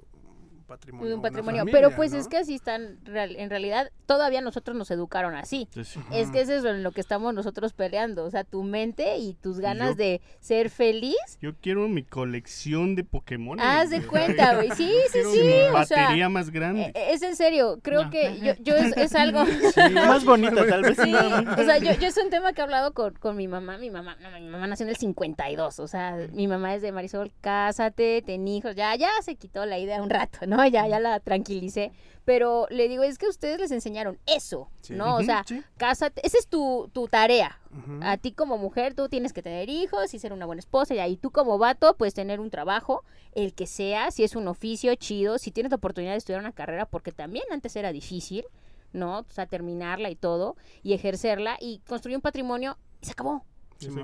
patrimonio. 0.72 1.10
de 1.10 1.16
un 1.16 1.22
patrimonio. 1.22 1.62
familia, 1.62 1.80
Pero 1.80 1.96
pues 1.96 2.12
¿no? 2.14 2.18
es 2.18 2.28
que 2.28 2.38
así 2.38 2.56
están, 2.56 2.98
real- 3.06 3.36
en 3.38 3.50
realidad, 3.50 3.92
todavía 4.06 4.42
nosotros 4.42 4.76
nos 4.76 4.90
educaron 4.92 5.36
así. 5.36 5.68
Entonces, 5.70 5.98
Es 6.12 6.32
que 6.32 6.42
eso 6.42 6.54
es 6.54 6.66
en 6.66 6.82
lo 6.84 6.92
que 6.92 7.02
estamos 7.02 7.34
nosotros 7.34 7.74
peleando. 7.74 8.26
O 8.26 8.32
sea, 8.32 8.44
tu 8.44 8.64
mente 8.64 9.18
y 9.18 9.34
tus 9.36 9.60
ganas 9.60 9.90
yo- 9.92 9.96
de 9.96 10.22
ser 10.40 10.70
feliz. 10.70 11.16
yo 11.42 11.54
quiero 11.62 11.88
mi 11.88 12.04
colección 12.04 12.96
de 12.96 13.04
Pokémon. 13.04 13.60
Haz 13.60 13.90
de 13.92 14.06
cuenta, 14.08 14.56
güey. 14.56 14.72
Sí, 14.72 14.92
sí, 15.12 15.20
sí. 15.32 15.44
mi 15.44 15.52
O 15.74 15.84
sea, 15.86 16.04
batería 16.04 16.30
más 16.30 16.50
grande. 16.50 16.92
eh, 16.96 17.08
es 17.12 17.22
en 17.22 17.36
serio. 17.36 17.80
Creo 17.82 18.06
No. 18.06 18.10
que 18.10 18.40
yo, 18.40 18.54
yo 18.62 18.76
es, 18.76 18.96
es 18.98 19.14
algo. 19.16 19.44
Más 19.94 20.26
bonita, 20.26 20.66
tal 20.68 20.82
vez. 20.82 20.98
Sí, 21.02 21.14
o 21.14 21.64
sea, 21.64 21.78
yo, 21.78 21.92
yo 21.94 22.08
es 22.08 22.18
un 22.18 22.30
tema 22.30 22.54
que 22.54 22.62
he 22.62 22.64
hablado 22.64 22.94
con, 22.94 23.14
con 23.16 23.36
mi 23.36 23.48
mamá. 23.48 23.78
Mi 23.78 23.90
mamá, 23.90 24.16
no, 24.22 24.32
mi 24.40 24.48
mamá 24.48 24.68
nació 24.68 24.86
en 24.86 24.90
el 24.92 24.96
52. 24.98 25.80
O 25.80 25.88
sea, 25.88 26.18
mi 26.34 26.48
mamá 26.48 26.74
es 26.76 26.82
de 26.82 26.92
Marisol, 26.92 27.32
cásate, 27.42 28.22
ten 28.26 28.48
hijos. 28.48 28.76
Ya, 28.76 28.96
ya 28.96 29.10
se 29.22 29.36
quitó 29.36 29.66
la 29.66 29.78
idea 29.80 30.02
un 30.02 30.10
rato, 30.10 30.40
¿no? 30.48 30.61
Ya, 30.67 30.88
ya 30.88 31.00
la 31.00 31.19
tranquilicé. 31.19 31.91
Pero 32.24 32.67
le 32.69 32.88
digo, 32.88 33.02
es 33.04 33.17
que 33.17 33.28
ustedes 33.28 33.60
les 33.60 33.71
enseñaron 33.71 34.19
eso, 34.28 34.69
Sí. 34.82 34.93
¿no? 34.93 35.15
O 35.15 35.24
sea, 35.24 35.43
sí. 35.47 35.63
cásate. 35.78 36.26
Esa 36.26 36.38
es 36.38 36.47
tu, 36.47 36.89
tu 36.93 37.08
tarea. 37.08 37.60
A 38.02 38.17
ti 38.17 38.32
como 38.32 38.58
mujer, 38.58 38.93
tú 38.93 39.08
tienes 39.10 39.34
que 39.34 39.41
tener 39.41 39.69
hijos 39.69 40.13
y 40.13 40.19
ser 40.19 40.32
una 40.34 40.45
buena 40.45 40.60
esposa. 40.60 40.93
Y 40.93 41.00
ahí 41.00 41.17
tú 41.17 41.32
como 41.32 41.58
vato, 41.58 41.95
puedes 41.97 42.13
tener 42.13 42.39
un 42.39 42.50
trabajo, 42.52 43.04
el 43.34 43.54
que 43.54 43.65
sea, 43.65 44.12
si 44.12 44.24
es 44.24 44.36
un 44.36 44.47
oficio 44.47 44.93
chido, 44.95 45.38
si 45.39 45.52
tienes 45.52 45.71
la 45.71 45.78
oportunidad 45.78 46.12
de 46.12 46.17
estudiar 46.17 46.41
una 46.41 46.52
carrera, 46.52 46.86
porque 46.86 47.12
también 47.12 47.45
antes 47.52 47.76
era 47.76 47.91
difícil, 47.91 48.45
¿no? 48.93 49.19
O 49.19 49.26
sea, 49.30 49.45
terminarla 49.47 50.10
y 50.10 50.15
todo, 50.15 50.58
y 50.84 50.93
ejercerla, 50.93 51.58
y 51.60 51.80
construir 51.88 52.17
un 52.17 52.21
patrimonio, 52.21 52.78
y 53.02 53.06
se 53.08 53.13
acabó. 53.13 53.45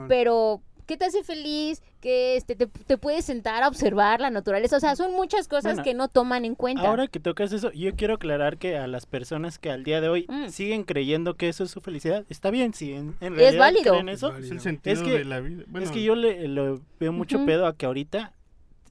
Pero, 0.08 0.62
¿qué 0.88 0.98
te 0.98 1.06
hace 1.06 1.24
feliz? 1.24 1.84
Que 2.02 2.36
este, 2.38 2.56
te, 2.56 2.66
te 2.66 2.98
puedes 2.98 3.26
sentar 3.26 3.62
a 3.64 3.68
observar 3.68 4.20
la 4.22 4.30
naturaleza. 4.32 4.78
O 4.78 4.80
sea, 4.80 4.96
son 4.96 5.12
muchas 5.14 5.48
cosas 5.48 5.74
Bueno, 5.74 5.84
que 5.84 5.94
no 5.94 6.08
toman 6.08 6.46
en 6.46 6.56
cuenta. 6.56 6.88
Ahora 6.88 7.08
que 7.08 7.20
tocas 7.20 7.52
eso, 7.54 7.72
yo 7.74 7.96
quiero 7.96 8.16
aclarar 8.16 8.58
que 8.58 8.78
a 8.78 8.88
las 8.88 9.06
personas 9.06 9.60
que 9.60 9.70
al 9.70 9.84
día 9.84 10.02
de 10.02 10.10
hoy 10.10 10.26
Mm. 10.30 10.48
siguen 10.50 10.84
creyendo 10.84 11.36
que 11.36 11.50
eso 11.50 11.64
es 11.64 11.70
su 11.72 11.82
felicidad, 11.82 12.26
está 12.30 12.50
bien, 12.50 12.74
si 12.74 12.94
en, 12.94 13.16
en 13.22 13.36
realidad 13.36 13.60
válido. 13.60 13.94
creen 13.94 14.10
eso. 14.10 14.30
Es 14.30 14.34
Es 14.36 14.40
válido. 14.40 14.54
el 14.56 14.60
sentido 14.62 14.94
Es 14.96 15.02
que- 15.04 15.18
de 15.20 15.26
la 15.26 15.40
vida. 15.42 15.64
Bueno, 15.68 15.86
es 15.86 15.92
que 15.92 16.02
yo 16.02 16.16
le, 16.16 16.48
lo 16.48 16.80
veo 17.00 17.12
mucho 17.12 17.46
pedo 17.46 17.68
a 17.68 17.76
que 17.76 17.86
ahorita 17.86 18.34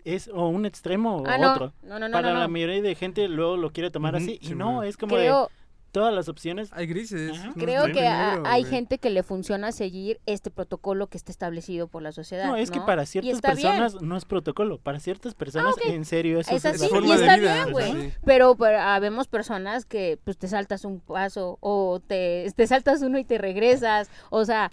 es 0.04 0.28
o 0.28 0.46
un 0.48 0.66
extremo 0.66 1.16
o 1.16 1.26
ah, 1.26 1.38
no. 1.38 1.52
otro. 1.52 1.72
No, 1.82 1.98
no, 1.98 2.08
no, 2.08 2.12
Para 2.12 2.32
no, 2.32 2.38
la 2.40 2.46
mayoría 2.48 2.80
de 2.80 2.94
gente 2.94 3.26
luego 3.28 3.56
lo 3.56 3.70
quiere 3.72 3.90
tomar 3.90 4.14
así 4.14 4.38
y 4.40 4.48
sí, 4.48 4.54
no, 4.54 4.74
man. 4.74 4.86
es 4.86 4.96
como 4.96 5.16
de 5.16 5.22
Creo, 5.24 5.50
todas 5.96 6.12
las 6.12 6.28
opciones. 6.28 6.68
Hay 6.72 6.86
grises. 6.86 7.32
Ajá. 7.32 7.54
Creo 7.54 7.86
es 7.86 7.94
que 7.94 8.02
negro, 8.02 8.42
hay 8.44 8.60
güey. 8.64 8.70
gente 8.70 8.98
que 8.98 9.08
le 9.08 9.22
funciona 9.22 9.72
seguir 9.72 10.20
este 10.26 10.50
protocolo 10.50 11.06
que 11.06 11.16
está 11.16 11.32
establecido 11.32 11.88
por 11.88 12.02
la 12.02 12.12
sociedad. 12.12 12.44
No, 12.48 12.56
es 12.56 12.70
que 12.70 12.82
para 12.82 13.06
ciertas 13.06 13.30
bien. 13.32 13.38
Ah, 13.42 13.48
personas 13.80 14.02
no 14.02 14.14
es 14.18 14.26
protocolo, 14.26 14.78
para 14.78 15.00
ciertas 15.00 15.32
personas 15.34 15.72
ok. 15.74 15.86
en 15.86 16.04
serio 16.04 16.38
eso 16.40 16.54
Es 16.54 16.66
es, 16.66 16.74
así, 16.74 16.80
la 16.80 16.86
y 16.86 16.90
forma 16.90 17.14
de 17.16 17.20
está 17.22 17.36
vida, 17.38 17.54
bien, 17.64 17.72
güey. 17.72 17.92
sí. 17.92 18.12
Pero, 18.26 18.56
pero 18.56 18.78
habemos 18.78 19.26
personas 19.26 19.86
que 19.86 20.18
pues 20.22 20.36
te 20.36 20.48
saltas 20.48 20.84
un 20.84 21.00
paso 21.00 21.56
o 21.60 21.98
te, 22.06 22.52
te 22.54 22.66
saltas 22.66 23.00
uno 23.00 23.18
y 23.18 23.24
te 23.24 23.38
regresas. 23.38 24.10
O 24.28 24.44
sea, 24.44 24.70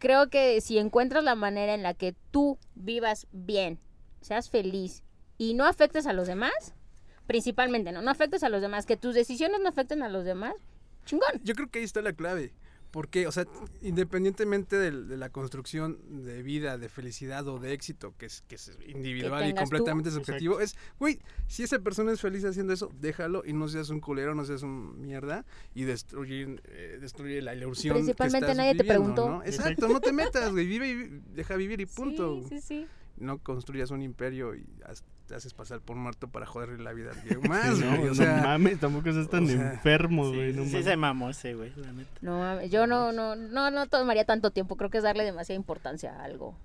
creo 0.00 0.28
que 0.28 0.60
si 0.60 0.78
encuentras 0.78 1.22
la 1.22 1.36
manera 1.36 1.72
en 1.72 1.84
la 1.84 1.94
que 1.94 2.16
tú 2.32 2.58
vivas 2.74 3.28
bien, 3.30 3.78
seas 4.22 4.50
feliz 4.50 5.04
y 5.38 5.54
no 5.54 5.66
afectes 5.66 6.08
a 6.08 6.12
los 6.12 6.26
demás, 6.26 6.74
principalmente, 7.26 7.92
¿no? 7.92 8.02
No 8.02 8.10
afectes 8.10 8.42
a 8.42 8.48
los 8.48 8.60
demás, 8.60 8.86
que 8.86 8.96
tus 8.96 9.14
decisiones 9.14 9.60
no 9.62 9.68
afecten 9.68 10.02
a 10.02 10.08
los 10.08 10.24
demás, 10.24 10.54
chingón. 11.04 11.40
Yo 11.42 11.54
creo 11.54 11.68
que 11.68 11.78
ahí 11.80 11.84
está 11.84 12.02
la 12.02 12.12
clave. 12.12 12.52
Porque, 12.94 13.26
o 13.26 13.32
sea, 13.32 13.44
independientemente 13.82 14.76
de, 14.76 15.16
la 15.16 15.28
construcción 15.28 15.98
de 16.24 16.44
vida, 16.44 16.78
de 16.78 16.88
felicidad 16.88 17.44
o 17.48 17.58
de 17.58 17.72
éxito, 17.72 18.14
que 18.16 18.26
es, 18.26 18.42
que 18.42 18.54
es 18.54 18.70
individual 18.86 19.48
y 19.48 19.52
tú. 19.52 19.62
completamente 19.62 20.12
subjetivo, 20.12 20.60
es, 20.60 20.76
güey, 21.00 21.18
si 21.48 21.64
esa 21.64 21.80
persona 21.80 22.12
es 22.12 22.20
feliz 22.20 22.44
haciendo 22.44 22.72
eso, 22.72 22.92
déjalo 23.00 23.42
y 23.44 23.52
no 23.52 23.66
seas 23.66 23.90
un 23.90 23.98
culero, 23.98 24.36
no 24.36 24.44
seas 24.44 24.62
un 24.62 25.00
mierda 25.00 25.44
y 25.74 25.82
destruye, 25.82 26.60
eh, 26.68 26.98
destruye 27.00 27.42
la 27.42 27.56
ilusión. 27.56 27.94
que 27.96 28.14
Principalmente 28.14 28.52
estás 28.52 28.56
nadie 28.56 28.76
te 28.76 28.84
preguntó. 28.84 29.28
¿no? 29.28 29.42
Exacto, 29.42 29.88
no 29.88 30.00
te 30.00 30.12
metas, 30.12 30.52
güey, 30.52 30.64
vive 30.64 30.88
y 30.88 31.20
deja 31.34 31.56
vivir 31.56 31.80
y 31.80 31.86
punto. 31.86 32.42
Sí, 32.42 32.60
sí, 32.60 32.60
sí. 32.60 32.86
No 33.16 33.38
construyas 33.38 33.90
un 33.90 34.02
imperio 34.02 34.54
y 34.54 34.64
haz- 34.84 35.02
te 35.34 35.38
haces 35.38 35.52
pasar 35.52 35.80
por 35.80 35.96
muerto 35.96 36.28
para 36.28 36.46
joderle 36.46 36.78
la 36.80 36.92
vida 36.92 37.10
a 37.10 37.20
alguien 37.20 37.40
más, 37.48 37.76
no, 37.80 37.88
güey, 37.96 38.04
o 38.04 38.06
no 38.10 38.14
sea, 38.14 38.36
mames, 38.44 38.78
tampoco 38.78 39.12
seas 39.12 39.28
tan 39.28 39.42
o 39.44 39.48
sea, 39.48 39.72
enfermo, 39.72 40.26
Sí, 40.30 40.34
güey. 40.36 40.52
no 40.52 40.62
sí 40.64 40.70
mames. 40.70 40.84
se 40.84 40.96
mamó 40.96 41.30
ese, 41.30 41.54
güey, 41.54 41.72
la 41.76 41.92
neta. 41.92 42.10
No, 42.20 42.38
mames, 42.38 42.70
yo 42.70 42.86
no, 42.86 43.10
no, 43.10 43.34
no, 43.34 43.70
no 43.72 43.86
tomaría 43.88 44.24
tanto 44.24 44.52
tiempo. 44.52 44.76
Creo 44.76 44.90
que 44.90 44.98
es 44.98 45.02
darle 45.02 45.24
demasiada 45.24 45.56
importancia 45.56 46.14
a 46.14 46.22
algo. 46.22 46.56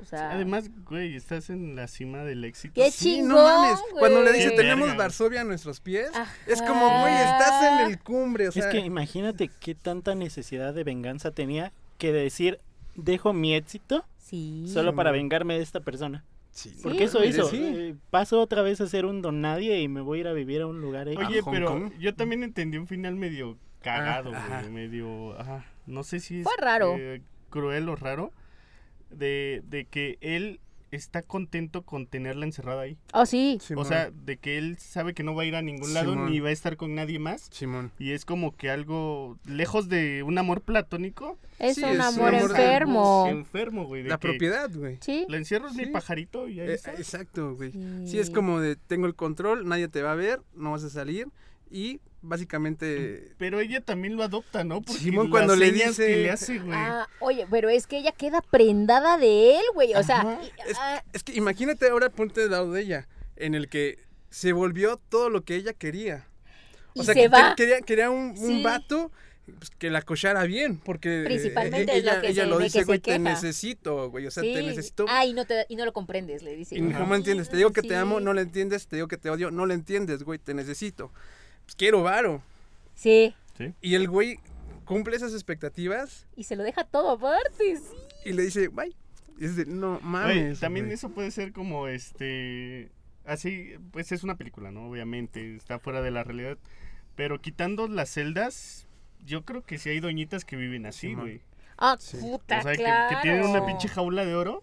O 0.00 0.04
sea, 0.04 0.30
Además, 0.30 0.70
güey, 0.84 1.16
estás 1.16 1.50
en 1.50 1.74
la 1.74 1.88
cima 1.88 2.18
del 2.22 2.44
éxito. 2.44 2.74
¡Qué 2.76 2.92
Sí, 2.92 3.16
chingón, 3.16 3.28
no 3.30 3.42
mames. 3.44 3.80
Cuando 3.98 4.22
le 4.22 4.32
dice 4.32 4.52
tenemos. 4.52 4.96
Varsovia 4.96 5.40
a 5.40 5.44
nuestros 5.44 5.80
pies, 5.80 6.08
Ajá. 6.14 6.32
es 6.46 6.62
como, 6.62 7.00
güey, 7.00 7.14
estás 7.14 7.62
en 7.80 7.86
el 7.90 7.98
cumbre, 7.98 8.48
o 8.48 8.52
sea, 8.52 8.66
es 8.66 8.70
que 8.72 8.78
imagínate 8.78 9.50
qué 9.60 9.74
tanta 9.74 10.14
necesidad 10.14 10.72
de 10.74 10.84
venganza 10.84 11.32
tenía 11.32 11.72
que 11.98 12.12
decir, 12.12 12.60
dejo 12.94 13.32
mi 13.32 13.54
éxito 13.56 14.04
Sí. 14.18 14.64
solo 14.72 14.94
para 14.94 15.10
vengarme 15.10 15.54
de 15.54 15.62
esta 15.64 15.80
persona. 15.80 16.24
Sí, 16.52 16.72
Porque 16.82 17.04
eso 17.04 17.24
hizo. 17.24 17.48
sí. 17.48 17.60
eh, 17.62 17.94
paso 18.10 18.40
otra 18.40 18.62
vez 18.62 18.80
a 18.80 18.86
ser 18.86 19.04
un 19.06 19.20
don 19.22 19.40
nadie 19.40 19.80
y 19.80 19.88
me 19.88 20.00
voy 20.00 20.18
a 20.18 20.20
ir 20.20 20.28
a 20.28 20.32
vivir 20.32 20.60
a 20.62 20.66
un 20.68 20.80
lugar 20.80 21.08
X. 21.08 21.26
Oye, 21.26 21.40
pero 21.50 21.66
Kong. 21.66 21.92
yo 21.98 22.14
también 22.14 22.42
entendí 22.44 22.78
un 22.78 22.86
final 22.86 23.16
medio 23.16 23.58
cagado, 23.80 24.30
Ah, 24.34 24.60
güey. 24.60 24.70
Medio. 24.72 25.38
Ajá. 25.40 25.66
No 25.86 26.04
sé 26.04 26.20
si 26.20 26.38
es. 26.38 26.44
Fue 26.44 26.52
raro. 26.58 26.94
eh, 26.98 27.20
cruel 27.50 27.88
o 27.88 27.96
raro. 27.96 28.30
de, 29.10 29.62
de 29.66 29.84
que 29.86 30.16
él 30.20 30.60
está 30.92 31.22
contento 31.22 31.82
con 31.82 32.06
tenerla 32.06 32.44
encerrada 32.44 32.82
ahí. 32.82 32.96
Oh, 33.14 33.26
sí. 33.26 33.58
O 33.76 33.84
sea, 33.84 34.10
de 34.10 34.36
que 34.36 34.58
él 34.58 34.76
sabe 34.78 35.14
que 35.14 35.22
no 35.22 35.34
va 35.34 35.42
a 35.42 35.46
ir 35.46 35.56
a 35.56 35.62
ningún 35.62 35.94
lado 35.94 36.12
Simón. 36.12 36.30
ni 36.30 36.40
va 36.40 36.50
a 36.50 36.52
estar 36.52 36.76
con 36.76 36.94
nadie 36.94 37.18
más. 37.18 37.48
Simón. 37.50 37.90
Y 37.98 38.12
es 38.12 38.24
como 38.24 38.54
que 38.56 38.70
algo 38.70 39.38
lejos 39.46 39.88
de 39.88 40.22
un 40.22 40.36
amor 40.38 40.60
platónico. 40.60 41.38
Es 41.58 41.76
Sí, 41.76 41.82
un 41.82 41.88
es 41.90 41.94
un 41.96 42.00
amor 42.02 42.34
amor 42.34 42.50
enfermo. 42.50 43.26
Enfermo, 43.28 43.84
güey. 43.86 44.02
de 44.02 44.10
La 44.10 44.18
que 44.18 44.28
propiedad, 44.28 44.70
güey. 44.72 44.98
Sí. 45.00 45.24
La 45.28 45.38
encierro 45.38 45.68
en 45.68 45.76
mi 45.76 45.86
pajarito 45.86 46.48
y 46.48 46.60
ahí 46.60 46.68
Eh, 46.68 46.74
está. 46.74 46.92
exacto, 46.92 47.54
güey. 47.54 47.72
Sí. 47.72 47.78
Sí, 48.06 48.18
es 48.18 48.30
como 48.30 48.60
de 48.60 48.76
tengo 48.76 49.06
el 49.06 49.14
control, 49.14 49.66
nadie 49.66 49.88
te 49.88 50.02
va 50.02 50.12
a 50.12 50.16
ver, 50.16 50.40
no 50.54 50.72
vas 50.72 50.84
a 50.84 50.90
salir 50.90 51.28
y 51.72 52.00
básicamente 52.20 53.32
Pero 53.38 53.60
ella 53.60 53.80
también 53.80 54.16
lo 54.16 54.22
adopta, 54.22 54.62
¿no? 54.64 54.80
Porque 54.82 55.00
Simón 55.02 55.30
cuando 55.30 55.56
le 55.56 55.72
dice- 55.72 56.06
que 56.06 56.16
le 56.18 56.30
hace, 56.30 56.58
güey. 56.58 56.76
Ah, 56.78 57.08
oye, 57.20 57.46
pero 57.50 57.68
es 57.68 57.86
que 57.86 57.98
ella 57.98 58.12
queda 58.12 58.40
prendada 58.42 59.18
de 59.18 59.56
él, 59.58 59.64
güey. 59.74 59.94
O 59.94 60.02
sea, 60.02 60.20
Ajá. 60.20 60.38
y- 60.42 60.70
Es, 60.70 60.76
ah, 60.78 61.02
es 61.12 61.22
que 61.24 61.34
imagínate 61.34 61.88
ahora 61.88 62.10
ponte 62.10 62.42
del 62.42 62.50
lado 62.52 62.72
de 62.72 62.82
ella, 62.82 63.08
en 63.36 63.54
el 63.54 63.68
que 63.68 63.98
se 64.30 64.52
volvió 64.52 64.98
todo 65.08 65.30
lo 65.30 65.42
que 65.42 65.56
ella 65.56 65.72
quería. 65.72 66.28
O 66.94 67.02
y 67.02 67.04
sea, 67.04 67.14
se 67.14 67.20
que- 67.22 67.28
va. 67.28 67.54
quería, 67.56 67.80
quería 67.80 68.10
un, 68.10 68.30
un 68.30 68.36
Sí. 68.36 68.62
vato 68.62 69.10
pues, 69.58 69.70
que 69.70 69.90
la 69.90 70.02
cochara 70.02 70.44
bien, 70.44 70.78
porque 70.78 71.22
eh, 71.22 71.24
Principalmente 71.24 71.92
eh, 71.92 71.98
es 71.98 72.04
lo 72.04 72.10
ella, 72.12 72.20
que 72.20 72.28
ella 72.28 72.42
se 72.44 72.48
lo 72.48 72.58
dice, 72.58 72.78
que 72.78 72.82
se 72.82 72.86
güey, 72.86 72.98
te 73.00 73.18
necesito, 73.18 74.08
güey, 74.10 74.26
o 74.26 74.30
sea, 74.30 74.42
te 74.44 74.62
necesito. 74.62 75.04
Ah, 75.08 75.26
y 75.26 75.32
no, 75.32 75.44
te, 75.44 75.66
y 75.68 75.74
no 75.74 75.84
lo 75.84 75.92
comprendes, 75.92 76.44
le 76.44 76.54
dice. 76.54 76.76
Y 76.76 76.80
no 76.80 77.04
me 77.06 77.16
entiendes, 77.16 77.48
te 77.48 77.56
digo 77.56 77.72
que 77.72 77.80
Sí. 77.80 77.88
te 77.88 77.96
amo, 77.96 78.20
no 78.20 78.32
lo 78.34 78.40
entiendes, 78.40 78.86
te 78.86 78.94
digo 78.96 79.08
que 79.08 79.16
te 79.18 79.30
odio, 79.30 79.50
no 79.50 79.66
lo 79.66 79.74
entiendes, 79.74 80.22
güey, 80.22 80.38
te 80.38 80.54
necesito. 80.54 81.12
Pues 81.72 81.76
quiero 81.78 82.02
varo. 82.02 82.42
Sí. 82.94 83.34
Y 83.80 83.94
el 83.94 84.06
güey 84.08 84.38
cumple 84.84 85.16
esas 85.16 85.32
expectativas 85.32 86.26
Y 86.36 86.44
se 86.44 86.54
lo 86.56 86.64
deja 86.64 86.84
todo 86.84 87.12
aparte, 87.12 87.76
sí. 87.76 87.82
y 88.26 88.32
le 88.32 88.42
dice, 88.42 88.68
bye. 88.68 88.94
Y 89.38 89.46
es 89.46 89.56
de, 89.56 89.64
no 89.64 89.94
Oye, 89.94 90.02
mames. 90.02 90.60
también 90.60 90.84
güey". 90.86 90.94
eso 90.94 91.08
puede 91.10 91.30
ser 91.30 91.52
como 91.52 91.88
este. 91.88 92.90
Así, 93.24 93.70
pues 93.90 94.12
es 94.12 94.22
una 94.22 94.36
película, 94.36 94.70
¿no? 94.70 94.86
Obviamente, 94.90 95.56
está 95.56 95.78
fuera 95.78 96.02
de 96.02 96.10
la 96.10 96.24
realidad. 96.24 96.58
Pero 97.14 97.40
quitando 97.40 97.88
las 97.88 98.10
celdas, 98.10 98.86
yo 99.24 99.44
creo 99.46 99.62
que 99.62 99.78
sí 99.78 99.88
hay 99.88 100.00
doñitas 100.00 100.44
que 100.44 100.56
viven 100.56 100.84
así, 100.84 101.14
güey. 101.14 101.40
Ah, 101.78 101.96
Sí. 101.98 102.18
puta, 102.18 102.58
o 102.58 102.62
sea, 102.62 102.72
que- 102.72 102.78
claro. 102.78 103.16
que, 103.16 103.22
tienen 103.22 103.46
una 103.46 103.64
pinche 103.64 103.88
jaula 103.88 104.26
de 104.26 104.34
oro. 104.34 104.62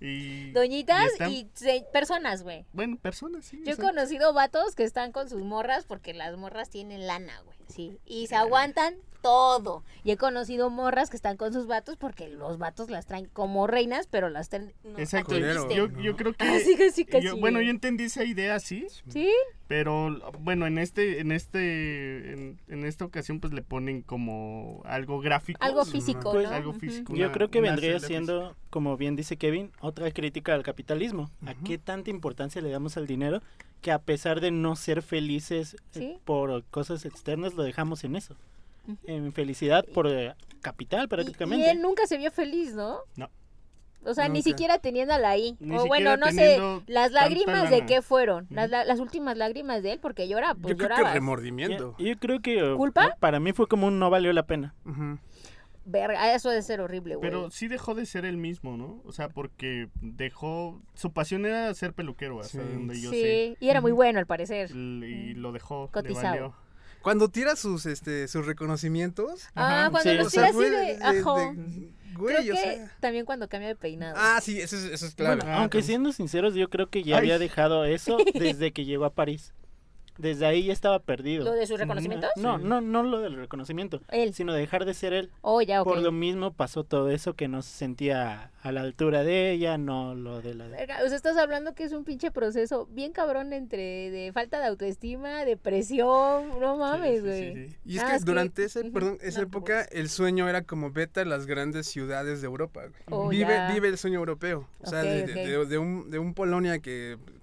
Y. 0.00 0.50
Doñitas 0.52 1.12
están- 1.12 1.30
y 1.30 1.48
se- 1.54 1.86
personas, 1.92 2.42
güey. 2.42 2.66
Bueno, 2.72 2.96
personas, 2.98 3.44
sí. 3.46 3.62
Yo 3.64 3.72
he 3.72 3.76
conocido 3.76 4.32
vatos 4.34 4.74
que 4.74 4.84
están 4.84 5.12
con 5.12 5.28
sus 5.28 5.42
morras 5.42 5.84
porque 5.86 6.12
las 6.14 6.36
morras 6.36 6.68
tienen 6.70 7.06
lana, 7.06 7.40
güey, 7.44 7.56
sí. 7.74 7.98
Y 8.06 8.26
se 8.28 8.36
aguantan 8.36 8.94
todo. 9.22 9.82
Y 10.04 10.10
he 10.10 10.16
conocido 10.18 10.68
morras 10.68 11.08
que 11.08 11.16
están 11.16 11.38
con 11.38 11.52
sus 11.54 11.66
vatos 11.66 11.96
porque 11.96 12.28
los 12.28 12.58
vatos 12.58 12.90
las 12.90 13.06
traen 13.06 13.24
como 13.32 13.66
reinas, 13.66 14.06
pero 14.06 14.28
las 14.28 14.50
traen... 14.50 14.74
no, 14.84 14.98
Exacto. 14.98 15.38
Yo, 15.38 15.88
¿no? 15.88 16.00
yo 16.02 16.14
creo 16.14 16.34
que. 16.34 16.44
Ah, 16.44 16.58
sí, 16.62 16.76
casi, 16.76 17.06
casi. 17.06 17.24
yo- 17.28 17.36
bueno, 17.38 17.62
yo 17.62 17.70
entendí 17.70 18.04
esa 18.04 18.24
idea 18.24 18.54
así. 18.54 18.86
¿Sí? 19.08 19.30
Pero 19.66 20.10
bueno, 20.40 20.66
en 20.66 20.76
este, 20.76 21.20
en 21.20 21.32
este, 21.32 22.32
en, 22.34 22.60
en 22.68 22.84
esta 22.84 23.06
ocasión 23.06 23.40
pues 23.40 23.54
le 23.54 23.62
ponen 23.62 24.02
como 24.02 24.82
algo 24.84 25.20
gráfico. 25.20 25.58
Algo 25.62 25.86
físico, 25.86 26.32
pues, 26.32 26.50
¿no? 26.50 26.54
algo 26.54 26.72
físico. 26.74 27.14
Yo 27.14 27.24
una- 27.24 27.32
creo 27.32 27.50
que 27.50 27.62
vendría 27.62 27.98
siendo, 28.00 28.54
como 28.68 28.98
bien 28.98 29.16
dice 29.16 29.38
Kevin, 29.38 29.72
otra 29.80 30.10
crítica 30.10 30.52
al 30.52 30.62
capitalismo. 30.62 31.30
¿A 31.46 31.54
qué 31.54 31.78
tanta 31.78 32.10
importancia 32.10 32.60
le 32.60 32.68
damos 32.68 32.98
al 32.98 33.06
dinero 33.06 33.40
que 33.84 33.92
a 33.92 33.98
pesar 33.98 34.40
de 34.40 34.50
no 34.50 34.76
ser 34.76 35.02
felices 35.02 35.74
eh, 35.74 35.78
Sí. 35.90 36.18
por 36.24 36.64
cosas 36.70 37.04
externas, 37.04 37.52
lo 37.52 37.62
dejamos 37.64 38.02
en 38.02 38.16
eso? 38.16 38.34
En 39.06 39.30
felicidad 39.34 39.84
por 39.92 40.06
eh, 40.08 40.34
capital 40.62 41.06
prácticamente. 41.06 41.66
y 41.66 41.68
él 41.68 41.82
nunca 41.82 42.06
se 42.06 42.16
vio 42.16 42.30
feliz, 42.30 42.72
¿no? 42.74 43.00
No. 43.16 43.28
O 44.06 44.14
sea, 44.14 44.28
ni 44.30 44.40
siquiera 44.42 44.78
teniéndola 44.78 45.28
ahí. 45.28 45.56
Ni 45.60 45.76
o 45.76 45.86
bueno, 45.86 46.16
no 46.16 46.30
sé, 46.32 46.58
las 46.86 47.12
lágrimas 47.12 47.68
de 47.70 47.84
qué 47.84 48.00
fueron. 48.00 48.46
Las, 48.50 48.70
la- 48.70 48.84
las 48.86 49.00
últimas 49.00 49.36
lágrimas 49.36 49.82
de 49.82 49.92
él, 49.92 49.98
porque 50.00 50.28
llora, 50.28 50.54
pues 50.54 50.76
Yo 50.76 50.78
creo 50.86 50.96
que 50.96 51.04
remordimiento. 51.12 51.94
Yo, 51.98 52.06
yo 52.06 52.18
creo 52.18 52.40
que 52.40 52.74
¿Culpa? 52.76 53.16
para 53.20 53.38
mí 53.38 53.52
fue 53.52 53.66
como 53.66 53.86
un 53.86 53.98
no 53.98 54.08
valió 54.08 54.32
la 54.32 54.44
pena. 54.46 54.74
Ujú. 54.86 55.18
Verga, 55.86 56.34
eso 56.34 56.48
debe 56.50 56.62
ser 56.62 56.80
horrible, 56.80 57.16
güey. 57.16 57.28
Pero 57.30 57.50
sí 57.50 57.68
dejó 57.68 57.94
de 57.94 58.06
ser 58.06 58.24
el 58.24 58.36
mismo, 58.38 58.76
¿no? 58.76 59.02
O 59.04 59.12
sea, 59.12 59.28
porque 59.28 59.88
dejó... 60.00 60.80
Su 60.94 61.12
pasión 61.12 61.44
era 61.44 61.72
ser 61.74 61.92
peluquero, 61.92 62.40
hasta 62.40 62.62
Sí. 62.62 62.68
donde 62.72 63.00
yo 63.00 63.10
sí, 63.10 63.20
sé. 63.20 63.56
y 63.60 63.68
era 63.68 63.80
muy 63.80 63.92
bueno 63.92 64.18
al 64.18 64.26
parecer. 64.26 64.70
Y 64.70 65.34
lo 65.34 65.52
dejó. 65.52 65.86
le 65.86 65.90
Cotizado. 65.92 66.22
valió. 66.28 66.54
Cuando 67.02 67.28
tira 67.28 67.54
sus, 67.54 67.84
este, 67.84 68.28
sus 68.28 68.46
reconocimientos. 68.46 69.48
Ah, 69.54 69.80
Ajá, 69.82 69.90
cuando 69.90 70.10
sí. 70.10 70.16
los 70.16 70.26
o 70.28 70.30
sea, 70.30 70.46
tira 70.50 70.58
así 70.58 70.70
de... 70.70 70.70
de- 70.70 70.96
de- 70.96 71.92
güey, 72.16 72.36
Creo 72.36 72.52
o 72.52 72.56
que 72.56 72.62
sea. 72.62 72.92
también 73.00 73.24
cuando 73.26 73.48
cambia 73.48 73.68
de 73.68 73.74
peinado. 73.76 74.14
Ah, 74.16 74.38
sí, 74.40 74.60
eso 74.60 74.76
es, 74.76 74.84
eso 74.84 75.06
es. 75.06 75.16
Bueno, 75.16 75.42
Ah, 75.46 75.58
aunque 75.58 75.82
siendo 75.82 76.12
sinceros, 76.12 76.54
yo 76.54 76.70
creo 76.70 76.88
que 76.88 77.02
ya 77.02 77.16
Ay. 77.16 77.22
había 77.22 77.38
dejado 77.38 77.84
eso 77.84 78.16
desde 78.34 78.72
que 78.72 78.84
llegó 78.84 79.04
a 79.04 79.10
París. 79.12 79.52
Desde 80.18 80.46
ahí 80.46 80.64
ya 80.64 80.72
estaba 80.72 80.98
perdido. 81.00 81.44
¿Lo 81.44 81.52
de 81.52 81.66
sus 81.66 81.78
reconocimientos? 81.78 82.30
No, 82.36 82.58
no, 82.58 82.80
no 82.80 83.02
lo 83.02 83.20
del 83.20 83.36
reconocimiento, 83.36 84.00
Él. 84.10 84.32
sino 84.34 84.52
dejar 84.52 84.84
de 84.84 84.94
ser 84.94 85.12
él. 85.12 85.30
Oh, 85.40 85.60
ya, 85.60 85.82
ok. 85.82 85.88
Por 85.88 85.98
lo 86.02 86.12
mismo 86.12 86.52
pasó 86.52 86.84
todo 86.84 87.10
eso 87.10 87.34
que 87.34 87.48
no 87.48 87.62
se 87.62 87.70
sentía 87.76 88.50
a 88.62 88.72
la 88.72 88.80
altura 88.82 89.24
de 89.24 89.50
ella, 89.50 89.76
no 89.76 90.14
lo 90.14 90.40
de 90.40 90.54
la... 90.54 90.68
Verga, 90.68 90.98
O 91.04 91.08
sea, 91.08 91.16
estás 91.16 91.36
hablando 91.36 91.74
que 91.74 91.84
es 91.84 91.92
un 91.92 92.04
pinche 92.04 92.30
proceso 92.30 92.86
bien 92.92 93.12
cabrón 93.12 93.52
entre 93.52 94.10
de 94.10 94.30
falta 94.32 94.58
de 94.60 94.66
autoestima, 94.66 95.44
depresión, 95.44 96.60
no 96.60 96.76
mames, 96.76 97.16
sí, 97.16 97.18
sí, 97.20 97.26
güey. 97.26 97.68
sí. 97.68 97.76
Y 97.84 97.96
es 97.96 98.02
Ah, 98.02 98.06
que 98.10 98.16
es 98.16 98.24
que- 98.24 98.30
durante 98.30 98.64
ese, 98.64 98.84
perdón, 98.90 99.18
esa 99.20 99.42
no, 99.42 99.48
por 99.48 99.58
época 99.62 99.82
el 99.92 100.08
sueño 100.08 100.48
era 100.48 100.62
como 100.62 100.90
vete 100.90 101.20
a 101.20 101.24
las 101.24 101.46
grandes 101.46 101.86
ciudades 101.86 102.40
de 102.40 102.46
Europa. 102.46 102.82
güey. 102.86 102.92
Oh, 103.10 103.28
vive, 103.28 103.52
ya. 103.54 103.70
vive 103.72 103.88
el 103.88 103.98
sueño 103.98 104.18
europeo. 104.18 104.66
O 104.80 104.86
sea, 104.86 105.02
de, 105.02 105.24
ok. 105.24 105.28
de- 105.30 105.66
de 105.66 105.78
un, 105.78 106.10
de 106.10 106.18
un 106.18 106.34
Polonia 106.34 106.78
que 106.78 107.18
pues, 107.22 107.33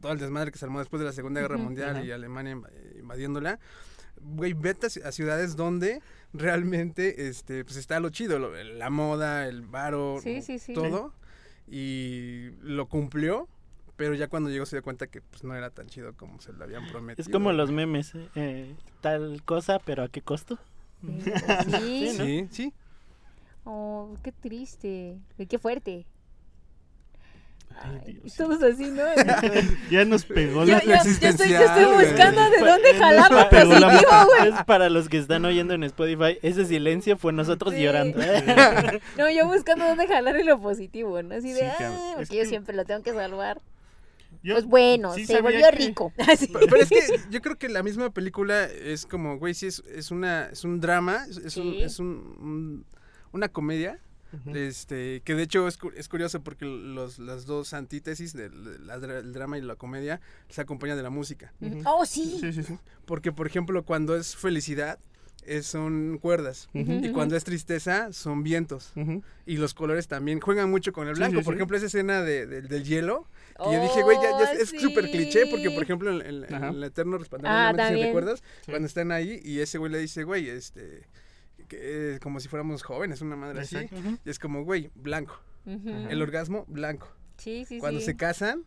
todo 0.00 0.12
el 0.12 0.18
desmadre 0.18 0.50
que 0.52 0.58
se 0.58 0.64
armó 0.64 0.78
después 0.78 1.00
de 1.00 1.06
la 1.06 1.12
Segunda 1.12 1.40
Guerra. 1.40 1.56
Mundial 1.58 2.04
y 2.04 2.10
Alemania 2.10 2.54
inv- 2.56 2.98
invadiéndola. 2.98 3.58
Güey, 4.20 4.52
vete 4.52 4.86
a, 4.86 4.88
ci- 4.88 5.04
a 5.04 5.12
ciudades 5.12 5.54
donde 5.56 6.02
realmente 6.32 7.28
este, 7.28 7.64
pues 7.64 7.76
está 7.76 8.00
lo 8.00 8.10
chido, 8.10 8.38
lo- 8.38 8.54
la 8.62 8.90
moda, 8.90 9.46
el 9.46 9.62
varo, 9.62 10.18
Sí, 10.22 10.42
sí, 10.42 10.58
sí. 10.58 10.74
todo. 10.74 11.12
Y 11.70 12.50
lo 12.62 12.86
cumplió, 12.88 13.48
pero 13.96 14.14
ya 14.14 14.28
cuando 14.28 14.50
llegó 14.50 14.66
se 14.66 14.76
dio 14.76 14.82
cuenta 14.82 15.06
que 15.06 15.20
pues 15.22 15.44
no 15.44 15.54
era 15.54 15.70
tan 15.70 15.86
chido 15.86 16.14
como 16.16 16.40
se 16.40 16.52
lo 16.52 16.64
habían 16.64 16.88
prometido. 16.88 17.22
Es 17.22 17.28
como 17.32 17.52
los 17.52 17.70
memes, 17.70 18.12
eh, 18.34 18.74
tal 19.00 19.42
cosa, 19.44 19.78
pero 19.78 20.02
¿a 20.02 20.08
qué 20.08 20.22
costo? 20.22 20.58
Sí. 21.00 21.06
¿no? 22.18 22.24
Sí, 22.24 22.48
sí. 22.50 22.72
Oh, 23.64 24.16
qué 24.22 24.32
triste. 24.32 25.18
Qué 25.48 25.58
fuerte. 25.58 26.06
Ay, 27.80 28.20
todos 28.36 28.62
así, 28.62 28.90
¿no? 28.90 29.02
Ya 29.90 30.04
nos 30.04 30.24
pegó 30.24 30.64
la... 30.64 30.82
yo- 30.84 30.90
yo 31.04 31.10
estoy, 31.10 31.50
yo 31.50 31.94
buscando 31.94 32.50
de 32.50 32.58
dónde 32.70 32.94
jalar 32.98 33.30
lo 33.32 33.48
positivo, 33.48 34.10
güey. 34.26 34.48
Es 34.52 34.64
para 34.64 34.90
los 34.90 35.08
que 35.08 35.18
están 35.18 35.44
oyendo 35.44 35.74
en 35.74 35.84
Spotify, 35.84 36.38
ese 36.42 36.64
silencio 36.66 37.16
fue 37.16 37.32
nosotros 37.32 37.74
Sí. 37.74 37.82
llorando. 37.82 38.18
No, 39.16 39.30
yo 39.30 39.46
buscando 39.46 39.84
dónde 39.86 40.06
jalar 40.06 40.36
en 40.36 40.46
lo 40.46 40.60
positivo, 40.60 41.22
¿no? 41.22 41.34
Así 41.36 41.52
de, 41.52 41.60
Sí, 41.60 41.66
ah, 41.66 41.74
cabrón. 41.78 42.00
porque 42.16 42.22
Es 42.22 42.28
yo 42.30 42.42
que- 42.42 42.46
siempre 42.48 42.76
lo 42.76 42.84
tengo 42.84 43.02
que 43.02 43.12
salvar. 43.12 43.60
Yo 44.42 44.54
Pues 44.54 44.66
bueno, 44.66 45.14
sí 45.14 45.26
se 45.26 45.40
volvió 45.40 45.60
que- 45.70 45.76
rico. 45.76 46.12
Pero, 46.16 46.66
pero 46.68 46.76
es 46.82 46.88
que 46.88 47.00
yo 47.30 47.40
creo 47.40 47.56
que 47.56 47.68
la 47.68 47.82
misma 47.82 48.10
película 48.10 48.64
es 48.66 49.04
como, 49.06 49.36
güey, 49.38 49.54
sí, 49.54 49.66
es, 49.66 49.82
es, 49.94 50.10
una, 50.12 50.46
es 50.46 50.62
un 50.64 50.80
drama, 50.80 51.26
es, 51.28 51.38
es 51.38 51.56
un, 51.56 51.74
es 51.74 51.98
un- 51.98 52.36
un- 52.40 52.84
una 53.32 53.48
comedia, 53.48 53.98
Este, 54.54 55.20
que 55.24 55.34
de 55.34 55.42
hecho 55.42 55.66
es, 55.68 55.76
cu- 55.78 55.92
es 55.96 56.08
curioso 56.08 56.42
porque 56.42 56.64
los, 56.66 57.18
las 57.18 57.46
dos 57.46 57.72
antítesis 57.72 58.32
del 58.34 58.86
la 58.86 58.98
dra- 58.98 59.18
el 59.20 59.32
drama 59.32 59.58
y 59.58 59.62
la 59.62 59.76
comedia 59.76 60.20
se 60.48 60.60
acompañan 60.60 60.96
de 60.96 61.02
la 61.02 61.10
música. 61.10 61.52
Oh, 61.86 62.04
sí. 62.04 62.38
Sí, 62.40 62.52
sí, 62.52 62.62
sí. 62.62 62.78
Porque, 63.06 63.32
por 63.32 63.46
ejemplo, 63.46 63.82
cuando 63.84 64.16
es 64.16 64.36
felicidad, 64.36 64.98
es- 65.44 65.66
son 65.66 66.18
cuerdas. 66.20 66.68
Y 66.74 67.10
cuando 67.12 67.36
es 67.36 67.44
tristeza, 67.44 68.12
son 68.12 68.42
vientos. 68.42 68.92
Y 69.46 69.56
los 69.56 69.72
colores 69.72 70.08
también 70.08 70.40
juegan 70.40 70.70
mucho 70.70 70.92
con 70.92 71.08
el 71.08 71.14
blanco. 71.14 71.38
sí, 71.38 71.44
por 71.44 71.54
sí. 71.54 71.58
ejemplo, 71.58 71.76
esa 71.76 71.86
escena 71.86 72.22
de- 72.22 72.46
de- 72.46 72.62
del 72.62 72.84
hielo, 72.84 73.26
que 73.56 73.72
yo 73.72 73.82
dije, 73.82 74.02
güey, 74.02 74.18
ya, 74.22 74.30
ya 74.38 74.52
es- 74.52 74.72
Oh, 74.76 74.80
súper 74.80 75.10
cliché, 75.10 75.46
porque 75.50 75.70
por 75.70 75.82
ejemplo, 75.82 76.10
en, 76.10 76.44
en- 76.44 76.54
en 76.54 76.64
el 76.64 76.84
Eterno 76.84 77.16
Resplandor 77.16 77.50
Ah, 77.50 77.72
de 77.72 77.96
si 77.96 78.02
recuerdas, 78.02 78.42
Sí. 78.64 78.72
cuando 78.72 78.86
están 78.86 79.10
ahí 79.10 79.40
y 79.42 79.60
ese 79.60 79.78
güey 79.78 79.90
le 79.90 79.98
dice, 79.98 80.22
güey, 80.24 80.48
este, 80.50 81.04
que, 81.68 82.14
eh, 82.14 82.18
como 82.20 82.40
si 82.40 82.48
fuéramos 82.48 82.82
jóvenes, 82.82 83.20
una 83.20 83.36
madre 83.36 83.60
así. 83.60 83.76
Exacto. 83.76 83.96
Ujú. 84.08 84.18
Y 84.24 84.30
es 84.30 84.38
como, 84.38 84.64
güey, 84.64 84.90
blanco. 84.94 85.38
Ujú. 85.66 85.88
El 86.10 86.22
orgasmo, 86.22 86.64
blanco. 86.68 87.08
Sí, 87.36 87.64
sí, 87.66 87.78
Cuando 87.78 88.00
sí. 88.00 88.06
se 88.06 88.16
casan, 88.16 88.64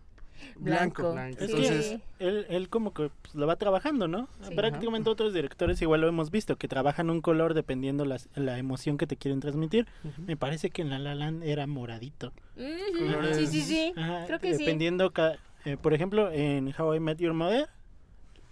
blanco. 0.56 1.12
Blanco. 1.14 1.38
Es 1.44 1.50
Entonces, 1.50 2.00
que 2.18 2.28
él, 2.28 2.46
él 2.50 2.70
como 2.70 2.94
que 2.94 3.10
pues, 3.22 3.36
lo 3.36 3.46
va 3.48 3.56
trabajando, 3.58 4.08
¿no? 4.08 4.28
Sí. 4.48 4.56
Prácticamente 4.56 5.10
otros 5.10 5.34
directores 5.34 5.82
igual 5.82 6.02
lo 6.02 6.08
hemos 6.08 6.32
visto, 6.32 6.56
que 6.58 6.68
trabajan 6.68 7.10
un 7.10 7.22
color 7.22 7.54
dependiendo 7.54 8.06
las, 8.06 8.30
la 8.36 8.58
emoción 8.58 8.98
que 8.98 9.08
te 9.08 9.18
quieren 9.18 9.40
transmitir. 9.40 9.88
Ujú. 10.04 10.22
Me 10.22 10.38
parece 10.38 10.70
que 10.70 10.82
en 10.84 10.90
La 10.90 11.00
La 11.00 11.16
Land 11.16 11.44
era 11.44 11.68
moradito. 11.68 12.34
Ujú, 12.56 12.98
Colores. 13.00 13.38
Sí, 13.38 13.48
sí, 13.48 13.62
sí. 13.62 13.94
Ajá, 13.98 14.24
Creo 14.28 14.40
que 14.40 14.54
sí. 14.54 14.60
dependiendo, 14.60 15.12
ca- 15.12 15.38
eh, 15.66 15.78
por 15.78 15.94
ejemplo, 15.94 16.32
en 16.32 16.74
How 16.80 16.96
I 16.96 17.00
Met 17.00 17.18
Your 17.20 17.34
Mother, 17.34 17.68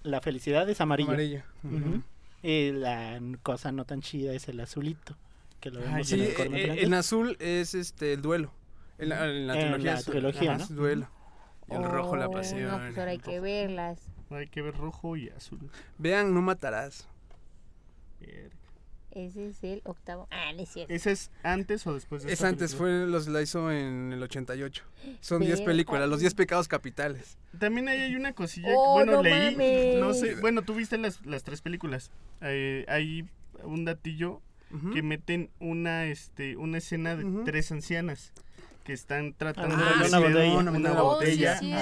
la 0.03 0.21
felicidad 0.21 0.69
es 0.69 0.81
amarilla. 0.81 1.09
amarilla. 1.09 1.45
Ujú. 1.63 2.01
Y 2.41 2.71
la 2.71 3.19
cosa 3.43 3.71
no 3.71 3.85
tan 3.85 4.01
chida 4.01 4.33
es 4.33 4.47
el 4.47 4.59
azulito, 4.59 5.17
que 5.59 5.71
lo 5.71 5.79
Ay, 5.81 5.85
vemos 5.87 6.07
Sí, 6.07 6.15
en 6.15 6.21
el 6.21 6.27
eh, 6.27 6.33
corno 6.33 6.57
eh, 6.57 6.83
en 6.83 6.93
azul 6.93 7.35
es 7.39 7.73
este 7.75 8.13
el 8.13 8.21
duelo. 8.21 8.51
En 8.97 9.09
la, 9.09 9.25
en 9.27 9.47
la 9.47 9.53
En 9.55 9.59
trilogía. 9.61 9.93
la 9.93 9.99
es- 9.99 10.05
trilogía, 10.05 10.57
¿no? 10.57 10.63
es 10.63 10.69
duelo. 10.75 11.09
Y 11.69 11.73
el 11.75 11.83
rojo 11.83 12.15
la 12.15 12.27
Oh, 12.27 12.31
pasión. 12.31 12.63
No, 12.67 12.77
pues 12.77 12.97
ahora 12.97 13.11
hay 13.11 13.19
que 13.19 13.39
verlas. 13.39 13.99
Hay 14.31 14.47
que 14.47 14.61
ver 14.61 14.75
rojo 14.75 15.15
y 15.17 15.29
azul. 15.29 15.69
Vean, 15.97 16.33
no 16.33 16.41
matarás. 16.41 17.07
Verga. 18.19 18.55
Ese 19.11 19.47
es 19.49 19.63
el 19.63 19.81
octavo. 19.85 20.27
Ah, 20.31 20.51
no 20.53 20.61
es 20.61 20.69
cierto. 20.69 20.93
¿Ese 20.93 21.11
es 21.11 21.31
antes 21.43 21.85
o 21.87 21.93
después 21.93 22.23
de 22.23 22.31
Es 22.31 22.43
antes, 22.43 22.71
película? 22.75 22.99
fue, 22.99 23.07
los, 23.07 23.27
la 23.27 23.41
hizo 23.41 23.71
en 23.71 24.13
el 24.13 24.21
88. 24.21 24.83
Son 25.21 25.39
10 25.41 25.51
Verga. 25.51 25.65
películas, 25.65 26.09
los 26.09 26.19
10 26.19 26.33
pecados 26.35 26.67
capitales. 26.67 27.37
También 27.57 27.87
ahí 27.87 27.99
hay 28.01 28.15
una 28.15 28.33
cosilla. 28.33 28.69
Oh, 28.75 28.93
bueno, 28.93 29.13
no 29.13 29.23
leí. 29.23 29.51
mames. 29.55 29.99
No 29.99 30.13
sé. 30.13 30.35
Bueno, 30.35 30.61
tú 30.61 30.75
viste 30.75 30.97
las, 30.97 31.25
las 31.25 31.43
tres 31.43 31.61
películas. 31.61 32.11
Eh, 32.41 32.85
hay 32.87 33.27
un 33.63 33.85
datillo 33.85 34.41
que 34.93 35.01
meten 35.01 35.49
una, 35.59 36.05
este, 36.05 36.55
una 36.55 36.77
escena 36.77 37.15
de 37.15 37.25
tres 37.43 37.71
ancianas 37.71 38.33
que 38.89 38.93
están 38.95 39.33
tratando 39.33 39.75
Ah, 39.75 40.01
de 40.01 40.07
una 40.09 40.19
meter 40.19 40.33
botella. 40.33 40.57
una, 40.57 40.71
una 40.71 41.01
botella 41.03 41.53
Oh, 41.57 41.59
sí, 41.59 41.73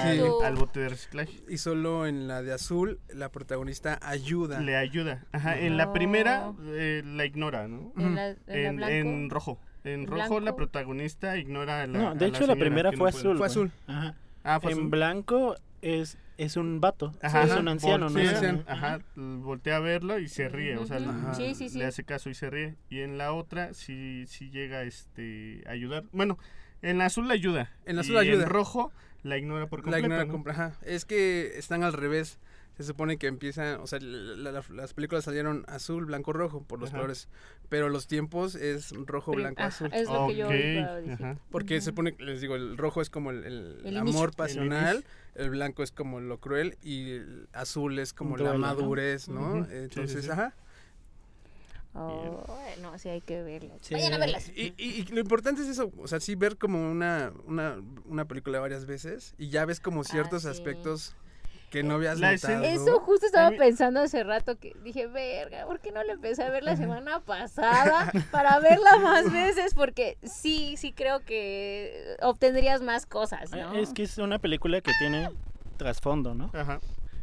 al, 0.44 0.56
bote 0.56 0.80
de 0.80 0.88
reciclaje. 0.90 1.32
Y 1.48 1.56
solo 1.56 2.06
en 2.06 2.28
la 2.28 2.42
de 2.42 2.52
azul, 2.52 3.00
la 3.08 3.30
protagonista 3.30 3.98
ayuda. 4.02 4.60
Le 4.60 4.76
ayuda. 4.76 5.24
Ajá, 5.32 5.58
en 5.58 5.78
la 5.78 5.94
primera 5.94 6.52
eh, 6.66 7.02
la 7.06 7.24
ignora, 7.24 7.66
¿no? 7.66 7.94
En 7.96 8.14
la, 8.14 8.90
en 8.90 9.30
rojo. 9.30 9.58
En 9.84 10.00
¿En 10.02 10.06
rojo 10.06 10.38
la 10.40 10.54
protagonista 10.54 11.38
ignora 11.38 11.80
a 11.82 11.86
la. 11.86 11.98
No, 11.98 12.08
a 12.10 12.14
de 12.14 12.26
hecho 12.26 12.46
la 12.46 12.56
primera 12.56 12.90
no 12.90 12.98
fue 12.98 13.10
puede. 13.10 13.18
azul. 13.22 13.38
Fue 13.38 13.46
azul. 13.46 13.70
Ajá. 13.86 14.14
Ah, 14.44 14.60
fue 14.60 14.72
En 14.72 14.78
azul. 14.80 14.90
blanco 14.90 15.54
es, 15.80 16.18
es 16.36 16.56
un 16.58 16.80
vato. 16.82 17.14
Ajá, 17.22 17.44
es 17.44 17.52
un 17.52 17.68
anciano, 17.68 18.08
¿no? 18.10 18.12
voltea, 18.12 18.30
anciano. 18.32 18.64
Ajá, 18.66 18.98
voltea 19.16 19.76
a 19.76 19.80
verlo 19.80 20.18
y 20.18 20.28
se 20.28 20.48
ríe, 20.50 20.76
o 20.76 20.84
sea, 20.84 20.98
sí. 21.32 21.68
le 21.78 21.86
hace 21.86 22.04
caso 22.04 22.28
y 22.28 22.34
se 22.34 22.50
ríe. 22.50 22.74
Y 22.90 23.00
en 23.00 23.16
la 23.16 23.32
otra 23.32 23.72
sí, 23.72 24.24
sí 24.26 24.50
llega 24.50 24.82
este, 24.82 25.62
a 25.66 25.70
ayudar. 25.70 26.04
Bueno, 26.12 26.36
en 26.82 26.98
la 26.98 27.06
azul 27.06 27.26
la 27.28 27.34
ayuda. 27.34 27.70
En 27.86 27.96
la 27.96 28.02
azul 28.02 28.12
y 28.12 28.14
la 28.16 28.20
ayuda. 28.22 28.44
En 28.44 28.48
rojo 28.50 28.92
la 29.22 29.36
ignora 29.36 29.66
por 29.66 29.80
La 29.80 29.82
completo. 29.84 30.04
ignora 30.06 30.24
¿no? 30.26 30.32
compra- 30.32 30.52
ajá. 30.52 30.72
Es 30.82 31.04
que 31.04 31.58
están 31.58 31.82
al 31.82 31.92
revés. 31.92 32.38
Se 32.76 32.84
supone 32.84 33.16
que 33.16 33.26
empiezan, 33.26 33.80
o 33.80 33.88
sea, 33.88 33.98
la- 34.00 34.52
la- 34.52 34.62
las 34.72 34.94
películas 34.94 35.24
salieron 35.24 35.64
azul, 35.66 36.04
blanco, 36.04 36.32
rojo 36.32 36.62
por 36.62 36.78
los 36.78 36.90
Ajá. 36.90 36.98
colores, 36.98 37.28
pero 37.68 37.88
los 37.88 38.06
tiempos 38.06 38.54
es 38.54 38.92
rojo, 38.92 39.32
blanco, 39.32 39.60
ajá, 39.60 39.66
azul. 39.86 39.90
Es 39.92 40.08
lo 40.08 40.28
que 40.28 40.36
yo 40.36 40.48
ajá. 41.12 41.36
Porque 41.50 41.80
se 41.80 41.86
supone, 41.86 42.14
les 42.20 42.40
digo, 42.40 42.54
el 42.54 42.76
rojo 42.78 43.02
es 43.02 43.10
como 43.10 43.32
el, 43.32 43.42
el 43.42 43.80
El 43.84 43.96
amor 43.96 44.08
inicio. 44.10 44.30
pasional, 44.30 45.04
el 45.34 45.50
blanco 45.50 45.82
es 45.82 45.90
como 45.90 46.20
lo 46.20 46.38
cruel 46.38 46.78
y 46.80 47.10
el 47.14 47.48
azul 47.52 47.98
es 47.98 48.12
como 48.12 48.36
la 48.36 48.52
madurez, 48.54 49.28
¿no? 49.28 49.54
Ujú. 49.54 49.64
Sí, 49.64 49.70
sí, 49.70 49.76
Entonces, 49.78 50.24
sí. 50.26 50.30
ajá. 50.30 50.54
Oh, 52.00 52.46
no, 52.80 52.98
sí 52.98 53.08
hay 53.08 53.20
que 53.20 53.42
verlas. 53.42 53.78
Sí. 53.82 53.94
Vayan 53.94 54.14
a 54.14 54.18
verlas. 54.18 54.48
Y, 54.50 54.74
y- 54.76 55.00
y 55.00 55.02
lo 55.12 55.20
importante 55.20 55.62
es 55.62 55.68
eso, 55.68 55.92
o 55.98 56.06
sea, 56.08 56.20
sí 56.20 56.34
ver 56.34 56.56
como 56.58 56.90
una, 56.90 57.32
una, 57.46 57.76
una 58.06 58.24
película 58.26 58.60
varias 58.60 58.86
veces 58.86 59.34
y 59.38 59.48
ya 59.50 59.64
ves 59.64 59.80
como 59.80 60.04
ciertos 60.04 60.42
sí. 60.42 60.48
aspectos 60.48 61.14
que 61.70 61.82
no 61.82 61.96
habías 61.96 62.18
La 62.18 62.32
notado. 62.32 62.64
Eso 62.64 62.98
justo 63.00 63.26
estaba 63.26 63.50
mí- 63.50 63.58
pensando 63.58 64.00
hace 64.00 64.24
rato 64.24 64.56
que 64.58 64.74
dije, 64.82 65.06
verga, 65.06 65.66
¿por 65.66 65.80
qué 65.80 65.92
no 65.92 66.02
la 66.02 66.14
empecé 66.14 66.42
a 66.42 66.48
ver 66.50 66.62
la 66.64 66.76
semana 66.76 67.20
pasada 67.20 68.10
para 68.30 68.58
verla 68.58 68.96
más 68.98 69.30
veces? 69.32 69.74
Porque 69.74 70.16
sí, 70.22 70.76
sí 70.78 70.92
creo 70.94 71.20
que 71.20 72.16
obtendrías 72.22 72.80
más 72.80 73.04
cosas, 73.04 73.50
¿no? 73.50 73.74
Es 73.74 73.92
que 73.92 74.04
es 74.04 74.16
una 74.16 74.38
película 74.38 74.80
que 74.80 74.92
tiene 74.98 75.28
trasfondo, 75.76 76.34
¿no? 76.34 76.50
Ajá. 76.54 76.80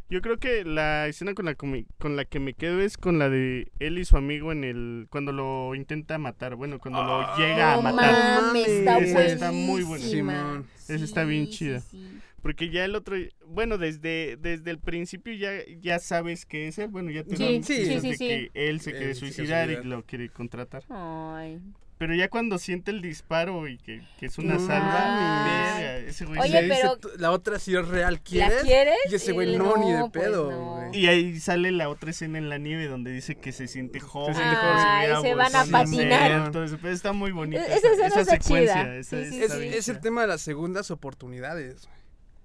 Yo 0.08 0.20
creo 0.22 0.38
que 0.38 0.64
la 0.64 1.08
escena 1.08 1.34
con 1.34 1.46
la, 1.46 1.56
con 1.56 2.16
la 2.16 2.24
que 2.24 2.38
me 2.38 2.54
quedo 2.54 2.80
es 2.80 2.96
con 2.96 3.18
la 3.18 3.28
de 3.28 3.72
él 3.80 3.98
y 3.98 4.04
su 4.04 4.16
amigo 4.16 4.52
en 4.52 4.62
el... 4.62 5.06
Cuando 5.10 5.32
lo 5.32 5.74
intenta 5.74 6.16
matar, 6.18 6.54
bueno, 6.54 6.78
cuando 6.78 7.02
lo 7.02 7.36
llega 7.36 7.74
a 7.74 7.80
matar. 7.80 8.42
mames, 8.42 8.68
está 8.68 8.98
Esa 8.98 9.24
está 9.26 9.52
muy 9.52 9.82
buena. 9.82 10.04
Simón. 10.04 10.66
Esa 10.88 11.04
está 11.04 11.24
bien 11.24 11.46
Sí, 11.46 11.52
sí, 11.52 11.58
chida. 11.58 11.80
sí. 11.80 12.20
Porque 12.40 12.70
ya 12.70 12.84
el 12.84 12.94
otro, 12.94 13.16
bueno, 13.48 13.76
desde, 13.78 14.36
desde 14.36 14.70
el 14.70 14.78
principio 14.78 15.32
ya, 15.34 15.50
ya 15.80 15.98
sabes 15.98 16.46
que 16.46 16.68
es 16.68 16.78
él, 16.78 16.86
bueno, 16.88 17.10
ya 17.10 17.24
te 17.24 17.36
Sí, 17.36 17.42
dan 17.42 17.64
sí, 17.64 17.84
sí, 17.86 18.08
de 18.08 18.14
sí. 18.16 18.28
que 18.28 18.50
él 18.54 18.80
se 18.80 18.90
Él 18.90 18.96
quiere 18.98 19.14
se 19.14 19.14
quiere 19.14 19.14
suicidar 19.16 19.70
y 19.70 19.74
suicidar. 19.74 19.86
lo 19.86 20.04
quiere 20.04 20.28
contratar. 20.28 20.84
Ay. 20.88 21.60
Pero 21.98 22.14
ya 22.14 22.28
cuando 22.28 22.58
siente 22.58 22.90
el 22.90 23.00
disparo 23.00 23.66
y 23.68 23.78
que, 23.78 24.02
que 24.18 24.26
es 24.26 24.36
una 24.36 24.58
salva, 24.58 25.44
verga, 25.46 25.96
ese 26.06 26.26
güey 26.26 26.38
Oye, 26.40 26.50
se- 26.50 26.54
Le 26.62 26.68
dice, 26.68 26.78
pero- 26.82 26.96
"Tú- 26.98 27.08
la 27.18 27.30
otra 27.30 27.58
sí 27.58 27.74
es 27.74 27.88
real, 27.88 28.14
¿La 28.14 28.20
¿quieres? 28.20 28.62
quieres? 28.64 28.96
Y 29.10 29.14
ese 29.14 29.32
güey, 29.32 29.56
no, 29.56 29.76
ni 29.78 29.92
de 29.92 30.00
pues 30.00 30.12
pedo, 30.12 30.50
no. 30.50 30.74
güey. 30.90 30.98
Y 31.00 31.06
ahí 31.06 31.40
sale 31.40 31.72
la 31.72 31.88
otra 31.88 32.10
escena 32.10 32.36
en 32.36 32.50
la 32.50 32.58
nieve 32.58 32.86
donde 32.86 33.10
dice 33.12 33.36
que 33.36 33.50
se 33.52 33.66
siente 33.66 33.98
joven. 33.98 34.34
siente. 34.34 34.56
Ay, 34.60 35.06
hubiera 35.06 35.20
se 35.22 35.34
van 35.34 35.56
a 35.56 35.64
patinar. 35.64 36.54
eso, 36.64 36.78
pero 36.82 36.92
está 36.92 37.14
muy 37.14 37.30
bonita. 37.32 37.62
E- 37.66 37.76
esa 37.78 37.88
escena 37.90 38.06
está 38.08 38.24
secuencia, 38.26 38.74
chida. 38.82 38.96
esa- 38.96 39.24
Sí, 39.24 39.30
sí, 39.30 39.42
está 39.42 39.56
Es, 39.56 39.74
es 39.76 39.88
el 39.88 40.00
tema 40.00 40.20
de 40.20 40.26
las 40.26 40.42
segundas 40.42 40.90
oportunidades. 40.90 41.88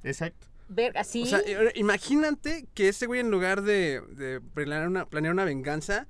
Exacto. 0.04 0.48
Verga, 0.70 1.04
sí. 1.04 1.24
O 1.24 1.26
sea, 1.26 1.42
imagínate 1.76 2.66
que 2.74 2.88
ese 2.88 3.06
güey 3.06 3.20
en 3.20 3.30
lugar 3.32 3.62
de, 3.64 4.00
de 4.12 4.40
planear, 4.40 4.88
una, 4.88 5.06
planear 5.06 5.34
una 5.34 5.44
venganza, 5.44 6.08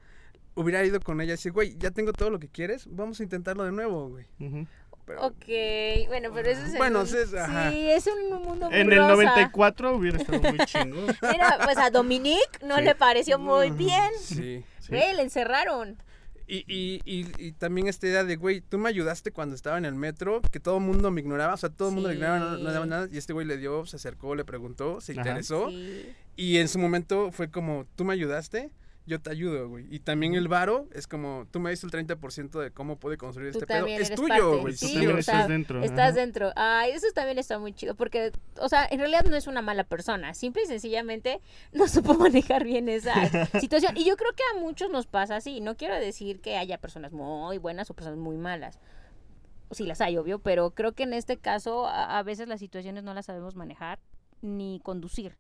hubiera 0.56 0.84
ido 0.86 1.00
con 1.00 1.22
ella 1.22 1.30
y 1.30 1.36
decir, 1.38 1.52
güey, 1.52 1.76
ya 1.78 1.92
tengo 1.92 2.14
todo 2.14 2.30
lo 2.30 2.40
que 2.40 2.48
quieres, 2.50 2.86
vamos 2.90 3.20
a 3.20 3.24
intentarlo 3.24 3.64
de 3.64 3.72
nuevo, 3.72 4.10
güey. 4.10 4.26
Pero, 5.06 5.26
Ok, 5.28 5.46
bueno, 6.08 6.30
pero 6.34 6.50
eso 6.52 6.62
es 6.64 6.74
en 6.74 6.78
Bueno, 6.78 7.02
un- 7.02 7.08
sí, 7.08 7.18
es- 7.18 7.34
ajá. 7.34 7.72
Sí, 7.72 7.90
es 7.90 8.08
un 8.08 8.30
mundo 8.44 8.70
muy 8.70 8.76
En 8.80 8.92
el 8.92 8.98
rosa. 9.00 9.12
94 9.16 9.96
hubiera 9.96 10.18
estado 10.20 10.40
muy 10.42 10.58
chingón. 10.66 11.06
Mira, 11.34 11.58
pues 11.64 11.78
a 11.78 11.90
Dominique 11.90 12.60
no 12.64 12.78
Sí. 12.78 12.84
le 12.84 12.96
pareció 12.96 13.40
muy 13.40 13.72
bien. 13.72 14.10
Sí. 14.20 14.64
Güey, 14.90 15.16
le 15.16 15.24
encerraron. 15.24 15.98
Y, 16.48 16.66
y, 16.68 17.02
y, 17.06 17.32
y 17.38 17.52
también 17.54 17.88
esta 17.88 18.08
idea 18.08 18.24
de, 18.26 18.36
güey, 18.36 18.60
tú 18.62 18.78
me 18.78 18.90
ayudaste 18.90 19.32
cuando 19.32 19.56
estaba 19.56 19.78
en 19.78 19.86
el 19.86 19.96
metro, 19.96 20.42
que 20.52 20.60
todo 20.60 20.78
el 20.78 20.84
mundo 20.84 21.10
me 21.10 21.22
ignoraba, 21.22 21.54
o 21.54 21.58
sea, 21.58 21.70
todo 21.70 21.88
el 21.90 21.94
mundo 21.96 22.10
me 22.10 22.16
ignoraba, 22.16 22.40
no, 22.40 22.58
no 22.58 22.72
daba 22.72 22.86
Sí. 22.86 22.90
nada, 22.90 23.08
y 23.12 23.18
este 23.18 23.32
güey 23.34 23.48
le 23.48 23.58
dio, 23.58 23.86
se 23.86 23.96
acercó, 23.96 24.36
le 24.36 24.44
preguntó, 24.44 25.00
se 25.02 25.14
Ajá. 25.14 25.22
interesó, 25.22 25.70
Sí. 25.70 26.14
y 26.36 26.58
en 26.58 26.68
su 26.68 26.78
momento 26.78 27.32
fue 27.32 27.50
como, 27.50 27.86
tú 27.96 28.04
me 28.04 28.14
ayudaste, 28.14 28.70
yo 29.06 29.20
te 29.20 29.32
ayudo, 29.32 29.68
güey. 29.68 29.86
Y 29.94 30.00
también 30.00 30.36
el 30.36 30.48
varo 30.48 30.88
es 30.94 31.08
como, 31.08 31.48
tú 31.52 31.60
me 31.60 31.70
diste 31.72 31.86
el 31.88 31.92
30% 31.92 32.60
de 32.60 32.72
cómo 32.72 32.98
puede 32.98 33.18
construir 33.18 33.52
Tú 33.52 33.58
este 33.60 33.68
pedo. 33.68 33.80
también 33.80 34.02
Es 34.02 34.10
eres 34.10 34.20
tuyo, 34.20 34.28
parte. 34.52 34.62
güey. 34.62 34.76
Sí, 34.76 35.06
estás 35.06 35.48
dentro. 35.48 35.84
Estás 35.84 36.00
ajá. 36.00 36.12
dentro. 36.12 36.52
Ay, 36.56 36.92
eso 36.92 37.08
también 37.14 37.38
está 37.40 37.58
muy 37.60 37.74
chido 37.74 37.96
porque, 37.96 38.32
o 38.60 38.70
sea, 38.70 38.88
en 38.90 39.00
realidad 39.00 39.26
no 39.26 39.36
es 39.36 39.48
una 39.48 39.62
mala 39.62 39.84
persona. 39.84 40.34
Simple 40.34 40.64
y 40.64 40.68
sencillamente 40.68 41.42
no 41.74 41.88
supo 41.88 42.14
manejar 42.14 42.64
bien 42.64 42.90
esa 42.90 43.14
situación. 43.60 43.98
Y 43.98 44.06
yo 44.06 44.16
creo 44.18 44.32
que 44.34 44.44
a 44.56 44.60
muchos 44.62 44.90
nos 44.92 45.08
pasa 45.08 45.36
así. 45.38 45.62
No 45.62 45.76
quiero 45.78 45.96
decir 45.96 46.40
que 46.40 46.58
haya 46.58 46.78
personas 46.78 47.12
muy 47.12 47.58
buenas 47.58 47.90
o 47.90 47.94
personas 47.96 48.20
muy 48.20 48.38
malas. 48.38 48.80
Sí 49.72 49.86
las 49.86 50.02
hay, 50.02 50.18
obvio, 50.18 50.40
pero 50.40 50.72
creo 50.72 50.92
que 50.94 51.04
en 51.04 51.14
este 51.14 51.38
caso 51.38 51.88
a, 51.88 52.20
a 52.20 52.24
veces 52.24 52.48
las 52.48 52.60
situaciones 52.60 53.04
no 53.04 53.14
las 53.14 53.26
sabemos 53.26 53.56
manejar 53.56 54.00
ni 54.42 54.80
conducir. 54.84 55.38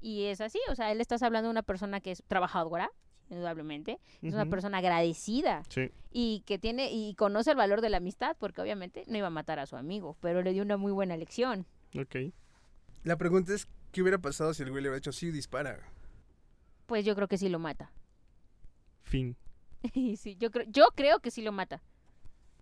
Y 0.00 0.24
es 0.24 0.40
así, 0.40 0.58
o 0.70 0.74
sea, 0.74 0.92
él 0.92 1.00
estás 1.00 1.22
hablando 1.22 1.48
de 1.48 1.52
una 1.52 1.62
persona 1.62 2.00
que 2.00 2.10
es 2.12 2.22
trabajadora, 2.28 2.90
indudablemente, 3.30 3.98
es 4.22 4.32
una 4.32 4.46
persona 4.46 4.78
agradecida 4.78 5.62
Sí. 5.68 5.90
y 6.10 6.42
que 6.46 6.58
tiene 6.58 6.90
y 6.92 7.14
conoce 7.14 7.50
el 7.50 7.56
valor 7.56 7.80
de 7.82 7.90
la 7.90 7.98
amistad 7.98 8.36
porque 8.38 8.62
obviamente 8.62 9.04
no 9.06 9.18
iba 9.18 9.26
a 9.26 9.30
matar 9.30 9.58
a 9.58 9.66
su 9.66 9.76
amigo, 9.76 10.16
pero 10.20 10.40
le 10.42 10.52
dio 10.52 10.62
una 10.62 10.76
muy 10.78 10.92
buena 10.92 11.16
lección. 11.16 11.66
Ok. 11.98 12.32
La 13.04 13.16
pregunta 13.16 13.52
es, 13.54 13.68
¿qué 13.92 14.00
hubiera 14.02 14.18
pasado 14.18 14.54
si 14.54 14.62
el 14.62 14.70
güey 14.70 14.82
le 14.82 14.88
hubiera 14.88 15.00
dicho, 15.00 15.12
sí, 15.12 15.30
dispara? 15.30 15.78
Pues 16.86 17.04
yo 17.04 17.14
creo 17.14 17.28
que 17.28 17.36
sí 17.38 17.48
lo 17.48 17.58
mata. 17.58 17.92
Fin. 19.02 19.36
Y 19.94 20.16
sí, 20.16 20.36
yo 20.36 20.50
creo 20.50 20.66
yo 20.68 20.86
creo 20.94 21.20
que 21.20 21.30
sí 21.30 21.42
lo 21.42 21.52
mata. 21.52 21.82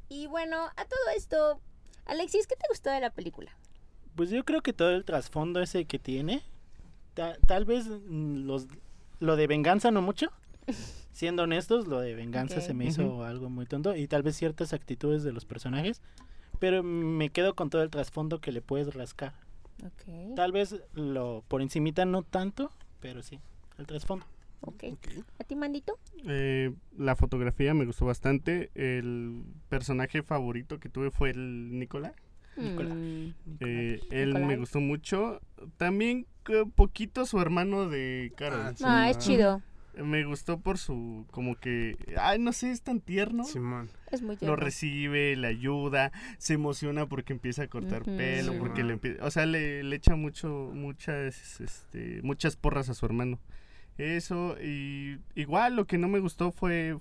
Y 0.09 0.27
bueno, 0.27 0.65
a 0.77 0.85
todo 0.85 1.01
esto, 1.17 1.61
Alexis, 2.05 2.47
¿qué 2.47 2.57
te 2.57 2.67
gustó 2.69 2.91
de 2.91 3.01
la 3.01 3.11
película? 3.11 3.57
Pues 4.15 4.31
yo 4.31 4.45
creo 4.45 4.63
que 4.63 4.73
todo 4.73 4.91
el 4.91 5.05
trasfondo 5.05 5.61
ese 5.61 5.85
que 5.87 5.99
tiene, 5.99 6.43
ta- 7.17 7.37
tal 7.49 7.65
vez 7.65 7.89
mm, 7.89 8.47
los, 8.47 8.69
lo 9.19 9.35
de 9.35 9.47
venganza 9.49 9.91
no 9.91 10.03
mucho. 10.03 10.31
Siendo 11.13 11.45
honestos, 11.45 11.87
lo 11.89 12.01
de 12.01 12.15
venganza 12.15 12.61
se 12.61 12.75
me 12.75 12.85
hizo 12.85 13.25
algo 13.25 13.49
muy 13.49 13.65
tonto 13.67 13.97
y 13.97 14.07
tal 14.07 14.23
vez 14.23 14.37
ciertas 14.37 14.73
actitudes 14.75 15.23
de 15.25 15.33
los 15.33 15.47
personajes, 15.47 16.03
pero 16.59 16.83
me 16.83 17.31
quedo 17.31 17.55
con 17.55 17.71
todo 17.71 17.83
el 17.83 17.89
trasfondo 17.91 18.39
que 18.41 18.53
le 18.53 18.61
puedes 18.61 18.93
rascar. 18.95 19.33
Tal 20.37 20.53
vez 20.53 20.77
lo 20.95 21.43
por 21.49 21.63
encimita 21.63 22.05
no 22.05 22.23
tanto, 22.23 22.71
pero 23.01 23.23
sí, 23.23 23.41
el 23.79 23.87
trasfondo. 23.87 24.27
Ok. 24.61 24.85
Ok. 24.93 25.09
¿A 25.39 25.45
ti, 25.45 25.55
Mandito? 25.57 25.99
Eh, 26.27 26.73
la 26.99 27.15
fotografía 27.17 27.73
me 27.73 27.85
gustó 27.87 28.05
bastante. 28.07 28.71
El 28.75 29.43
personaje 29.71 30.23
favorito 30.23 30.79
que 30.81 30.89
tuve 30.91 31.11
fue 31.11 31.31
el 31.31 31.79
Nicolás. 31.79 32.13
Nicolás. 32.57 32.95
Mm, 32.97 33.29
Eh, 33.61 34.01
él 34.11 34.29
Nicolai. 34.29 34.47
me 34.49 34.57
gustó 34.57 34.81
mucho. 34.81 35.41
También 35.77 36.27
poquito 36.75 37.27
su 37.27 37.41
hermano 37.41 37.89
de 37.89 38.33
Carol. 38.37 38.61
Ah, 38.63 38.73
sí. 38.77 38.85
Ah, 38.87 39.11
es 39.11 39.17
Ah. 39.17 39.21
chido. 39.21 39.63
Me 39.97 40.25
gustó 40.27 40.61
por 40.61 40.77
su, 40.77 41.25
como 41.31 41.55
que, 41.55 41.97
ay, 42.21 42.39
no 42.39 42.53
sé, 42.53 42.71
es 42.71 42.83
tan 42.83 43.01
tierno. 43.01 43.45
Simón. 43.45 43.89
Es 44.11 44.21
muy 44.21 44.37
Lo 44.43 44.55
recibe, 44.55 45.35
le 45.37 45.47
ayuda, 45.49 46.13
se 46.37 46.53
emociona 46.53 47.07
porque 47.07 47.33
empieza 47.33 47.63
a 47.63 47.69
cortar 47.69 48.05
pelo, 48.05 48.53
Sí, 48.53 48.59
porque 48.59 48.81
man. 48.81 48.87
le 48.89 48.93
empieza, 48.93 49.25
o 49.25 49.31
sea, 49.31 49.47
le, 49.47 49.83
le 49.83 49.97
echa 49.97 50.15
mucho, 50.15 50.71
muchas, 50.75 51.61
este, 51.63 52.21
muchas 52.23 52.57
porras 52.57 52.91
a 52.91 52.95
su 52.95 53.07
hermano. 53.07 53.39
Eso, 53.97 54.57
y 54.63 55.19
igual 55.35 55.77
lo 55.77 55.87
que 55.87 55.97
no 55.97 56.09
me 56.09 56.19
gustó 56.19 56.53
fue, 56.53 56.99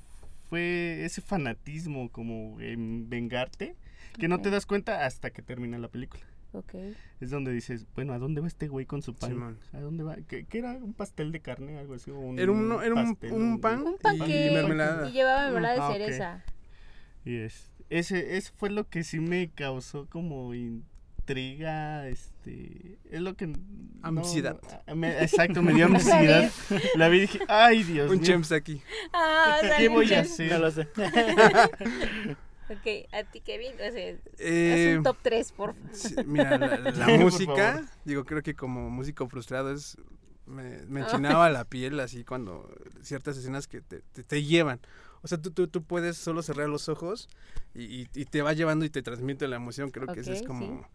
fue 0.49 1.03
ese 1.03 1.19
fanatismo 1.19 2.09
como 2.09 2.61
en 2.61 3.09
vengarte 3.09 3.75
que 4.17 4.29
no 4.29 4.39
te 4.39 4.49
das 4.49 4.65
cuenta 4.65 5.05
hasta 5.05 5.31
que 5.31 5.41
termina 5.41 5.77
la 5.79 5.89
película. 5.89 6.23
Ok. 6.57 6.73
Es 7.19 7.29
donde 7.29 7.51
dices, 7.51 7.85
bueno, 7.95 8.13
¿a 8.13 8.19
dónde 8.19 8.41
va 8.41 8.47
este 8.47 8.67
güey 8.67 8.85
con 8.85 9.01
su 9.01 9.13
pan? 9.13 9.29
Simón. 9.31 9.59
¿A 9.73 9.79
dónde 9.79 10.03
va? 10.03 10.15
¿Qué, 10.27 10.45
qué 10.45 10.59
era? 10.59 10.71
¿Un 10.73 10.93
pastel 10.93 11.31
de 11.31 11.39
carne? 11.41 11.77
¿Algo 11.77 11.95
así? 11.95 12.11
¿O 12.11 12.17
un 12.17 12.39
Era 12.39 12.51
un, 12.51 12.71
era 12.83 12.93
un, 12.93 13.11
pastel, 13.15 13.31
un 13.33 13.59
pan, 13.61 13.81
Un 13.81 13.93
y- 13.93 13.97
panque 14.01 14.47
y 14.47 14.53
mermelada. 14.53 15.09
y 15.09 15.11
llevaba 15.13 15.43
mermelada 15.45 15.73
Ah, 15.73 15.89
de 15.89 15.93
ok. 15.95 15.99
cereza. 15.99 16.43
Y 17.25 17.35
es, 17.37 17.71
ese, 17.89 18.37
ese 18.37 18.51
fue 18.55 18.69
lo 18.69 18.87
que 18.87 19.03
sí 19.03 19.19
me 19.19 19.49
causó 19.49 20.07
como 20.09 20.53
intriga, 20.53 22.07
este, 22.07 22.97
es 23.09 23.19
lo 23.21 23.35
que... 23.35 23.51
Ansiedad. 24.03 24.59
no, 24.87 24.95
me- 24.95 25.21
exacto, 25.23 25.61
me 25.63 25.73
dio 25.73 25.85
ansiedad. 25.87 26.51
La 26.95 27.09
vi 27.09 27.17
y 27.17 27.21
dije, 27.21 27.39
ay 27.47 27.83
Dios 27.83 28.09
Un 28.11 28.17
mío, 28.17 28.25
chems 28.25 28.51
aquí. 28.51 28.81
Ah, 29.11 29.57
¿qué 29.77 29.87
voy 29.89 30.13
a 30.13 30.21
hacer? 30.21 30.51
No 30.51 30.59
lo 30.59 30.71
sé. 30.71 30.87
Ok, 32.67 33.07
a 33.13 33.23
ti, 33.23 33.41
Kevin, 33.41 33.73
o 33.75 33.91
sea, 33.91 34.11
haz 34.13 34.19
Eh, 34.39 34.95
un 34.97 35.03
top 35.03 35.17
3, 35.21 35.51
por 35.51 35.73
favor. 35.75 35.95
sí, 35.95 36.15
mira, 36.25 36.57
la, 36.57 37.07
música, 37.19 37.81
digo, 38.05 38.25
creo 38.25 38.41
que 38.41 38.55
como 38.55 38.89
músico 38.89 39.27
frustrado 39.27 39.71
es... 39.71 39.97
Me, 40.47 40.83
me 40.85 41.01
enchinaba 41.01 41.49
la 41.49 41.65
piel 41.69 41.99
así 41.99 42.23
cuando 42.23 42.69
ciertas 43.01 43.35
escenas 43.35 43.65
que 43.67 43.81
te, 43.81 44.01
te, 44.13 44.23
te 44.23 44.43
llevan. 44.43 44.79
O 45.23 45.27
sea, 45.27 45.39
tú, 45.41 45.49
tú, 45.49 45.67
tú 45.67 45.83
puedes 45.83 46.17
solo 46.17 46.43
cerrar 46.43 46.69
los 46.69 46.87
ojos 46.87 47.29
y, 47.73 47.83
y- 47.83 48.09
y 48.13 48.25
te 48.25 48.43
va 48.43 48.53
llevando 48.53 48.85
y 48.85 48.91
te 48.91 49.01
transmite 49.01 49.47
la 49.47 49.55
emoción. 49.55 49.89
Creo 49.89 50.05
que 50.07 50.19
esa 50.19 50.33
es 50.33 50.43
como 50.43 50.87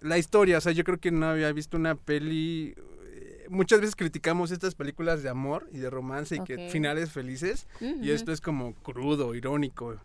sí. 0.00 0.06
la 0.06 0.18
historia. 0.18 0.58
O 0.58 0.60
sea, 0.60 0.72
yo 0.72 0.84
creo 0.84 0.98
que 0.98 1.10
no 1.10 1.24
había 1.26 1.50
visto 1.52 1.78
una 1.78 1.94
peli... 1.94 2.74
eh, 3.06 3.46
Muchas 3.48 3.80
veces 3.80 3.96
criticamos 3.96 4.50
estas 4.50 4.74
películas 4.74 5.22
de 5.22 5.30
amor 5.30 5.66
y 5.72 5.78
de 5.78 5.88
romance 5.88 6.36
y 6.36 6.40
que 6.44 6.68
finales 6.68 7.10
felices. 7.10 7.66
Y 7.80 8.10
esto 8.10 8.30
es 8.30 8.42
como 8.42 8.74
crudo, 8.74 9.34
irónico. 9.34 9.98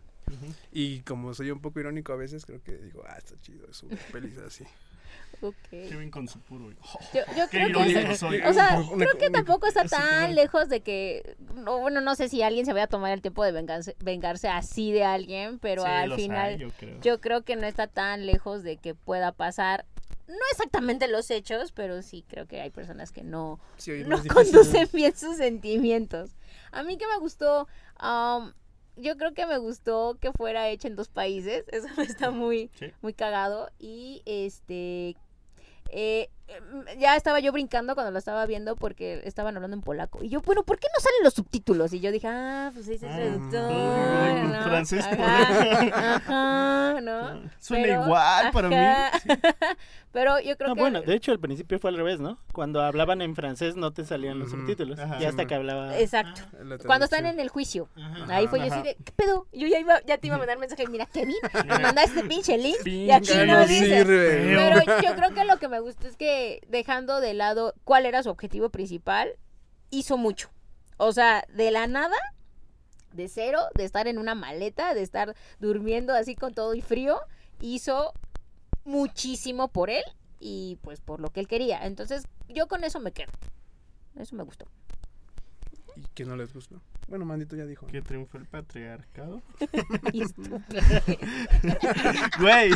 Y 0.72 1.00
como 1.00 1.34
soy 1.34 1.50
un 1.50 1.60
poco 1.60 1.80
irónico 1.80 2.12
a 2.12 2.16
veces, 2.16 2.44
creo 2.46 2.62
que 2.62 2.76
digo, 2.76 3.02
ah, 3.06 3.16
está 3.18 3.34
chido, 3.40 3.66
es 3.70 3.82
una 3.82 3.96
pelis 4.12 4.36
así. 4.38 4.64
Ok. 5.40 5.54
Kevin 5.70 6.10
con 6.10 6.26
su 6.28 6.38
puro... 6.40 6.66
oh, 6.80 6.98
Yo, 7.12 7.20
yo 7.36 7.44
qué 7.50 7.58
creo 7.58 7.68
irónico 7.68 8.00
que... 8.08 8.16
soy. 8.16 8.40
O 8.40 8.52
sea, 8.54 8.78
Una- 8.80 9.04
creo 9.04 9.18
que 9.18 9.30
tampoco 9.30 9.66
está 9.66 9.84
tan 9.84 10.34
lejos 10.34 10.68
de 10.68 10.80
que... 10.80 11.36
No, 11.54 11.78
bueno, 11.80 12.00
no 12.00 12.14
sé 12.14 12.28
si 12.28 12.42
alguien 12.42 12.64
se 12.64 12.72
vaya 12.72 12.84
a 12.84 12.88
tomar 12.88 13.12
el 13.12 13.20
tiempo 13.20 13.44
de 13.44 13.52
vengarse, 13.52 13.96
vengarse 14.00 14.48
así 14.48 14.92
de 14.92 15.04
alguien, 15.04 15.58
pero 15.58 15.82
Sí, 15.82 15.88
al 15.88 16.12
hay, 16.12 16.16
final 16.18 16.58
yo 16.58 16.70
creo. 16.78 17.00
yo 17.00 17.20
creo 17.20 17.42
que 17.42 17.56
no 17.56 17.66
está 17.66 17.86
tan 17.88 18.26
lejos 18.26 18.62
de 18.62 18.76
que 18.78 18.94
pueda 18.94 19.32
pasar. 19.32 19.84
No 20.26 20.34
exactamente 20.52 21.06
los 21.08 21.30
hechos, 21.30 21.72
pero 21.72 22.00
sí 22.02 22.24
creo 22.26 22.46
que 22.46 22.60
hay 22.62 22.70
personas 22.70 23.12
que 23.12 23.22
no, 23.24 23.60
Sí, 23.76 24.02
no 24.06 24.22
conducen 24.32 24.88
bien 24.92 25.14
sus 25.16 25.36
sentimientos. 25.36 26.30
A 26.72 26.82
mí 26.84 26.96
que 26.96 27.06
me 27.06 27.18
gustó, 27.18 27.68
am, 27.96 28.54
yo 28.96 29.16
creo 29.16 29.34
que 29.34 29.46
me 29.46 29.58
gustó 29.58 30.16
que 30.20 30.32
fuera 30.32 30.68
hecha 30.68 30.88
en 30.88 30.96
dos 30.96 31.08
países, 31.08 31.64
eso 31.72 31.88
me 31.96 32.04
está 32.04 32.30
muy, 32.30 32.70
Sí. 32.78 32.86
muy 33.02 33.12
cagado 33.14 33.70
y 33.78 34.22
este... 34.26 35.16
eh, 35.90 36.28
ya 36.98 37.16
estaba 37.16 37.40
yo 37.40 37.52
brincando 37.52 37.94
cuando 37.94 38.10
lo 38.12 38.18
estaba 38.18 38.44
viendo 38.46 38.76
porque 38.76 39.22
estaban 39.24 39.56
hablando 39.56 39.76
en 39.76 39.82
polaco. 39.82 40.22
Y 40.22 40.28
yo, 40.28 40.40
bueno, 40.42 40.62
¿por 40.62 40.78
qué 40.78 40.86
no 40.94 41.00
salen 41.00 41.24
los 41.24 41.34
subtítulos? 41.34 41.92
Y 41.92 42.00
yo 42.00 42.12
dije, 42.12 42.28
ah, 42.28 42.70
pues 42.74 42.86
ese 42.88 43.06
es 43.06 43.12
Ah, 43.12 43.16
traductor. 43.16 43.72
mm, 43.72 44.52
¿no? 44.52 44.62
francés 44.62 45.04
Ajá, 45.06 46.16
ajá, 46.16 47.00
¿no? 47.00 47.42
Suena 47.58 47.82
Pero- 47.84 48.02
igual 48.04 48.50
para 48.52 48.68
mí. 48.68 48.74
ajá. 48.76 49.10
Pero 50.12 50.38
yo 50.38 50.56
creo 50.56 50.68
No, 50.68 50.74
que... 50.76 50.80
bueno, 50.80 51.02
de 51.02 51.12
hecho 51.12 51.32
al 51.32 51.40
principio 51.40 51.80
fue 51.80 51.90
al 51.90 51.96
revés, 51.96 52.20
¿no? 52.20 52.38
Cuando 52.52 52.80
hablaban 52.80 53.20
en 53.20 53.34
francés 53.34 53.74
no 53.74 53.92
te 53.92 54.04
salían 54.04 54.38
los 54.38 54.50
subtítulos. 54.52 54.96
Ajá. 55.00 55.18
Ya 55.18 55.28
hasta 55.30 55.42
Sí, 55.42 55.48
que 55.48 55.54
hablaba. 55.56 55.98
Exacto. 55.98 56.40
La 56.62 56.78
Cuando 56.78 57.06
están 57.06 57.26
en 57.26 57.40
el 57.40 57.48
juicio. 57.48 57.88
Ajá. 57.96 58.36
Ahí 58.36 58.46
fue 58.46 58.60
yo 58.60 58.66
así 58.72 58.80
de, 58.82 58.94
¿qué 59.04 59.10
pedo? 59.16 59.48
Yo 59.52 59.66
ya 59.66 59.80
iba, 59.80 60.00
ya 60.06 60.18
te 60.18 60.28
iba 60.28 60.36
a 60.36 60.38
mandar 60.38 60.56
mensaje, 60.58 60.86
mira, 60.86 61.06
Kevin, 61.06 61.34
me 61.66 61.78
mandaste 61.80 62.22
pinche 62.24 62.56
link 62.56 62.86
y 62.86 63.10
aquí 63.10 63.32
no 63.34 63.46
no 63.46 63.66
dice. 63.66 63.86
sirve. 64.04 64.54
Pero 64.54 65.02
yo 65.02 65.16
creo 65.16 65.34
que 65.34 65.44
lo 65.44 65.58
que 65.58 65.66
me 65.66 65.80
gusta 65.80 66.06
es 66.06 66.16
que 66.16 66.33
dejando 66.68 67.20
de 67.20 67.34
lado 67.34 67.74
cuál 67.84 68.06
era 68.06 68.22
su 68.22 68.30
objetivo 68.30 68.70
principal, 68.70 69.36
hizo 69.90 70.16
mucho. 70.16 70.50
O 70.96 71.12
sea, 71.12 71.44
de 71.52 71.70
la 71.70 71.86
nada, 71.86 72.16
de 73.12 73.28
cero, 73.28 73.60
de 73.74 73.84
estar 73.84 74.06
en 74.06 74.18
una 74.18 74.34
maleta, 74.34 74.94
de 74.94 75.02
estar 75.02 75.34
durmiendo 75.58 76.14
así 76.14 76.34
con 76.34 76.54
todo 76.54 76.74
y 76.74 76.82
frío, 76.82 77.20
hizo 77.60 78.12
muchísimo 78.84 79.68
por 79.68 79.90
él 79.90 80.04
y 80.38 80.78
pues 80.82 81.00
por 81.00 81.20
lo 81.20 81.30
que 81.30 81.40
él 81.40 81.48
quería. 81.48 81.86
Entonces, 81.86 82.24
yo 82.48 82.66
con 82.68 82.84
eso 82.84 83.00
me 83.00 83.12
quedo. 83.12 83.32
Eso 84.16 84.36
me 84.36 84.44
gustó. 84.44 84.66
¿Y 85.96 86.02
que 86.14 86.24
no 86.24 86.36
les 86.36 86.52
gustó? 86.52 86.80
Bueno, 87.06 87.26
Mandito 87.26 87.54
ya 87.54 87.66
dijo. 87.66 87.86
Que 87.86 88.00
triunfó 88.02 88.38
el 88.38 88.46
patriarcado. 88.46 89.42
Güey, 92.40 92.70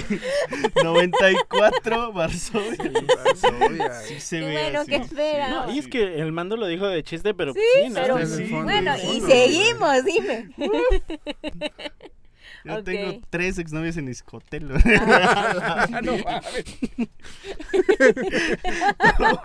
94 0.83 2.12
Varsovia. 2.12 2.93
Varsovia. 3.24 3.93
Sí 4.03 4.20
se 4.20 4.41
Qué 4.41 4.47
ve 4.47 4.53
bueno, 4.53 4.81
así. 4.81 4.91
qué 4.91 4.97
espera. 4.97 5.49
No, 5.51 5.72
y 5.72 5.79
es 5.79 5.89
que 5.89 6.20
el 6.20 6.33
mando 6.33 6.57
lo 6.57 6.66
dijo 6.66 6.87
de 6.87 7.03
chiste, 7.03 7.35
pero 7.35 7.53
Sí, 7.55 7.61
sí, 7.83 7.89
¿no? 7.89 7.95
pero- 7.95 8.18
fondo, 8.18 8.64
Bueno, 8.64 8.95
y 8.97 9.20
seguimos, 9.22 10.05
dime. 10.05 10.51
Yo 12.69 12.79
Ok. 12.79 12.85
tengo 12.85 13.21
tres 13.31 13.59
exnovias 13.59 13.97
en 13.97 14.09
Iscotel. 14.09 14.71
Ah. 14.91 16.01
no. 16.03 16.14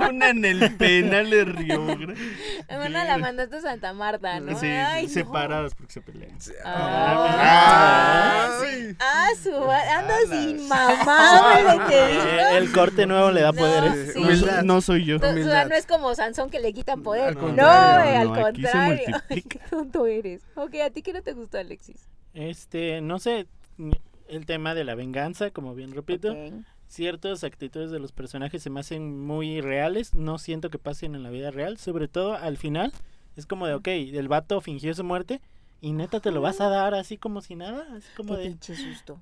Una 0.09 0.29
en 0.29 0.45
el 0.45 0.75
penal 0.75 1.29
de 1.29 1.45
Río 1.45 1.85
Grande. 1.85 2.15
Una 2.69 3.03
la 3.05 3.17
mandaste 3.17 3.57
a 3.57 3.61
Santa 3.61 3.93
Marta, 3.93 4.39
¿no? 4.39 4.57
Sí, 4.59 4.67
Ay, 4.67 5.03
no. 5.07 5.09
separadas 5.09 5.73
porque 5.75 5.93
se 5.93 6.01
pelean. 6.01 6.37
Ah, 6.65 8.59
Ay. 8.61 8.95
Ah, 8.99 9.27
su 9.41 9.49
ando 9.53 10.13
Ah, 10.13 10.19
sin 10.29 10.67
mamá, 10.67 11.87
te 11.87 12.57
el 12.57 12.71
corte 12.71 13.05
nuevo 13.05 13.31
le 13.31 13.41
da 13.41 13.51
No, 13.51 13.57
poderes. 13.57 14.13
sí. 14.13 14.21
No, 14.21 14.35
so- 14.35 14.63
no 14.63 14.81
soy 14.81 15.05
yo. 15.05 15.17
No, 15.19 15.29
humildad. 15.29 15.67
no 15.67 15.75
es 15.75 15.85
como 15.85 16.13
Sansón 16.15 16.49
que 16.49 16.59
le 16.59 16.73
quitan 16.73 17.03
poder. 17.03 17.29
Al 17.29 17.55
no, 17.55 17.67
al 17.67 18.27
No, 18.27 18.45
aquí 18.45 18.61
se 18.63 18.71
contrario. 18.71 19.05
Ay, 19.29 19.41
qué 19.41 19.59
tonto 19.69 20.05
eres. 20.05 20.41
Ok, 20.55 20.75
¿a 20.85 20.89
ti 20.89 21.01
qué 21.01 21.13
no 21.13 21.21
te 21.21 21.33
gustó, 21.33 21.57
Alexis? 21.57 22.07
Este, 22.33 23.01
no 23.01 23.19
sé, 23.19 23.47
el 24.27 24.45
tema 24.45 24.73
de 24.75 24.83
la 24.83 24.95
venganza, 24.95 25.51
como 25.51 25.75
bien 25.75 25.93
repito, 25.93 26.35
ciertas 26.87 27.43
actitudes 27.43 27.91
de 27.91 27.99
los 27.99 28.11
personajes 28.11 28.61
se 28.61 28.69
me 28.69 28.79
hacen 28.79 29.19
muy 29.25 29.61
reales, 29.61 30.13
no 30.13 30.37
siento 30.37 30.69
que 30.69 30.79
pasen 30.79 31.15
en 31.15 31.23
la 31.23 31.29
vida 31.29 31.51
real, 31.51 31.77
sobre 31.77 32.07
todo 32.07 32.35
al 32.35 32.57
final, 32.57 32.93
es 33.35 33.45
como 33.45 33.67
de, 33.67 33.73
ok, 33.75 33.87
el 33.87 34.27
vato 34.27 34.61
fingió 34.61 34.93
su 34.93 35.03
muerte 35.03 35.41
y 35.81 35.91
neta 35.91 36.19
te 36.19 36.31
lo 36.31 36.41
vas 36.41 36.61
a 36.61 36.69
dar 36.69 36.93
así 36.93 37.17
como 37.17 37.41
si 37.41 37.55
nada, 37.55 37.87
así 37.95 38.07
como 38.15 38.35
Qué 38.35 38.41
de, 38.41 38.47
pinche 38.49 38.75
susto. 38.75 39.19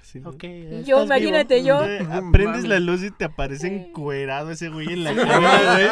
Sí, 0.00 0.18
¿no? 0.20 0.30
ok. 0.30 0.44
Y 0.44 0.46
estás 0.64 0.86
yo, 0.86 0.96
vivo". 0.96 1.04
imagínate 1.04 1.62
yo. 1.62 1.84
Eh, 1.84 2.00
No 2.02 2.32
Prendes 2.32 2.62
mames. 2.62 2.68
la 2.70 2.80
luz 2.80 3.02
y 3.02 3.10
te 3.10 3.26
aparece 3.26 3.66
encuerado 3.66 4.50
ese 4.50 4.70
güey 4.70 4.88
en 4.92 5.04
la 5.04 5.14
cama, 5.14 5.58
güey. 5.74 5.88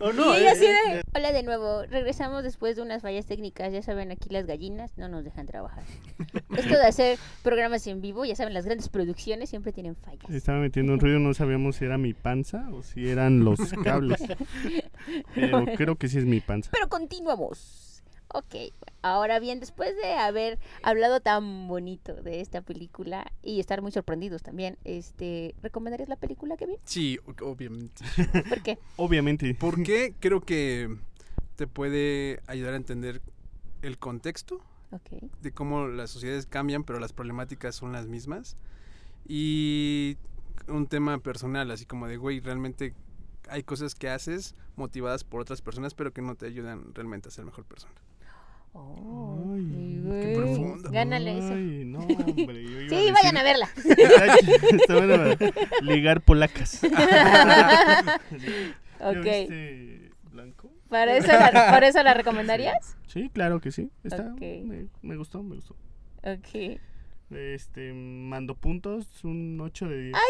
O 0.00 0.12
y 0.12 0.16
no, 0.16 0.34
ella 0.34 0.48
eh, 0.50 0.52
así 0.52 0.64
eh, 0.66 0.94
de... 0.96 1.02
Hola 1.14 1.32
de 1.32 1.42
nuevo, 1.42 1.82
regresamos 1.86 2.42
después 2.42 2.76
de 2.76 2.82
unas 2.82 3.00
fallas 3.02 3.24
técnicas. 3.24 3.72
Ya 3.72 3.82
saben, 3.82 4.10
aquí 4.10 4.28
las 4.28 4.46
gallinas 4.46 4.92
no 4.98 5.08
nos 5.08 5.24
dejan 5.24 5.46
trabajar. 5.46 5.84
Esto 6.56 6.74
de 6.74 6.86
hacer 6.86 7.18
programas 7.42 7.86
en 7.86 8.02
vivo, 8.02 8.26
ya 8.26 8.36
saben, 8.36 8.52
las 8.52 8.66
grandes 8.66 8.90
producciones 8.90 9.48
siempre 9.48 9.72
tienen 9.72 9.96
fallas. 9.96 10.28
Estaba 10.30 10.58
metiendo 10.58 10.92
un 10.92 11.00
ruido, 11.00 11.18
no 11.18 11.32
sabíamos 11.32 11.76
si 11.76 11.86
era 11.86 11.96
mi 11.96 12.12
panza 12.12 12.68
o 12.72 12.82
si 12.82 13.08
eran 13.08 13.42
los 13.44 13.58
cables. 13.82 14.22
Pero 15.34 15.64
creo 15.76 15.96
que 15.96 16.08
sí 16.08 16.18
es 16.18 16.26
mi 16.26 16.40
panza. 16.40 16.70
Pero 16.72 16.88
continuamos. 16.88 17.86
Ok, 18.32 18.72
ahora 19.02 19.40
bien, 19.40 19.58
después 19.58 19.96
de 19.96 20.12
haber 20.14 20.58
hablado 20.82 21.20
tan 21.20 21.66
bonito 21.66 22.14
de 22.14 22.40
esta 22.40 22.62
película 22.62 23.30
y 23.42 23.58
estar 23.58 23.82
muy 23.82 23.90
sorprendidos 23.90 24.42
también, 24.42 24.78
este, 24.84 25.54
¿recomendarías 25.62 26.08
la 26.08 26.16
película, 26.16 26.56
Kevin? 26.56 26.76
Sí, 26.84 27.18
o- 27.26 27.44
obviamente. 27.50 28.04
¿Por 28.48 28.62
qué? 28.62 28.78
Obviamente. 28.96 29.52
¿Por 29.54 29.82
qué? 29.82 30.14
Creo 30.20 30.40
que 30.42 30.96
te 31.56 31.66
puede 31.66 32.40
ayudar 32.46 32.74
a 32.74 32.76
entender 32.76 33.20
el 33.82 33.98
contexto 33.98 34.60
Ok. 34.92 35.22
de 35.42 35.52
cómo 35.52 35.88
las 35.88 36.10
sociedades 36.10 36.46
cambian, 36.46 36.84
pero 36.84 37.00
las 37.00 37.12
problemáticas 37.12 37.74
son 37.74 37.90
las 37.92 38.06
mismas. 38.06 38.56
Y 39.26 40.16
un 40.68 40.86
tema 40.86 41.18
personal, 41.18 41.70
así 41.70 41.84
como 41.84 42.06
de, 42.06 42.16
güey, 42.16 42.40
realmente 42.40 42.94
hay 43.48 43.62
cosas 43.64 43.94
que 43.94 44.08
haces 44.08 44.54
motivadas 44.76 45.24
por 45.24 45.40
otras 45.40 45.62
personas, 45.62 45.94
pero 45.94 46.12
que 46.12 46.22
no 46.22 46.36
te 46.36 46.46
ayudan 46.46 46.94
realmente 46.94 47.28
a 47.28 47.32
ser 47.32 47.44
mejor 47.44 47.64
persona. 47.64 47.94
Oh, 48.72 49.54
Ay, 49.56 50.00
qué 50.04 50.08
güey. 50.08 50.34
profundo. 50.34 50.90
Gánale 50.90 51.38
eso. 51.38 51.54
Ay, 51.54 51.84
no, 51.84 51.98
hombre. 52.26 52.62
yo 52.62 52.80
iba 52.82 52.88
Sí, 52.88 53.08
a 53.08 53.12
vayan 53.12 53.36
a 53.36 53.42
verla. 53.42 53.68
Está, 54.72 54.94
bueno 54.96 55.16
ligar 55.82 56.20
polacas. 56.22 56.80
¿Ya 59.00 59.08
ok. 59.08 59.24
viste 59.24 60.10
Blanco? 60.30 60.70
¿Para 60.88 61.16
eso, 61.16 61.28
la, 61.32 61.72
¿Por 61.72 61.84
eso 61.84 62.02
la 62.02 62.14
recomendarías? 62.14 62.96
Sí, 63.06 63.30
claro 63.32 63.60
que 63.60 63.72
sí. 63.72 63.90
Está, 64.04 64.32
Ok. 64.32 64.40
me, 64.40 64.86
me 65.02 65.16
gustó, 65.16 65.42
me 65.42 65.56
gustó. 65.56 65.74
Ok. 66.22 66.78
Este, 67.30 67.92
mando 67.92 68.56
puntos, 68.56 69.06
un 69.22 69.60
8 69.60 69.88
de 69.88 70.02
10. 70.02 70.16
Ah, 70.16 70.20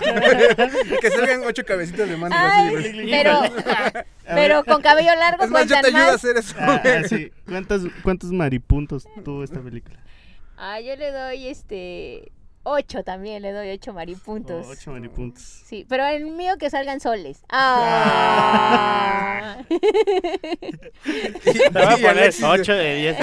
que 1.00 1.10
salgan 1.10 1.44
ocho 1.44 1.64
cabecitas 1.64 2.08
de 2.08 2.16
mando 2.16 2.36
Ay, 2.36 2.74
así, 2.74 3.06
pero, 3.08 3.42
pero 4.24 4.64
con 4.64 4.82
cabello 4.82 5.14
largo 5.14 5.44
Es 5.44 5.50
más, 5.50 5.68
yo 5.68 5.80
te 5.80 5.86
ayudo 5.86 6.02
a 6.02 6.06
más. 6.06 6.14
hacer 6.16 6.36
eso. 6.36 6.56
Ah, 6.58 6.82
ah, 6.84 7.02
sí. 7.08 7.30
¿Cuántos, 7.46 7.82
¿Cuántos 8.02 8.32
maripuntos 8.32 9.06
tuvo 9.24 9.44
esta 9.44 9.60
película? 9.60 10.00
Ah, 10.56 10.80
yo 10.80 10.96
le 10.96 11.12
doy 11.12 11.46
este 11.46 12.32
8 12.64 13.04
también, 13.04 13.42
le 13.42 13.52
doy 13.52 13.70
8 13.70 13.92
maripuntos. 13.92 14.66
8 14.66 14.90
maripuntos. 14.90 15.44
Sí, 15.64 15.86
pero 15.88 16.04
el 16.06 16.26
mío 16.26 16.56
que 16.58 16.70
salgan 16.70 16.98
soles. 16.98 17.44
Ah. 17.48 19.58
Te 19.68 19.78
voy 21.72 21.82
a 21.82 21.90
poner 21.90 22.08
Alexis, 22.08 22.42
8 22.42 22.72
de 22.72 22.94
10. 22.96 23.16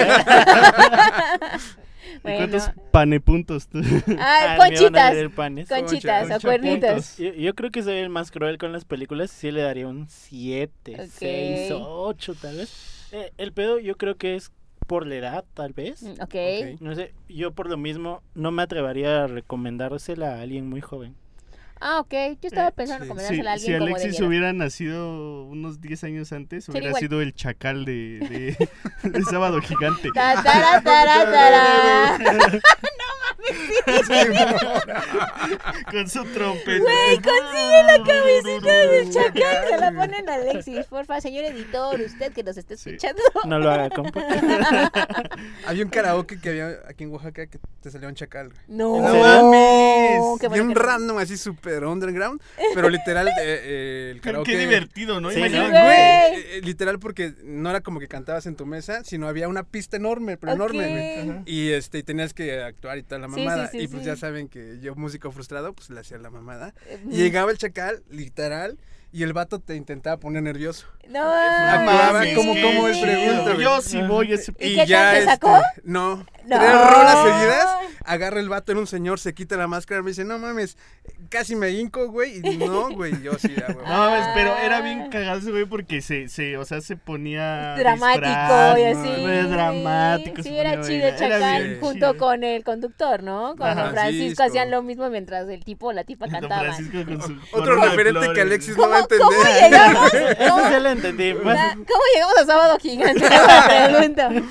¿Eh? 2.24 2.34
¿Y 2.34 2.36
bueno. 2.36 2.38
cuántos 2.50 2.70
panepuntos 2.90 3.68
tú? 3.68 3.78
Ah, 4.18 4.56
Al 4.60 4.70
mío 4.70 4.90
van 4.90 4.96
a 4.96 5.10
conchitas. 5.10 5.32
panes. 5.34 5.68
Conchitas 5.68 6.24
o 6.24 6.28
Concha 6.30 6.40
cuernitos. 6.48 6.90
puntos. 6.90 7.16
Yo, 7.18 7.32
yo 7.34 7.54
creo 7.54 7.70
que 7.70 7.82
soy 7.82 7.96
el 7.98 8.08
más 8.10 8.30
cruel 8.30 8.58
con 8.58 8.72
las 8.72 8.84
películas. 8.84 9.30
Sí 9.30 9.50
le 9.50 9.62
daría 9.62 9.86
un 9.86 10.06
7, 10.08 10.94
Ok. 10.94 11.08
6, 11.10 11.72
8 11.74 12.34
tal 12.40 12.56
vez. 12.56 13.08
Eh, 13.12 13.32
el 13.38 13.52
pedo 13.52 13.78
yo 13.78 13.96
creo 13.96 14.16
que 14.16 14.34
es 14.34 14.50
por 14.86 15.06
la 15.06 15.14
edad 15.14 15.44
tal 15.54 15.72
vez. 15.72 16.02
Mm, 16.02 16.10
Ok. 16.20 16.34
Ok. 16.34 16.80
No 16.80 16.94
sé, 16.94 17.12
yo 17.28 17.52
por 17.52 17.68
lo 17.70 17.76
mismo 17.76 18.22
no 18.34 18.50
me 18.50 18.62
atrevería 18.62 19.24
a 19.24 19.26
recomendársela 19.28 20.34
a 20.36 20.40
alguien 20.42 20.68
muy 20.68 20.80
joven. 20.80 21.14
Ah, 21.80 22.00
ok. 22.00 22.12
Yo 22.40 22.48
estaba 22.48 22.68
Eh, 22.68 22.72
pensando 22.74 23.04
en 23.04 23.08
sí. 23.10 23.14
recomendársela 23.14 23.52
a 23.52 23.58
Si, 23.58 23.72
alguien 23.72 23.72
si 23.72 23.78
como 23.78 23.86
de 23.96 24.02
Alexis 24.04 24.20
hubiera 24.26 24.52
nacido 24.52 25.42
unos 25.44 25.80
10 25.80 26.04
años 26.04 26.32
antes, 26.32 26.68
hubiera 26.68 26.88
igual. 26.88 27.00
sido 27.02 27.20
el 27.20 27.34
chacal 27.34 27.84
de, 27.84 28.18
de, 28.20 28.68
de 29.10 29.22
Sábado 29.24 29.60
Gigante. 29.60 30.10
Ta, 30.14 30.42
tara, 30.42 30.80
tara, 30.82 31.24
tara. 31.30 32.60
Con 35.90 36.08
su 36.08 36.24
trompeta. 36.24 36.82
Güey, 36.82 37.16
consigue 37.16 37.82
la 37.84 38.04
cabecita 38.04 38.72
del 38.72 39.10
chacal. 39.10 39.68
Se 39.68 39.76
la 39.78 39.92
ponen 39.92 40.28
a 40.28 40.34
Alexis. 40.34 40.86
Porfa, 40.86 41.20
señor 41.20 41.44
editor, 41.44 42.00
usted 42.00 42.32
que 42.32 42.42
nos 42.42 42.56
está 42.56 42.76
Sí. 42.76 42.90
escuchando. 42.90 43.22
No 43.46 43.58
lo 43.58 43.70
haga, 43.70 43.90
compa. 43.90 44.22
Había 45.66 45.84
un 45.84 45.90
karaoke 45.90 46.40
que 46.40 46.48
había 46.50 46.68
aquí 46.88 47.04
en 47.04 47.12
Oaxaca 47.12 47.46
que 47.46 47.58
te 47.82 47.90
salía 47.90 48.08
un 48.08 48.14
chacal. 48.14 48.52
No, 48.68 48.96
mames! 48.98 49.83
Qué 50.40 50.48
Bien 50.48 50.68
que 50.68 50.74
random, 50.74 51.18
así 51.18 51.36
súper 51.36 51.84
underground. 51.84 52.40
Pero 52.74 52.88
literal, 52.90 53.28
eh, 53.28 53.32
eh, 53.40 54.10
el 54.14 54.20
Pero 54.22 54.42
karaoke. 54.42 54.52
qué 54.52 54.58
divertido, 54.58 55.20
¿no? 55.20 55.30
Sí, 55.30 55.38
Imagínate. 55.38 55.72
¿no? 55.72 55.84
Güey, 55.84 55.84
Güey. 55.84 56.40
eh, 56.40 56.56
eh, 56.56 56.60
literal 56.62 56.98
porque 56.98 57.34
no 57.44 57.70
era 57.70 57.80
como 57.80 58.00
que 58.00 58.08
cantabas 58.08 58.46
en 58.46 58.56
tu 58.56 58.66
mesa, 58.66 59.04
sino 59.04 59.28
había 59.28 59.48
una 59.48 59.62
pista 59.64 59.96
enorme, 59.96 60.36
pero 60.36 60.52
enorme, 60.52 61.22
güey. 61.24 61.42
Y 61.46 61.70
este, 61.72 61.98
y 61.98 62.02
tenías 62.02 62.34
que 62.34 62.62
actuar 62.62 62.98
y 62.98 63.02
tal 63.02 63.20
la 63.22 63.28
Sí, 63.28 63.34
sí, 63.34 63.40
mamada. 63.40 63.68
sí, 63.70 63.78
y 63.80 63.88
pues 63.88 64.02
sí. 64.02 64.06
ya 64.06 64.16
saben 64.16 64.48
que 64.48 64.78
yo, 64.80 64.94
músico 64.94 65.30
frustrado, 65.32 65.72
pues 65.72 65.90
le 65.90 66.00
hacía 66.00 66.18
la 66.18 66.30
mamada. 66.30 66.74
Y 67.10 67.16
llegaba 67.16 67.50
el 67.50 67.58
chacal, 67.58 68.02
literal, 68.10 68.78
y 69.14 69.22
el 69.22 69.32
vato 69.32 69.60
te 69.60 69.76
intentaba 69.76 70.18
poner 70.18 70.42
nervioso. 70.42 70.86
No, 71.08 71.20
mames, 71.22 72.34
como 72.34 72.52
él 72.88 72.94
chido. 72.94 73.06
pregunta. 73.06 73.54
Yo 73.62 73.80
sí 73.80 74.00
voy 74.02 74.32
a 74.32 74.34
ese... 74.36 74.52
¿Y 74.58 74.72
Y, 74.72 74.74
qué 74.76 74.86
ya 74.86 75.10
te 75.12 75.18
este, 75.18 75.30
sacó? 75.30 75.60
no. 75.84 76.26
No. 76.46 76.58
Tres 76.58 76.72
rolas 76.72 77.22
seguidas, 77.22 77.66
agarra 78.04 78.38
el 78.38 78.50
vato 78.50 78.72
en 78.72 78.76
un 78.76 78.86
señor, 78.86 79.18
se 79.18 79.32
quita 79.32 79.56
la 79.56 79.66
máscara, 79.66 80.02
me 80.02 80.10
dice, 80.10 80.26
no 80.26 80.38
mames, 80.38 80.76
casi 81.30 81.56
me 81.56 81.70
hinco, 81.70 82.08
güey. 82.10 82.40
Y 82.46 82.58
no, 82.58 82.90
güey, 82.90 83.22
yo 83.22 83.32
sí, 83.38 83.48
güey. 83.54 83.76
No, 83.78 83.82
mames, 83.98 84.26
pero 84.34 84.52
Ah. 84.52 84.62
era 84.62 84.82
bien 84.82 85.08
cagado 85.10 85.38
ese 85.38 85.50
güey 85.50 85.64
porque 85.64 86.02
se, 86.02 86.28
se, 86.28 86.58
o 86.58 86.66
sea, 86.66 86.82
se 86.82 86.96
ponía 86.96 87.76
dramático 87.76 88.78
y 88.78 88.92
¿no? 88.92 89.00
así. 89.00 89.48
Dramático. 89.48 90.42
Sí, 90.42 90.54
era 90.58 90.82
chido 90.82 91.08
bien 91.16 91.78
junto 91.80 92.16
con 92.18 92.44
el 92.44 92.62
conductor, 92.62 93.22
¿no? 93.22 93.54
Con 93.56 93.66
Ajá, 93.68 93.84
don 93.84 93.90
Francisco 93.92 94.18
Francisco. 94.18 94.42
hacían 94.42 94.70
lo 94.70 94.82
mismo 94.82 95.08
mientras 95.08 95.48
el 95.48 95.64
tipo 95.64 95.86
o 95.88 95.92
la 95.92 96.04
tipa 96.04 96.28
cantaban. 96.28 96.74
Francisco 96.74 97.04
con 97.06 97.22
su 97.22 97.56
Otro 97.56 97.76
referente 97.76 98.32
que. 98.34 98.40
Alexis 98.42 98.76
no 98.76 98.88
¿Cómo, 99.08 99.30
¿Cómo 99.30 99.44
llegamos? 99.44 100.14
Eso 100.14 100.58
sí 100.68 100.80
lo 100.82 100.88
entendí. 100.88 101.34
Más- 101.44 101.58
Ah, 101.58 101.72
¿Cómo 101.74 102.02
llegamos 102.14 102.38
a 102.38 102.46
Sábado 102.46 102.78
Gigante? 102.78 103.20
Me 103.28 103.88
pregunto. 103.88 104.48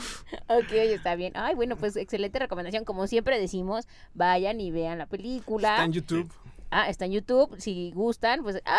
Ok, 0.47 0.72
está 0.72 1.16
bien. 1.16 1.34
Ay, 1.36 1.56
bueno, 1.56 1.76
pues 1.76 1.95
excelente 1.95 2.39
recomendación. 2.39 2.86
Como 2.86 3.08
siempre 3.08 3.39
decimos, 3.39 3.88
vayan 4.14 4.60
y 4.62 4.72
vean 4.72 4.97
la 4.97 5.06
película. 5.06 5.72
Está 5.72 5.86
en 5.86 5.93
YouTube. 5.93 6.32
Ah, 6.72 6.89
está 6.89 7.06
en 7.06 7.12
YouTube. 7.12 7.56
Si 7.60 7.91
gustan, 7.93 8.41
pues 8.43 8.62
ah, 8.66 8.78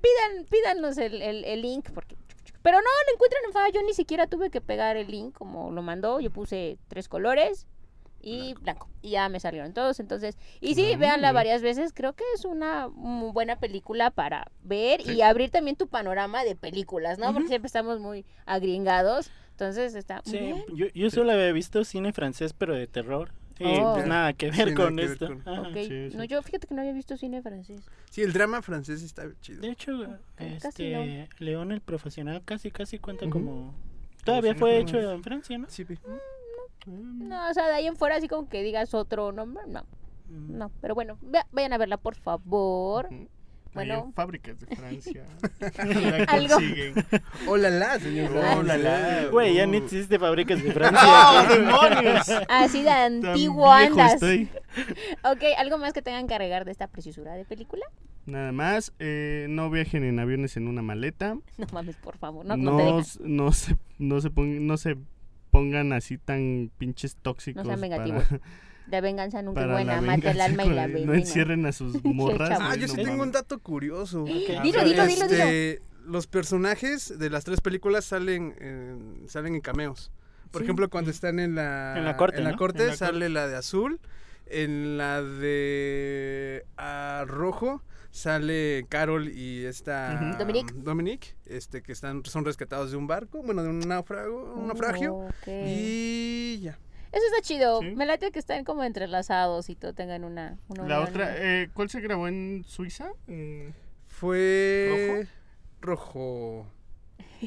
pidan, 0.00 0.44
pídanos 0.46 0.98
el, 0.98 1.22
el- 1.22 1.44
el 1.44 1.62
link. 1.62 1.90
Porque... 1.92 2.16
Pero 2.62 2.78
no, 2.78 2.82
lo 3.06 3.14
encuentran 3.14 3.42
en 3.46 3.52
Fava. 3.52 3.68
Yo 3.70 3.82
ni 3.82 3.94
siquiera 3.94 4.26
tuve 4.26 4.50
que 4.50 4.60
pegar 4.60 4.96
el 4.96 5.08
link 5.10 5.34
como 5.36 5.70
lo 5.70 5.82
mandó. 5.82 6.20
Yo 6.20 6.30
puse 6.30 6.78
tres 6.88 7.08
colores 7.08 7.66
y 8.24 8.54
blanco. 8.54 8.88
Y 9.02 9.10
ya 9.10 9.28
me 9.28 9.38
salieron 9.40 9.72
todos. 9.72 10.00
Entonces, 10.00 10.36
y 10.60 10.74
sí, 10.74 10.92
Ah, 10.94 10.96
véanla 10.96 11.28
bien. 11.28 11.34
varias 11.34 11.62
veces. 11.62 11.92
Creo 11.92 12.14
que 12.14 12.24
es 12.34 12.44
una 12.44 12.88
muy 12.88 13.32
buena 13.32 13.56
película 13.60 14.10
para 14.10 14.50
ver 14.62 15.00
y 15.06 15.22
abrir 15.22 15.50
también 15.50 15.76
tu 15.76 15.86
panorama 15.88 16.42
de 16.44 16.56
películas, 16.56 17.18
¿no? 17.18 17.32
Porque 17.32 17.48
siempre 17.48 17.66
estamos 17.66 18.00
muy 18.00 18.24
agringados. 18.46 19.30
Entonces 19.52 19.94
está 19.94 20.20
Sí, 20.24 20.38
bien. 20.38 20.64
yo, 20.74 20.86
yo 20.94 21.10
solo 21.10 21.30
había 21.32 21.52
visto 21.52 21.84
cine 21.84 22.12
francés, 22.12 22.52
pero 22.52 22.74
de 22.74 22.86
terror. 22.86 23.30
Y 23.60 23.66
Oh. 23.66 23.92
pues 23.94 24.04
nada 24.06 24.32
que 24.32 24.52
Sí, 24.52 24.58
ver 24.64 24.74
con 24.74 24.96
que 24.96 25.02
ver 25.02 25.12
esto. 25.12 25.26
con- 25.28 25.40
Ajá. 25.48 25.60
Ok. 25.68 25.74
sí, 25.76 26.10
sí. 26.10 26.16
No, 26.16 26.24
yo 26.24 26.42
fíjate 26.42 26.66
que 26.66 26.74
no 26.74 26.80
había 26.80 26.92
visto 26.92 27.16
cine 27.16 27.40
francés. 27.40 27.82
Sí, 28.10 28.22
el 28.22 28.32
drama 28.32 28.62
francés 28.62 29.00
está 29.02 29.26
chido. 29.42 29.60
De 29.60 29.68
hecho, 29.68 29.92
casi 30.60 30.86
este, 30.92 31.28
León 31.38 31.70
el 31.70 31.80
profesional 31.80 32.42
casi 32.44 32.72
casi 32.72 32.98
cuenta 32.98 33.30
como... 33.30 33.72
Todavía 34.24 34.54
fue 34.56 34.78
hecho 34.78 34.98
en 34.98 35.22
Francia, 35.22 35.56
¿no? 35.58 35.66
Sí, 35.68 35.84
pi. 35.84 35.98
No, 36.86 37.48
o 37.50 37.54
sea, 37.54 37.66
de 37.68 37.74
ahí 37.74 37.86
en 37.86 37.96
fuera 37.96 38.16
así 38.16 38.28
como 38.28 38.48
que 38.48 38.62
digas 38.62 38.94
otro 38.94 39.32
nombre, 39.32 39.62
no. 39.66 39.82
Mm. 40.28 40.56
No, 40.58 40.70
pero 40.80 40.94
bueno, 40.94 41.18
vea- 41.22 41.46
vayan 41.52 41.72
a 41.72 41.78
verla, 41.78 41.96
por 41.96 42.14
favor. 42.14 43.08
Bueno. 43.74 44.12
Fábricas 44.14 44.60
de 44.60 44.76
Francia. 44.76 45.24
La 45.60 46.24
Algo. 46.28 46.54
consiguen. 46.54 46.94
Hola, 47.48 47.70
la, 47.70 47.98
señor. 47.98 48.30
Oh, 48.36 48.40
Ron, 48.40 48.68
la, 48.68 48.76
sí. 48.76 48.82
la. 48.82 49.26
Güey, 49.32 49.54
ya 49.56 49.64
Uh. 49.64 49.70
ni 49.70 49.78
existe 49.78 50.16
fábricas 50.18 50.62
de 50.62 50.72
Francia. 50.72 51.00
¡Ah, 51.02 51.46
demonios! 51.50 52.28
Así 52.48 52.78
de 52.80 52.84
Tan 52.84 53.26
antiguo 53.26 53.64
viejo 53.76 53.92
andas. 53.92 54.14
estoy. 54.14 54.48
Ok, 55.24 55.42
¿algo 55.58 55.78
más 55.78 55.92
que 55.92 56.02
tengan 56.02 56.26
que 56.28 56.34
agregar 56.34 56.64
de 56.64 56.70
esta 56.72 56.86
preciosura 56.88 57.34
de 57.34 57.44
película? 57.44 57.84
Nada 58.26 58.52
más, 58.52 58.92
eh, 59.00 59.46
no 59.48 59.70
viajen 59.70 60.02
en 60.04 60.18
aviones 60.20 60.56
en 60.56 60.66
una 60.68 60.82
maleta. 60.82 61.34
No 61.58 61.66
mames, 61.72 61.96
por 61.96 62.16
favor, 62.16 62.44
no, 62.46 62.56
No, 62.56 62.70
no, 62.72 62.76
te 62.76 62.82
dejan. 62.84 62.98
s- 63.00 63.18
no 63.22 63.52
se, 63.52 63.76
no, 63.98 64.20
se 64.20 64.30
pon- 64.30 64.66
no 64.66 64.76
se 64.76 64.96
pongan 65.54 65.92
así 65.92 66.18
tan 66.18 66.70
pinches 66.78 67.14
tóxicos. 67.22 67.64
No 67.64 67.70
sean 67.76 67.80
para- 67.80 68.04
vengativos. 68.04 68.40
De 68.88 69.00
venganza 69.00 69.40
nunca 69.40 69.62
es 69.62 69.70
buena, 69.70 69.94
la 69.94 70.00
mata 70.02 70.30
el 70.32 70.40
alma 70.42 70.64
y 70.66 70.68
la 70.70 70.90
con- 70.92 71.06
No 71.06 71.14
encierren 71.14 71.64
a 71.64 71.72
sus 71.72 72.04
morras. 72.04 72.58
Ah, 72.60 72.74
yo 72.76 72.86
no 72.88 72.94
sí 72.94 73.02
tengo 73.02 73.22
un 73.22 73.32
dato 73.32 73.58
curioso. 73.60 74.24
Dilo, 74.24 74.60
A 74.60 74.62
dilo, 74.62 74.84
dilo, 74.84 75.06
dilo. 75.06 75.22
Este, 75.24 75.80
Los 76.06 76.26
personajes 76.26 77.18
de 77.18 77.30
las 77.30 77.44
tres 77.44 77.60
películas 77.62 78.04
salen 78.04 78.54
en, 78.60 79.28
salen 79.28 79.54
en 79.54 79.60
cameos. 79.62 80.10
Por 80.50 80.60
Sí. 80.60 80.64
ejemplo, 80.66 80.90
cuando 80.90 81.10
están 81.10 81.38
en 81.38 81.54
la, 81.54 81.94
En 81.96 82.04
la 82.04 82.16
corte, 82.18 82.38
en 82.38 82.44
la 82.44 82.50
¿no? 82.52 82.56
corte 82.58 82.82
En 82.82 82.88
la 82.90 82.96
sale 82.96 83.28
la 83.30 83.46
de 83.48 83.56
azul. 83.56 84.00
En 84.46 84.98
la 84.98 85.22
de 85.22 86.66
ah, 86.76 87.24
rojo 87.26 87.82
sale 88.14 88.86
Carol 88.88 89.28
y 89.28 89.64
esta 89.64 90.20
Ujú. 90.30 90.38
Dominique. 90.38 90.72
Dominique, 90.76 91.34
este, 91.46 91.82
que 91.82 91.90
están, 91.90 92.24
son 92.24 92.44
rescatados 92.44 92.92
de 92.92 92.96
un 92.96 93.08
barco, 93.08 93.42
bueno, 93.42 93.64
de 93.64 93.70
un 93.70 93.80
náufrago, 93.80 94.54
un 94.54 94.68
naufragio. 94.68 95.14
Ok. 95.16 95.48
Y 95.66 96.60
ya. 96.60 96.78
Eso 97.10 97.24
está 97.26 97.42
chido. 97.42 97.80
Sí. 97.80 97.90
Me 97.96 98.06
late 98.06 98.30
que 98.30 98.38
están 98.38 98.64
como 98.64 98.84
entrelazados 98.84 99.68
y 99.68 99.74
todo 99.74 99.94
tengan 99.94 100.22
una, 100.22 100.58
una 100.68 100.86
La 100.86 101.00
otra, 101.00 101.34
eh, 101.36 101.68
¿cuál 101.74 101.90
se 101.90 102.00
grabó 102.00 102.28
en 102.28 102.64
Suiza? 102.66 103.10
Eh, 103.26 103.72
Fue 104.06 105.26
rojo. 105.80 106.66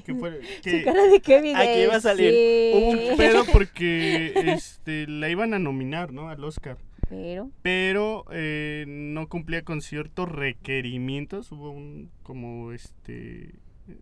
¿qué 0.06 0.14
fue? 0.16 0.42
Su 0.58 0.62
Que 0.64 0.84
cara 0.84 1.04
de 1.04 1.22
Kevin. 1.22 1.56
Aquí 1.56 1.68
de 1.70 1.84
iba 1.86 1.96
a 1.96 2.02
salir. 2.02 2.32
sí. 2.32 2.72
hubo 2.76 2.90
un 3.12 3.18
pedo 3.18 3.46
porque 3.54 4.34
este, 4.54 5.08
la 5.08 5.30
iban 5.30 5.54
a 5.54 5.60
nominar, 5.60 6.12
¿no? 6.12 6.30
Al 6.30 6.44
Oscar. 6.44 6.78
Pero, 7.10 7.52
Pero 7.62 8.26
eh, 8.32 8.86
no 8.88 9.28
cumplía 9.28 9.64
con 9.64 9.82
ciertos 9.82 10.30
requerimientos. 10.30 11.52
Hubo 11.52 11.72
un, 11.72 12.10
como 12.24 12.72
este, 12.72 13.56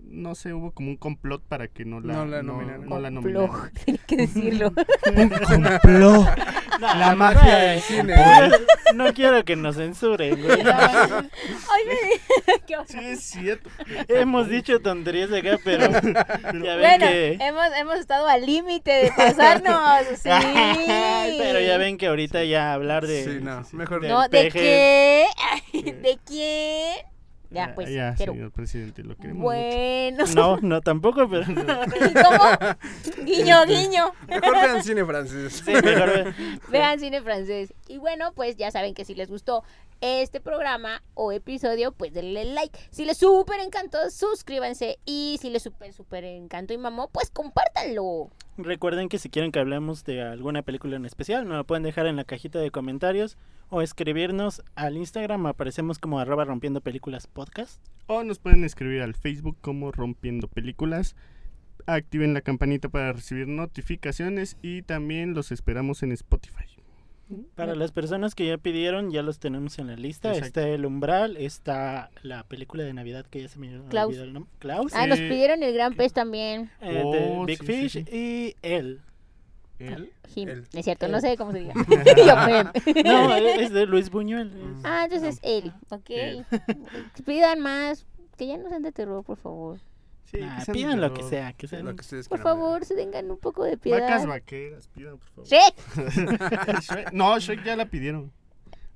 no 0.03 0.33
sé, 0.35 0.53
hubo 0.53 0.71
como 0.71 0.89
un 0.89 0.97
complot 0.97 1.43
para 1.43 1.67
que 1.67 1.85
no 1.85 1.99
la, 1.99 2.13
No 2.13 2.25
la 2.25 2.41
no, 2.41 2.53
nominaran. 2.53 2.89
no 2.89 2.99
la 2.99 3.11
nominaran. 3.11 3.71
tenía 3.85 4.01
que 4.07 4.17
decirlo. 4.17 4.73
Un 5.15 5.29
complot. 5.81 6.27
La 6.79 7.15
magia 7.15 7.55
del 7.57 7.79
cine. 7.81 8.15
No 8.95 9.13
quiero 9.13 9.45
que 9.45 9.55
nos 9.55 9.75
censuren, 9.77 10.41
güey. 10.41 10.61
Ay, 10.61 11.83
me... 11.87 12.59
Qué 12.65 12.75
horror. 12.75 12.87
Sí, 12.87 12.99
es 13.01 13.21
cierto. 13.21 13.69
Hemos 14.09 14.49
dicho 14.49 14.81
tonterías 14.81 15.31
acá, 15.31 15.57
pero 15.63 15.89
ya 15.91 16.75
ven 16.75 16.79
Bueno, 16.79 17.05
que... 17.07 17.37
hemos, 17.39 17.67
hemos 17.77 17.95
estado 17.95 18.27
al 18.27 18.45
límite 18.45 18.91
de 18.91 19.11
pasarnos. 19.15 20.05
Sí. 20.17 20.29
Pero 21.37 21.59
ya 21.61 21.77
ven 21.77 21.97
que 21.97 22.07
ahorita 22.07 22.43
ya 22.43 22.73
hablar 22.73 23.07
de... 23.07 23.23
Sí, 23.23 23.39
no, 23.41 23.63
mejor 23.71 24.01
del 24.01 24.11
No, 24.11 24.27
¿de 24.27 24.49
qué? 24.51 25.25
¿De 25.73 26.19
quién? 26.25 27.14
Ya, 27.49 27.73
pues, 27.75 27.89
Ya, 27.89 28.15
quiero. 28.15 28.33
señor 28.33 28.51
presidente, 28.51 29.03
lo 29.03 29.15
queremos 29.15 29.43
Bueno. 29.43 30.25
No, 30.35 30.57
no 30.61 30.81
tampoco, 30.81 31.29
pero... 31.29 31.45
¿Cómo? 31.45 33.23
Guiño, 33.25 33.65
guiño. 33.65 34.11
Mejor 34.27 34.53
vean 34.53 34.83
cine 34.83 35.05
francés. 35.05 35.63
Sí, 35.65 35.71
mejor... 35.71 36.33
Vean 36.69 36.99
cine 36.99 37.21
francés. 37.21 37.73
Y 37.87 37.97
bueno, 37.97 38.33
pues 38.33 38.57
ya 38.57 38.71
saben 38.71 38.93
que 38.93 39.05
si 39.05 39.15
les 39.15 39.29
gustó 39.29 39.63
este 40.01 40.39
programa 40.39 41.01
o 41.13 41.31
episodio, 41.31 41.91
pues 41.91 42.13
denle 42.13 42.45
like. 42.45 42.77
Si 42.91 43.05
les 43.05 43.17
súper 43.17 43.59
encantó, 43.59 44.09
suscríbanse. 44.09 44.99
Y 45.05 45.37
si 45.41 45.49
les 45.49 45.63
súper, 45.63 45.93
súper 45.93 46.25
encantó 46.25 46.73
y 46.73 46.77
mamó, 46.77 47.09
pues 47.09 47.29
compártanlo. 47.29 48.29
Recuerden 48.57 49.09
que 49.09 49.19
si 49.19 49.29
quieren 49.29 49.51
que 49.51 49.59
hablemos 49.59 50.05
de 50.05 50.21
alguna 50.21 50.61
película 50.61 50.95
en 50.95 51.05
especial, 51.05 51.45
nos 51.45 51.57
lo 51.57 51.63
pueden 51.65 51.83
dejar 51.83 52.07
en 52.07 52.15
la 52.15 52.23
cajita 52.23 52.59
de 52.59 52.71
comentarios 52.71 53.37
o 53.69 53.81
escribirnos 53.81 54.63
al 54.75 54.95
Instagram, 54.95 55.45
aparecemos 55.45 55.99
como 55.99 56.19
arroba 56.19 56.45
rompiendo 56.45 56.79
películas 56.79 57.27
podcast. 57.27 57.81
O 58.07 58.23
nos 58.23 58.39
pueden 58.39 58.63
escribir 58.63 59.01
al 59.01 59.13
Facebook 59.13 59.57
como 59.59 59.91
Rompiendo 59.91 60.47
Películas. 60.47 61.15
Activen 61.85 62.33
la 62.33 62.41
campanita 62.41 62.87
para 62.87 63.11
recibir 63.11 63.47
notificaciones 63.47 64.57
y 64.61 64.83
también 64.83 65.33
los 65.33 65.51
esperamos 65.51 66.01
en 66.03 66.13
Spotify. 66.13 66.74
Para 67.55 67.73
las 67.75 67.91
personas 67.91 68.35
que 68.35 68.45
ya 68.45 68.57
pidieron, 68.57 69.09
ya 69.11 69.23
los 69.23 69.39
tenemos 69.39 69.79
en 69.79 69.87
la 69.87 69.95
lista. 69.95 70.29
Exacto. 70.29 70.45
Está 70.47 70.69
El 70.69 70.85
Umbral, 70.85 71.37
está 71.37 72.11
la 72.21 72.43
película 72.43 72.83
de 72.83 72.93
Navidad 72.93 73.25
que 73.25 73.41
ya 73.41 73.47
se 73.47 73.57
me 73.57 73.69
Klaus. 73.89 74.09
olvidó 74.09 74.23
el 74.25 74.33
nombre. 74.33 74.51
Klaus. 74.59 74.93
Ah, 74.93 75.07
nos 75.07 75.17
Sí. 75.17 75.27
pidieron 75.27 75.63
el 75.63 75.73
gran 75.73 75.95
pez 75.95 76.13
también. 76.13 76.69
eh, 76.81 77.01
Oh, 77.03 77.45
Big 77.45 77.57
sí, 77.59 77.65
sí, 77.65 77.73
Fish 77.89 77.91
sí. 78.05 78.15
y 78.15 78.55
él. 78.61 79.01
¿Él? 79.79 80.11
Jim. 80.33 80.47
Él. 80.49 80.67
Es 80.71 80.85
cierto, 80.85 81.07
no 81.07 81.19
sé 81.19 81.35
cómo 81.35 81.51
se 81.51 81.59
diga. 81.59 81.73
No, 83.03 83.35
es 83.35 83.73
de 83.73 83.85
Luis 83.87 84.09
Buñuel. 84.09 84.49
es- 84.49 84.85
Ah, 84.85 85.03
entonces 85.05 85.39
él, 85.41 85.73
ok. 85.89 86.09
Él. 86.09 86.45
Pidan 87.25 87.59
más, 87.59 88.05
que 88.37 88.47
ya 88.47 88.57
no 88.57 88.69
sean 88.69 88.83
de 88.83 88.91
terror, 88.91 89.23
por 89.23 89.37
favor. 89.37 89.79
Sí, 90.25 90.39
Ah, 90.41 90.61
que 90.65 90.71
pidan 90.71 90.99
lo 91.01 91.13
que 91.13 91.23
sea, 91.23 91.53
que 91.53 91.67
sea. 91.67 91.81
Lo 91.81 91.95
que 91.95 92.01
ustedes 92.01 92.27
Por 92.27 92.39
quieran 92.39 92.57
favor, 92.57 92.83
se 92.85 92.95
tengan 92.95 93.29
un 93.31 93.37
poco 93.37 93.63
de 93.63 93.77
piedad. 93.77 94.01
Vacas 94.01 94.25
vaqueras, 94.25 94.87
pidan 94.87 95.17
por 95.17 95.29
favor. 95.29 95.47
¡Shrek! 96.81 97.11
No, 97.13 97.37
Shrek 97.39 97.63
ya 97.63 97.75
la 97.75 97.85
pidieron. 97.85 98.31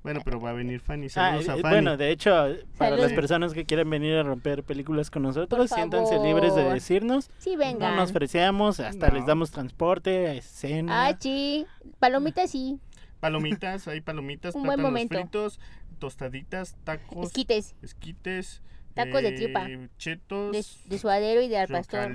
Bueno, 0.02 0.22
pero 0.24 0.40
va 0.40 0.50
a 0.50 0.52
venir 0.54 0.80
Fanny. 0.80 1.06
Ah, 1.08 1.10
Saludos 1.10 1.48
a 1.50 1.56
eh, 1.56 1.60
Fanny. 1.60 1.74
bueno, 1.74 1.96
de 1.98 2.10
hecho, 2.10 2.30
para 2.78 2.90
Salud. 2.92 3.02
las 3.04 3.12
personas 3.12 3.52
que 3.52 3.66
quieren 3.66 3.88
venir 3.90 4.16
a 4.16 4.22
romper 4.22 4.64
películas 4.64 5.10
con 5.10 5.22
nosotros, 5.22 5.68
Por 5.68 5.76
siéntanse 5.78 6.18
libres 6.20 6.54
de 6.54 6.64
decirnos. 6.64 7.30
Sí, 7.38 7.52
No 7.52 7.58
vengan. 7.58 7.96
nos 7.96 8.10
ofrecemos, 8.10 8.80
hasta 8.80 9.08
No. 9.08 9.14
les 9.14 9.26
damos 9.26 9.50
transporte, 9.50 10.40
cena. 10.42 11.06
Ah, 11.08 11.16
sí. 11.20 11.66
Palomitas 11.98 12.50
sí. 12.50 12.80
Palomitas, 13.20 13.86
hay 13.88 14.00
palomitas, 14.00 14.54
Un 14.56 14.62
buen 14.62 14.76
plátanos 14.78 14.90
momento. 14.90 15.16
fritos, 15.18 15.60
tostaditas, 15.98 16.76
tacos, 16.84 17.26
Esquites 17.26 17.74
esquites, 17.82 18.62
Tacos 18.94 19.22
de 19.22 19.28
eh, 19.28 19.32
tripa. 19.32 19.66
chetos, 19.98 20.52
de, 20.52 20.64
de 20.86 20.98
suadero 20.98 21.40
y 21.40 21.48
de 21.48 21.58
al 21.58 21.68
pastor. 21.68 22.14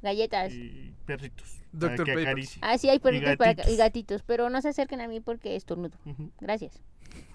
Galletas. 0.00 0.52
y 0.52 0.94
perritos. 1.06 1.58
Para 1.78 1.96
Pepper. 1.96 2.18
acaricie. 2.20 2.58
Ah, 2.62 2.78
sí, 2.78 2.88
hay 2.88 2.98
perritos 2.98 3.36
para 3.36 3.52
gatitos. 3.52 3.72
y 3.72 3.76
gatitos, 3.76 4.22
pero 4.22 4.48
no 4.48 4.60
se 4.62 4.68
acerquen 4.68 5.00
a 5.00 5.08
mí 5.08 5.20
porque 5.20 5.56
estornudo. 5.56 5.96
Ujú. 6.04 6.30
Gracias. 6.40 6.80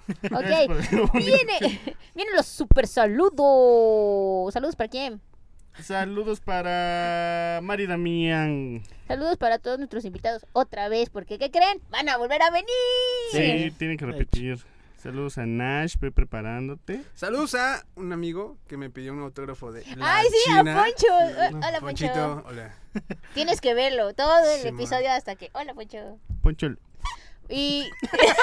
Ok, 0.31 1.13
viene, 1.13 1.79
vienen 2.13 2.35
los 2.35 2.45
super 2.45 2.87
saludos. 2.87 4.53
Saludos 4.53 4.75
para 4.75 4.89
quién? 4.89 5.21
Saludos 5.79 6.41
para 6.41 7.59
Mari 7.63 7.87
Damián. 7.87 8.83
Saludos 9.07 9.37
para 9.37 9.59
todos 9.59 9.77
nuestros 9.79 10.03
invitados 10.05 10.45
otra 10.53 10.89
vez, 10.89 11.09
porque 11.09 11.39
¿qué 11.39 11.49
creen? 11.51 11.79
Van 11.89 12.09
a 12.09 12.17
volver 12.17 12.41
a 12.41 12.51
venir. 12.51 12.67
Sí, 13.31 13.71
tienen 13.77 13.97
que 13.97 14.05
repetir. 14.05 14.59
Saludos 15.03 15.37
a 15.37 15.45
Nash, 15.45 15.95
ve 15.99 16.11
preparándote. 16.13 17.01
Saludos 17.13 17.55
a 17.55 17.83
un 17.95 18.13
amigo 18.13 18.57
que 18.69 18.77
me 18.77 18.89
pidió 18.89 19.11
un 19.11 19.19
autógrafo 19.21 19.73
de 19.73 19.83
la 19.97 20.15
Ay, 20.19 20.27
sí, 20.29 20.37
China. 20.45 20.79
a 20.79 20.83
Poncho. 20.85 21.07
Eh, 21.07 21.47
Hola, 21.49 21.79
Poncho. 21.81 21.81
Ponchito, 21.81 22.43
hola. 22.47 22.73
Tienes 23.33 23.59
que 23.59 23.73
verlo, 23.73 24.13
todo 24.13 24.45
el 24.55 24.61
Sí, 24.61 24.67
episodio 24.69 25.11
hasta 25.11 25.35
que. 25.35 25.49
Hola, 25.53 25.73
Poncho. 25.73 26.17
Poncho. 26.41 26.67
Y. 27.49 27.89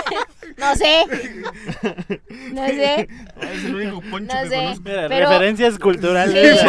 no 0.59 0.77
sé. 0.77 1.05
No 2.53 2.67
sé. 2.67 3.09
Es 3.41 3.65
el 3.65 3.75
único 3.77 4.01
Poncho 4.11 4.35
No 4.35 4.43
que 4.43 4.49
sé. 4.51 4.57
conozco. 4.57 4.83
Mira, 4.85 5.09
Pero- 5.09 5.31
referencias 5.31 5.75
Sí, 5.75 5.81
culturales. 5.81 6.61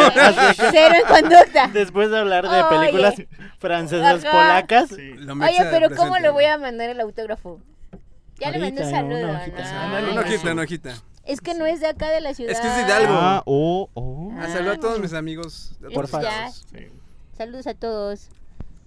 cero 0.70 0.94
en 0.94 1.06
conducta. 1.22 1.68
Después 1.68 2.10
de 2.10 2.18
hablar 2.18 2.48
de 2.48 2.62
Oye. 2.62 2.78
películas 2.78 3.14
francesas, 3.58 4.24
Ajá. 4.24 4.32
polacas. 4.32 4.88
Sí. 4.88 5.12
Lo 5.18 5.34
Oye, 5.34 5.54
pero 5.58 5.88
presente, 5.88 5.96
¿cómo 5.96 6.16
le 6.18 6.30
voy 6.30 6.46
a 6.46 6.56
mandar 6.56 6.88
el 6.88 7.00
autógrafo? 7.00 7.60
Ya 8.40 8.50
le 8.50 8.58
mandé 8.58 8.82
un 8.82 8.94
Ahorita, 8.94 9.00
saludo. 9.00 9.28
una 9.30 9.40
hojita. 9.40 9.62
¿no? 10.00 10.10
Una 10.12 10.20
hojita, 10.20 10.34
eso. 10.34 10.52
una 10.52 10.62
hojita. 10.62 10.94
Es 11.24 11.40
que 11.40 11.54
no 11.54 11.66
es 11.66 11.80
de 11.80 11.86
acá 11.86 12.10
de 12.10 12.20
la 12.20 12.34
ciudad. 12.34 12.50
Es 12.52 12.60
que 12.60 12.66
es 12.66 12.74
de 12.76 12.82
Hidalgo. 12.82 13.12
Ah, 13.14 13.42
oh, 13.46 13.88
oh. 13.94 14.32
Ah, 14.38 14.48
saludo 14.48 14.72
a 14.72 14.80
todos 14.80 14.98
mis 15.00 15.12
amigos. 15.12 15.76
Por 15.94 16.08
favor. 16.08 16.28
Sí. 16.72 16.88
Saludos 17.36 17.66
a 17.66 17.74
todos. 17.74 18.28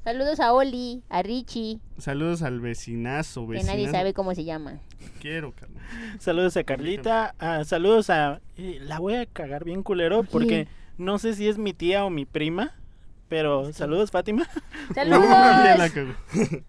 Saludos 0.04 0.40
a 0.40 0.54
Oli, 0.54 1.02
a 1.10 1.24
Richie, 1.24 1.80
Saludos 1.98 2.44
al 2.44 2.60
vecinazo, 2.60 3.48
que 3.48 3.54
vecinazo. 3.54 3.76
nadie 3.76 3.90
sabe 3.90 4.14
cómo 4.14 4.36
se 4.36 4.44
llama. 4.44 4.80
Quiero, 5.20 5.52
carnal. 5.52 5.82
Saludos 6.20 6.56
a 6.58 6.64
Carlita. 6.64 7.34
ah, 7.40 7.64
saludos 7.66 8.12
a. 8.12 8.40
y 8.56 8.78
la 8.80 9.00
voy 9.00 9.16
a 9.16 9.26
cagar 9.26 9.64
bien 9.64 9.82
culero 9.82 10.22
porque 10.22 10.68
no 11.00 11.18
sé 11.18 11.34
si 11.34 11.48
es 11.48 11.58
mi 11.58 11.74
tía 11.74 12.06
o 12.06 12.12
mi 12.12 12.26
prima. 12.26 12.76
Pero 13.30 13.74
saludos, 13.74 14.12
Fátima. 14.12 14.48
Ya 14.96 15.06
la 15.06 15.90
Saludos. 15.90 16.62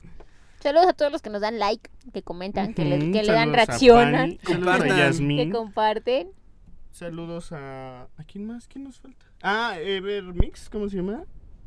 Saludos 0.66 0.88
a 0.88 0.92
todos 0.94 1.12
los 1.12 1.22
que 1.22 1.30
nos 1.30 1.40
dan 1.42 1.60
like, 1.60 1.88
que 2.12 2.22
comentan, 2.22 2.74
que 2.74 2.84
le, 2.84 3.12
que 3.12 3.22
le 3.22 3.32
dan 3.32 3.52
reaccionan, 3.52 4.12
Fanny, 4.12 4.38
Saludos 4.42 4.74
a 4.74 4.78
Compartan. 4.78 5.28
que 5.36 5.50
comparten. 5.50 6.28
Saludos 6.90 7.52
a. 7.52 8.02
¿A 8.16 8.24
quién 8.26 8.48
más? 8.48 8.66
¿Quién 8.66 8.82
nos 8.82 8.98
falta? 8.98 9.26
Ah, 9.42 9.76
Evermix, 9.78 10.68
¿cómo 10.68 10.88
se 10.88 10.96
llama? 10.96 11.22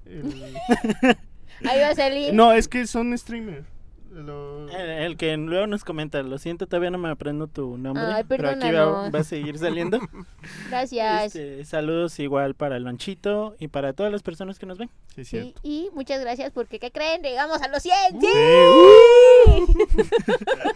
El- 0.06 0.34
Ahí 1.70 1.80
va 1.80 1.90
a 1.92 1.96
salir. 1.96 2.34
No, 2.34 2.52
es 2.52 2.68
que 2.68 2.86
son 2.88 3.18
streamers. 3.18 3.66
Lo- 4.12 4.68
El, 4.70 4.90
el 4.90 5.18
que 5.18 5.38
luego 5.38 5.68
nos 5.68 5.84
comenta. 5.84 6.22
Lo 6.24 6.38
siento, 6.40 6.66
todavía 6.68 6.90
no 6.92 6.98
me 6.98 7.10
aprendo 7.10 7.48
tu 7.48 7.78
nombre. 7.78 8.04
Ay, 8.06 8.24
pero 8.28 8.50
aquí 8.50 8.72
va, 8.72 9.10
va 9.10 9.20
a 9.20 9.24
seguir 9.24 9.58
saliendo. 9.58 10.00
Gracias. 10.70 11.26
Este, 11.36 11.64
saludos 11.66 12.20
igual 12.20 12.56
para 12.56 12.80
Lonchito 12.80 13.56
y 13.60 13.68
para 13.68 13.94
todas 13.94 14.12
las 14.12 14.24
personas 14.24 14.58
que 14.60 14.66
nos 14.66 14.78
ven. 14.78 14.90
Sí, 15.16 15.26
Sí, 15.26 15.54
y 15.64 15.90
muchas 15.94 16.22
gracias 16.22 16.52
porque, 16.52 16.80
¿qué 16.80 16.92
creen? 16.92 17.22
Llegamos 17.22 17.62
a 17.62 17.68
los 17.68 17.84
100. 17.84 17.96
¡Sí! 18.22 18.28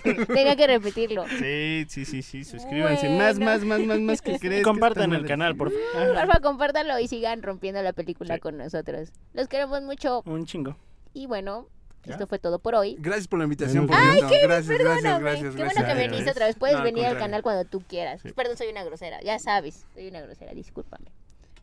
Tenía 0.27 0.55
que 0.55 0.67
repetirlo. 0.67 1.25
Sí, 1.39 1.85
sí, 1.89 2.05
sí, 2.05 2.21
sí. 2.21 2.43
Suscríbanse. 2.43 3.09
Más, 3.09 3.37
Bueno. 3.37 3.51
más, 3.51 3.63
más, 3.65 3.79
más, 3.81 3.99
más 3.99 4.21
que 4.21 4.39
crees. 4.39 4.63
Compartan 4.63 5.13
el 5.13 5.25
canal, 5.25 5.55
por 5.55 5.71
favor. 5.71 6.15
Porfa, 6.15 6.39
compártanlo 6.39 6.99
y 6.99 7.07
sigan 7.07 7.41
rompiendo 7.41 7.81
la 7.81 7.93
película 7.93 8.35
Sí. 8.35 8.39
con 8.41 8.57
nosotros. 8.57 9.11
Los 9.33 9.47
queremos 9.47 9.81
mucho. 9.81 10.21
Un 10.25 10.45
chingo. 10.45 10.75
Y 11.13 11.27
bueno, 11.27 11.67
¿Ya? 12.05 12.13
esto 12.13 12.27
fue 12.27 12.39
todo 12.39 12.59
por 12.59 12.75
hoy. 12.75 12.95
Gracias 12.99 13.27
por 13.27 13.39
la 13.39 13.45
invitación. 13.45 13.87
Por 13.87 13.95
Ay, 13.95 14.19
cierto. 14.19 14.27
gracias, 14.27 14.67
gracias, 14.67 14.67
Perdóname. 14.67 15.19
gracias, 15.23 15.55
Qué 15.55 15.61
gracias. 15.61 15.83
bueno 15.85 15.87
que 16.01 16.07
veniste 16.07 16.31
otra 16.31 16.45
vez. 16.47 16.55
Puedes 16.57 16.77
No, 16.77 16.83
venir 16.83 17.05
al 17.05 17.17
canal 17.17 17.41
cuando 17.43 17.65
tú 17.65 17.81
quieras. 17.87 18.21
Sí. 18.21 18.31
Perdón, 18.33 18.57
soy 18.57 18.67
una 18.67 18.83
grosera. 18.83 19.21
Ya 19.21 19.39
sabes, 19.39 19.85
soy 19.93 20.07
una 20.07 20.21
grosera. 20.21 20.53
Discúlpame. 20.53 21.05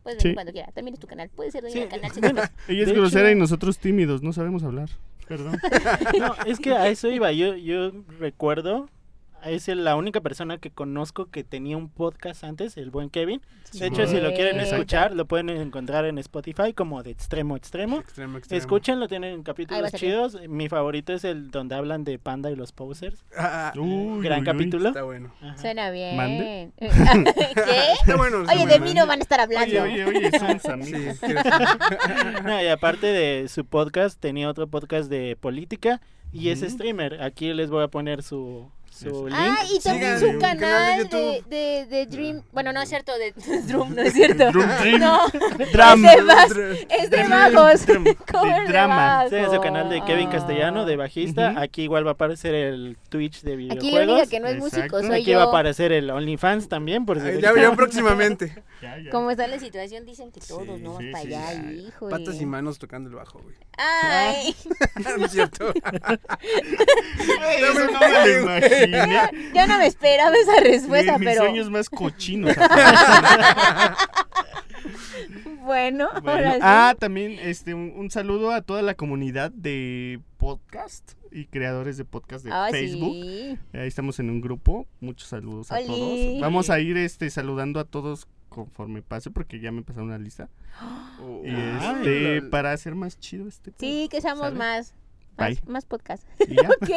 Puedes 0.03 0.19
Sí. 0.21 0.29
venir 0.29 0.35
cuando 0.35 0.51
quieras. 0.51 0.73
También 0.73 0.93
es 0.95 0.99
tu 0.99 1.07
canal. 1.07 1.29
Puedes 1.35 1.53
ir 1.55 1.63
Sí, 1.69 1.81
al 1.81 1.89
canal. 1.89 2.11
pedos. 2.11 2.49
Ella 2.67 2.81
es 2.81 2.87
De 2.87 2.93
grosera 2.93 3.29
hecho- 3.29 3.37
y 3.37 3.39
nosotros 3.39 3.77
tímidos, 3.77 4.23
no 4.23 4.33
sabemos 4.33 4.63
hablar. 4.63 4.89
Perdón. 5.27 5.59
No, 6.19 6.35
es 6.45 6.59
que 6.59 6.71
a 6.73 6.87
eso 6.89 7.07
iba. 7.09 7.31
Yo, 7.31 7.55
yo 7.55 7.91
recuerdo. 8.19 8.89
Es 9.43 9.67
la 9.67 9.95
única 9.95 10.21
persona 10.21 10.57
que 10.57 10.71
conozco 10.71 11.25
que 11.29 11.43
tenía 11.43 11.75
un 11.77 11.89
podcast 11.89 12.43
antes, 12.43 12.77
el 12.77 12.91
buen 12.91 13.09
Kevin. 13.09 13.41
De 13.73 13.87
hecho, 13.87 14.05
si 14.05 14.19
lo 14.19 14.33
quieren 14.33 14.59
escuchar, 14.59 15.15
lo 15.15 15.25
pueden 15.25 15.49
encontrar 15.49 16.05
en 16.05 16.17
Spotify 16.17 16.73
como 16.73 17.01
de 17.03 17.11
extremo 17.11 17.55
a 17.55 17.57
extremo. 17.57 17.99
Extremo, 17.99 18.37
extremo. 18.37 18.59
Escúchenlo, 18.59 19.07
tienen 19.07 19.43
capítulos 19.43 19.91
chidos. 19.93 20.37
Mi 20.47 20.69
favorito 20.69 21.13
es 21.13 21.23
el 21.23 21.49
donde 21.51 21.75
hablan 21.75 22.03
de 22.03 22.19
Panda 22.19 22.51
y 22.51 22.55
los 22.55 22.71
posers. 22.71 23.23
Ah, 23.35 23.71
ah, 23.75 23.79
Uy, 23.79 24.23
Gran 24.23 24.39
uy, 24.39 24.41
uy. 24.41 24.45
capítulo. 24.45 24.89
está 24.89 25.03
bueno. 25.03 25.33
Ajá. 25.41 25.57
Suena 25.57 25.89
bien. 25.91 26.17
¿Mande? 26.17 26.71
¿Qué? 26.79 26.87
Está 27.99 28.17
bueno. 28.17 28.41
está 28.41 28.53
Oye, 28.53 28.67
de 28.67 28.79
mí 28.79 28.93
no 28.93 29.07
van 29.07 29.19
a 29.19 29.23
estar 29.23 29.39
hablando. 29.39 29.83
Oye, 29.83 30.03
oye, 30.03 30.05
oye, 30.05 30.31
amigos. 30.71 31.19
No, 32.43 32.61
y 32.61 32.67
aparte 32.67 33.07
de 33.07 33.47
su 33.47 33.65
podcast, 33.65 34.19
tenía 34.19 34.49
otro 34.49 34.67
podcast 34.67 35.09
de 35.09 35.37
política 35.39 36.01
y 36.31 36.49
es 36.49 36.61
streamer. 36.61 37.21
Aquí 37.21 37.53
les 37.53 37.69
voy 37.69 37.83
a 37.83 37.87
poner 37.87 38.23
su, 38.23 38.69
su 39.01 39.27
link. 39.27 39.37
Ah, 39.39 39.57
y 39.69 39.79
también 39.79 40.19
su 40.19 40.37
canal 40.39 40.57
de 40.57 41.09
canal 41.09 41.09
de, 41.09 41.43
de, 41.47 41.85
de 41.87 42.05
Dream. 42.05 42.43
Bueno, 42.51 42.71
no 42.73 42.81
es 42.81 42.89
cierto, 42.89 43.11
de 43.17 43.31
Drum, 43.67 43.95
no 43.95 44.01
es 44.01 44.13
cierto. 44.13 44.51
Drum 44.51 44.67
Dream. 44.81 44.99
No, 44.99 45.19
Dram. 45.73 46.05
es 46.11 46.15
de, 46.15 46.23
bas- 46.23 46.85
es 46.89 47.09
de 47.09 47.23
bajos. 47.27 47.85
De 47.85 47.99
de 47.99 48.67
drama. 48.67 49.25
Sí, 49.29 49.35
es 49.35 49.51
su 49.51 49.59
canal 49.61 49.89
de 49.89 50.01
Kevin 50.05 50.27
Ah. 50.29 50.31
Castellano, 50.31 50.85
de 50.85 50.95
bajista. 50.95 51.51
Ujú. 51.51 51.59
Aquí 51.59 51.83
igual 51.83 52.05
va 52.05 52.11
a 52.11 52.13
aparecer 52.13 52.53
el 52.55 52.97
Twitch 53.09 53.41
de 53.41 53.53
Aquí 53.53 53.67
la 53.67 53.73
única 53.73 53.89
videojuegos. 54.01 54.29
que 54.29 54.39
no 54.39 54.47
es 54.47 54.57
músico 54.57 54.81
Exacto. 54.83 55.07
soy 55.07 55.21
Aquí 55.21 55.33
va 55.33 55.41
a 55.41 55.45
yo. 55.45 55.49
aparecer 55.49 55.91
el 55.91 56.09
OnlyFans 56.09 56.69
también, 56.69 57.05
por 57.05 57.19
si 57.19 57.27
Ay, 57.27 57.41
Ya, 57.51 57.53
ya 57.55 57.71
próximamente. 57.75 58.63
Ya, 58.81 58.97
ya. 58.99 59.09
Como 59.11 59.31
está 59.31 59.47
la 59.47 59.59
situación, 59.59 60.05
dicen 60.05 60.31
que 60.31 60.39
todos, 60.41 60.65
Sí, 60.77 60.83
¿no? 60.83 60.97
sí, 60.97 61.11
para 61.11 61.23
sí, 61.23 61.33
allá, 61.33 61.71
hijo. 61.71 62.09
Patas 62.09 62.39
y 62.41 62.45
manos 62.45 62.79
tocando 62.79 63.09
el 63.09 63.15
bajo, 63.15 63.39
güey. 63.39 63.55
Ay, 63.77 64.55
no 65.17 65.25
es 65.25 65.31
cierto. 65.31 65.73
Eso 65.73 65.83
no 67.91 67.99
me 67.99 68.27
lo 68.27 68.39
imagino. 68.41 68.90
Imaginé. 68.97 69.51
Yo 69.55 69.67
no 69.67 69.77
me 69.77 69.87
esperaba 69.87 70.35
esa 70.35 70.59
respuesta, 70.61 71.17
mis 71.17 71.27
pero 71.29 71.41
sueños 71.41 71.69
más 71.69 71.89
cochinos. 71.89 72.55
bueno, 75.63 76.09
Bueno, 76.21 76.31
ahora 76.31 76.53
sí. 76.55 76.59
Ah, 76.61 76.95
también 76.99 77.37
este 77.41 77.73
un, 77.73 77.93
un 77.95 78.09
saludo 78.11 78.51
a 78.51 78.61
toda 78.61 78.81
la 78.81 78.95
comunidad 78.95 79.51
de 79.51 80.19
podcast 80.37 81.13
y 81.31 81.45
creadores 81.45 81.97
de 81.97 82.05
podcast 82.05 82.43
de 82.45 82.51
Ah, 82.51 82.67
Facebook. 82.71 83.13
sí. 83.13 83.57
Ahí 83.73 83.87
estamos 83.87 84.19
en 84.19 84.29
un 84.29 84.41
grupo. 84.41 84.87
Muchos 84.99 85.29
saludos 85.29 85.71
a 85.71 85.79
todos. 85.79 86.39
Vamos 86.41 86.69
a 86.69 86.79
ir 86.79 86.97
este 86.97 87.29
saludando 87.29 87.79
a 87.79 87.85
todos 87.85 88.27
conforme 88.49 89.01
pase 89.01 89.31
porque 89.31 89.59
ya 89.61 89.71
me 89.71 89.81
pasaron 89.81 90.09
una 90.09 90.17
lista. 90.17 90.49
Oh, 91.21 91.41
Y 91.45 91.49
Ay, 91.51 91.95
este 92.01 92.41
para 92.49 92.71
hacer 92.73 92.95
más 92.95 93.17
chido 93.19 93.47
este 93.47 93.71
Sí, 93.79 94.07
que 94.11 94.19
seamos 94.19 94.45
¿Sale? 94.47 94.57
más. 94.57 94.93
Bye. 95.45 95.55
Más, 95.55 95.67
más 95.67 95.85
podcast. 95.85 96.23
Ok, 96.81 96.89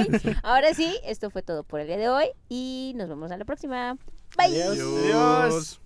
ahora 0.43 0.75
sí, 0.75 0.99
esto 1.05 1.31
fue 1.31 1.43
todo 1.43 1.65
por 1.65 1.81
el 1.81 1.87
día 1.87 1.97
de 1.97 2.09
hoy 2.09 2.27
y 2.49 2.93
nos 2.97 3.09
vemos 3.09 3.31
a 3.31 3.37
la 3.37 3.45
próxima. 3.45 3.97
Bye. 4.37 4.63
Adiós. 4.63 4.79
Adiós. 4.79 5.81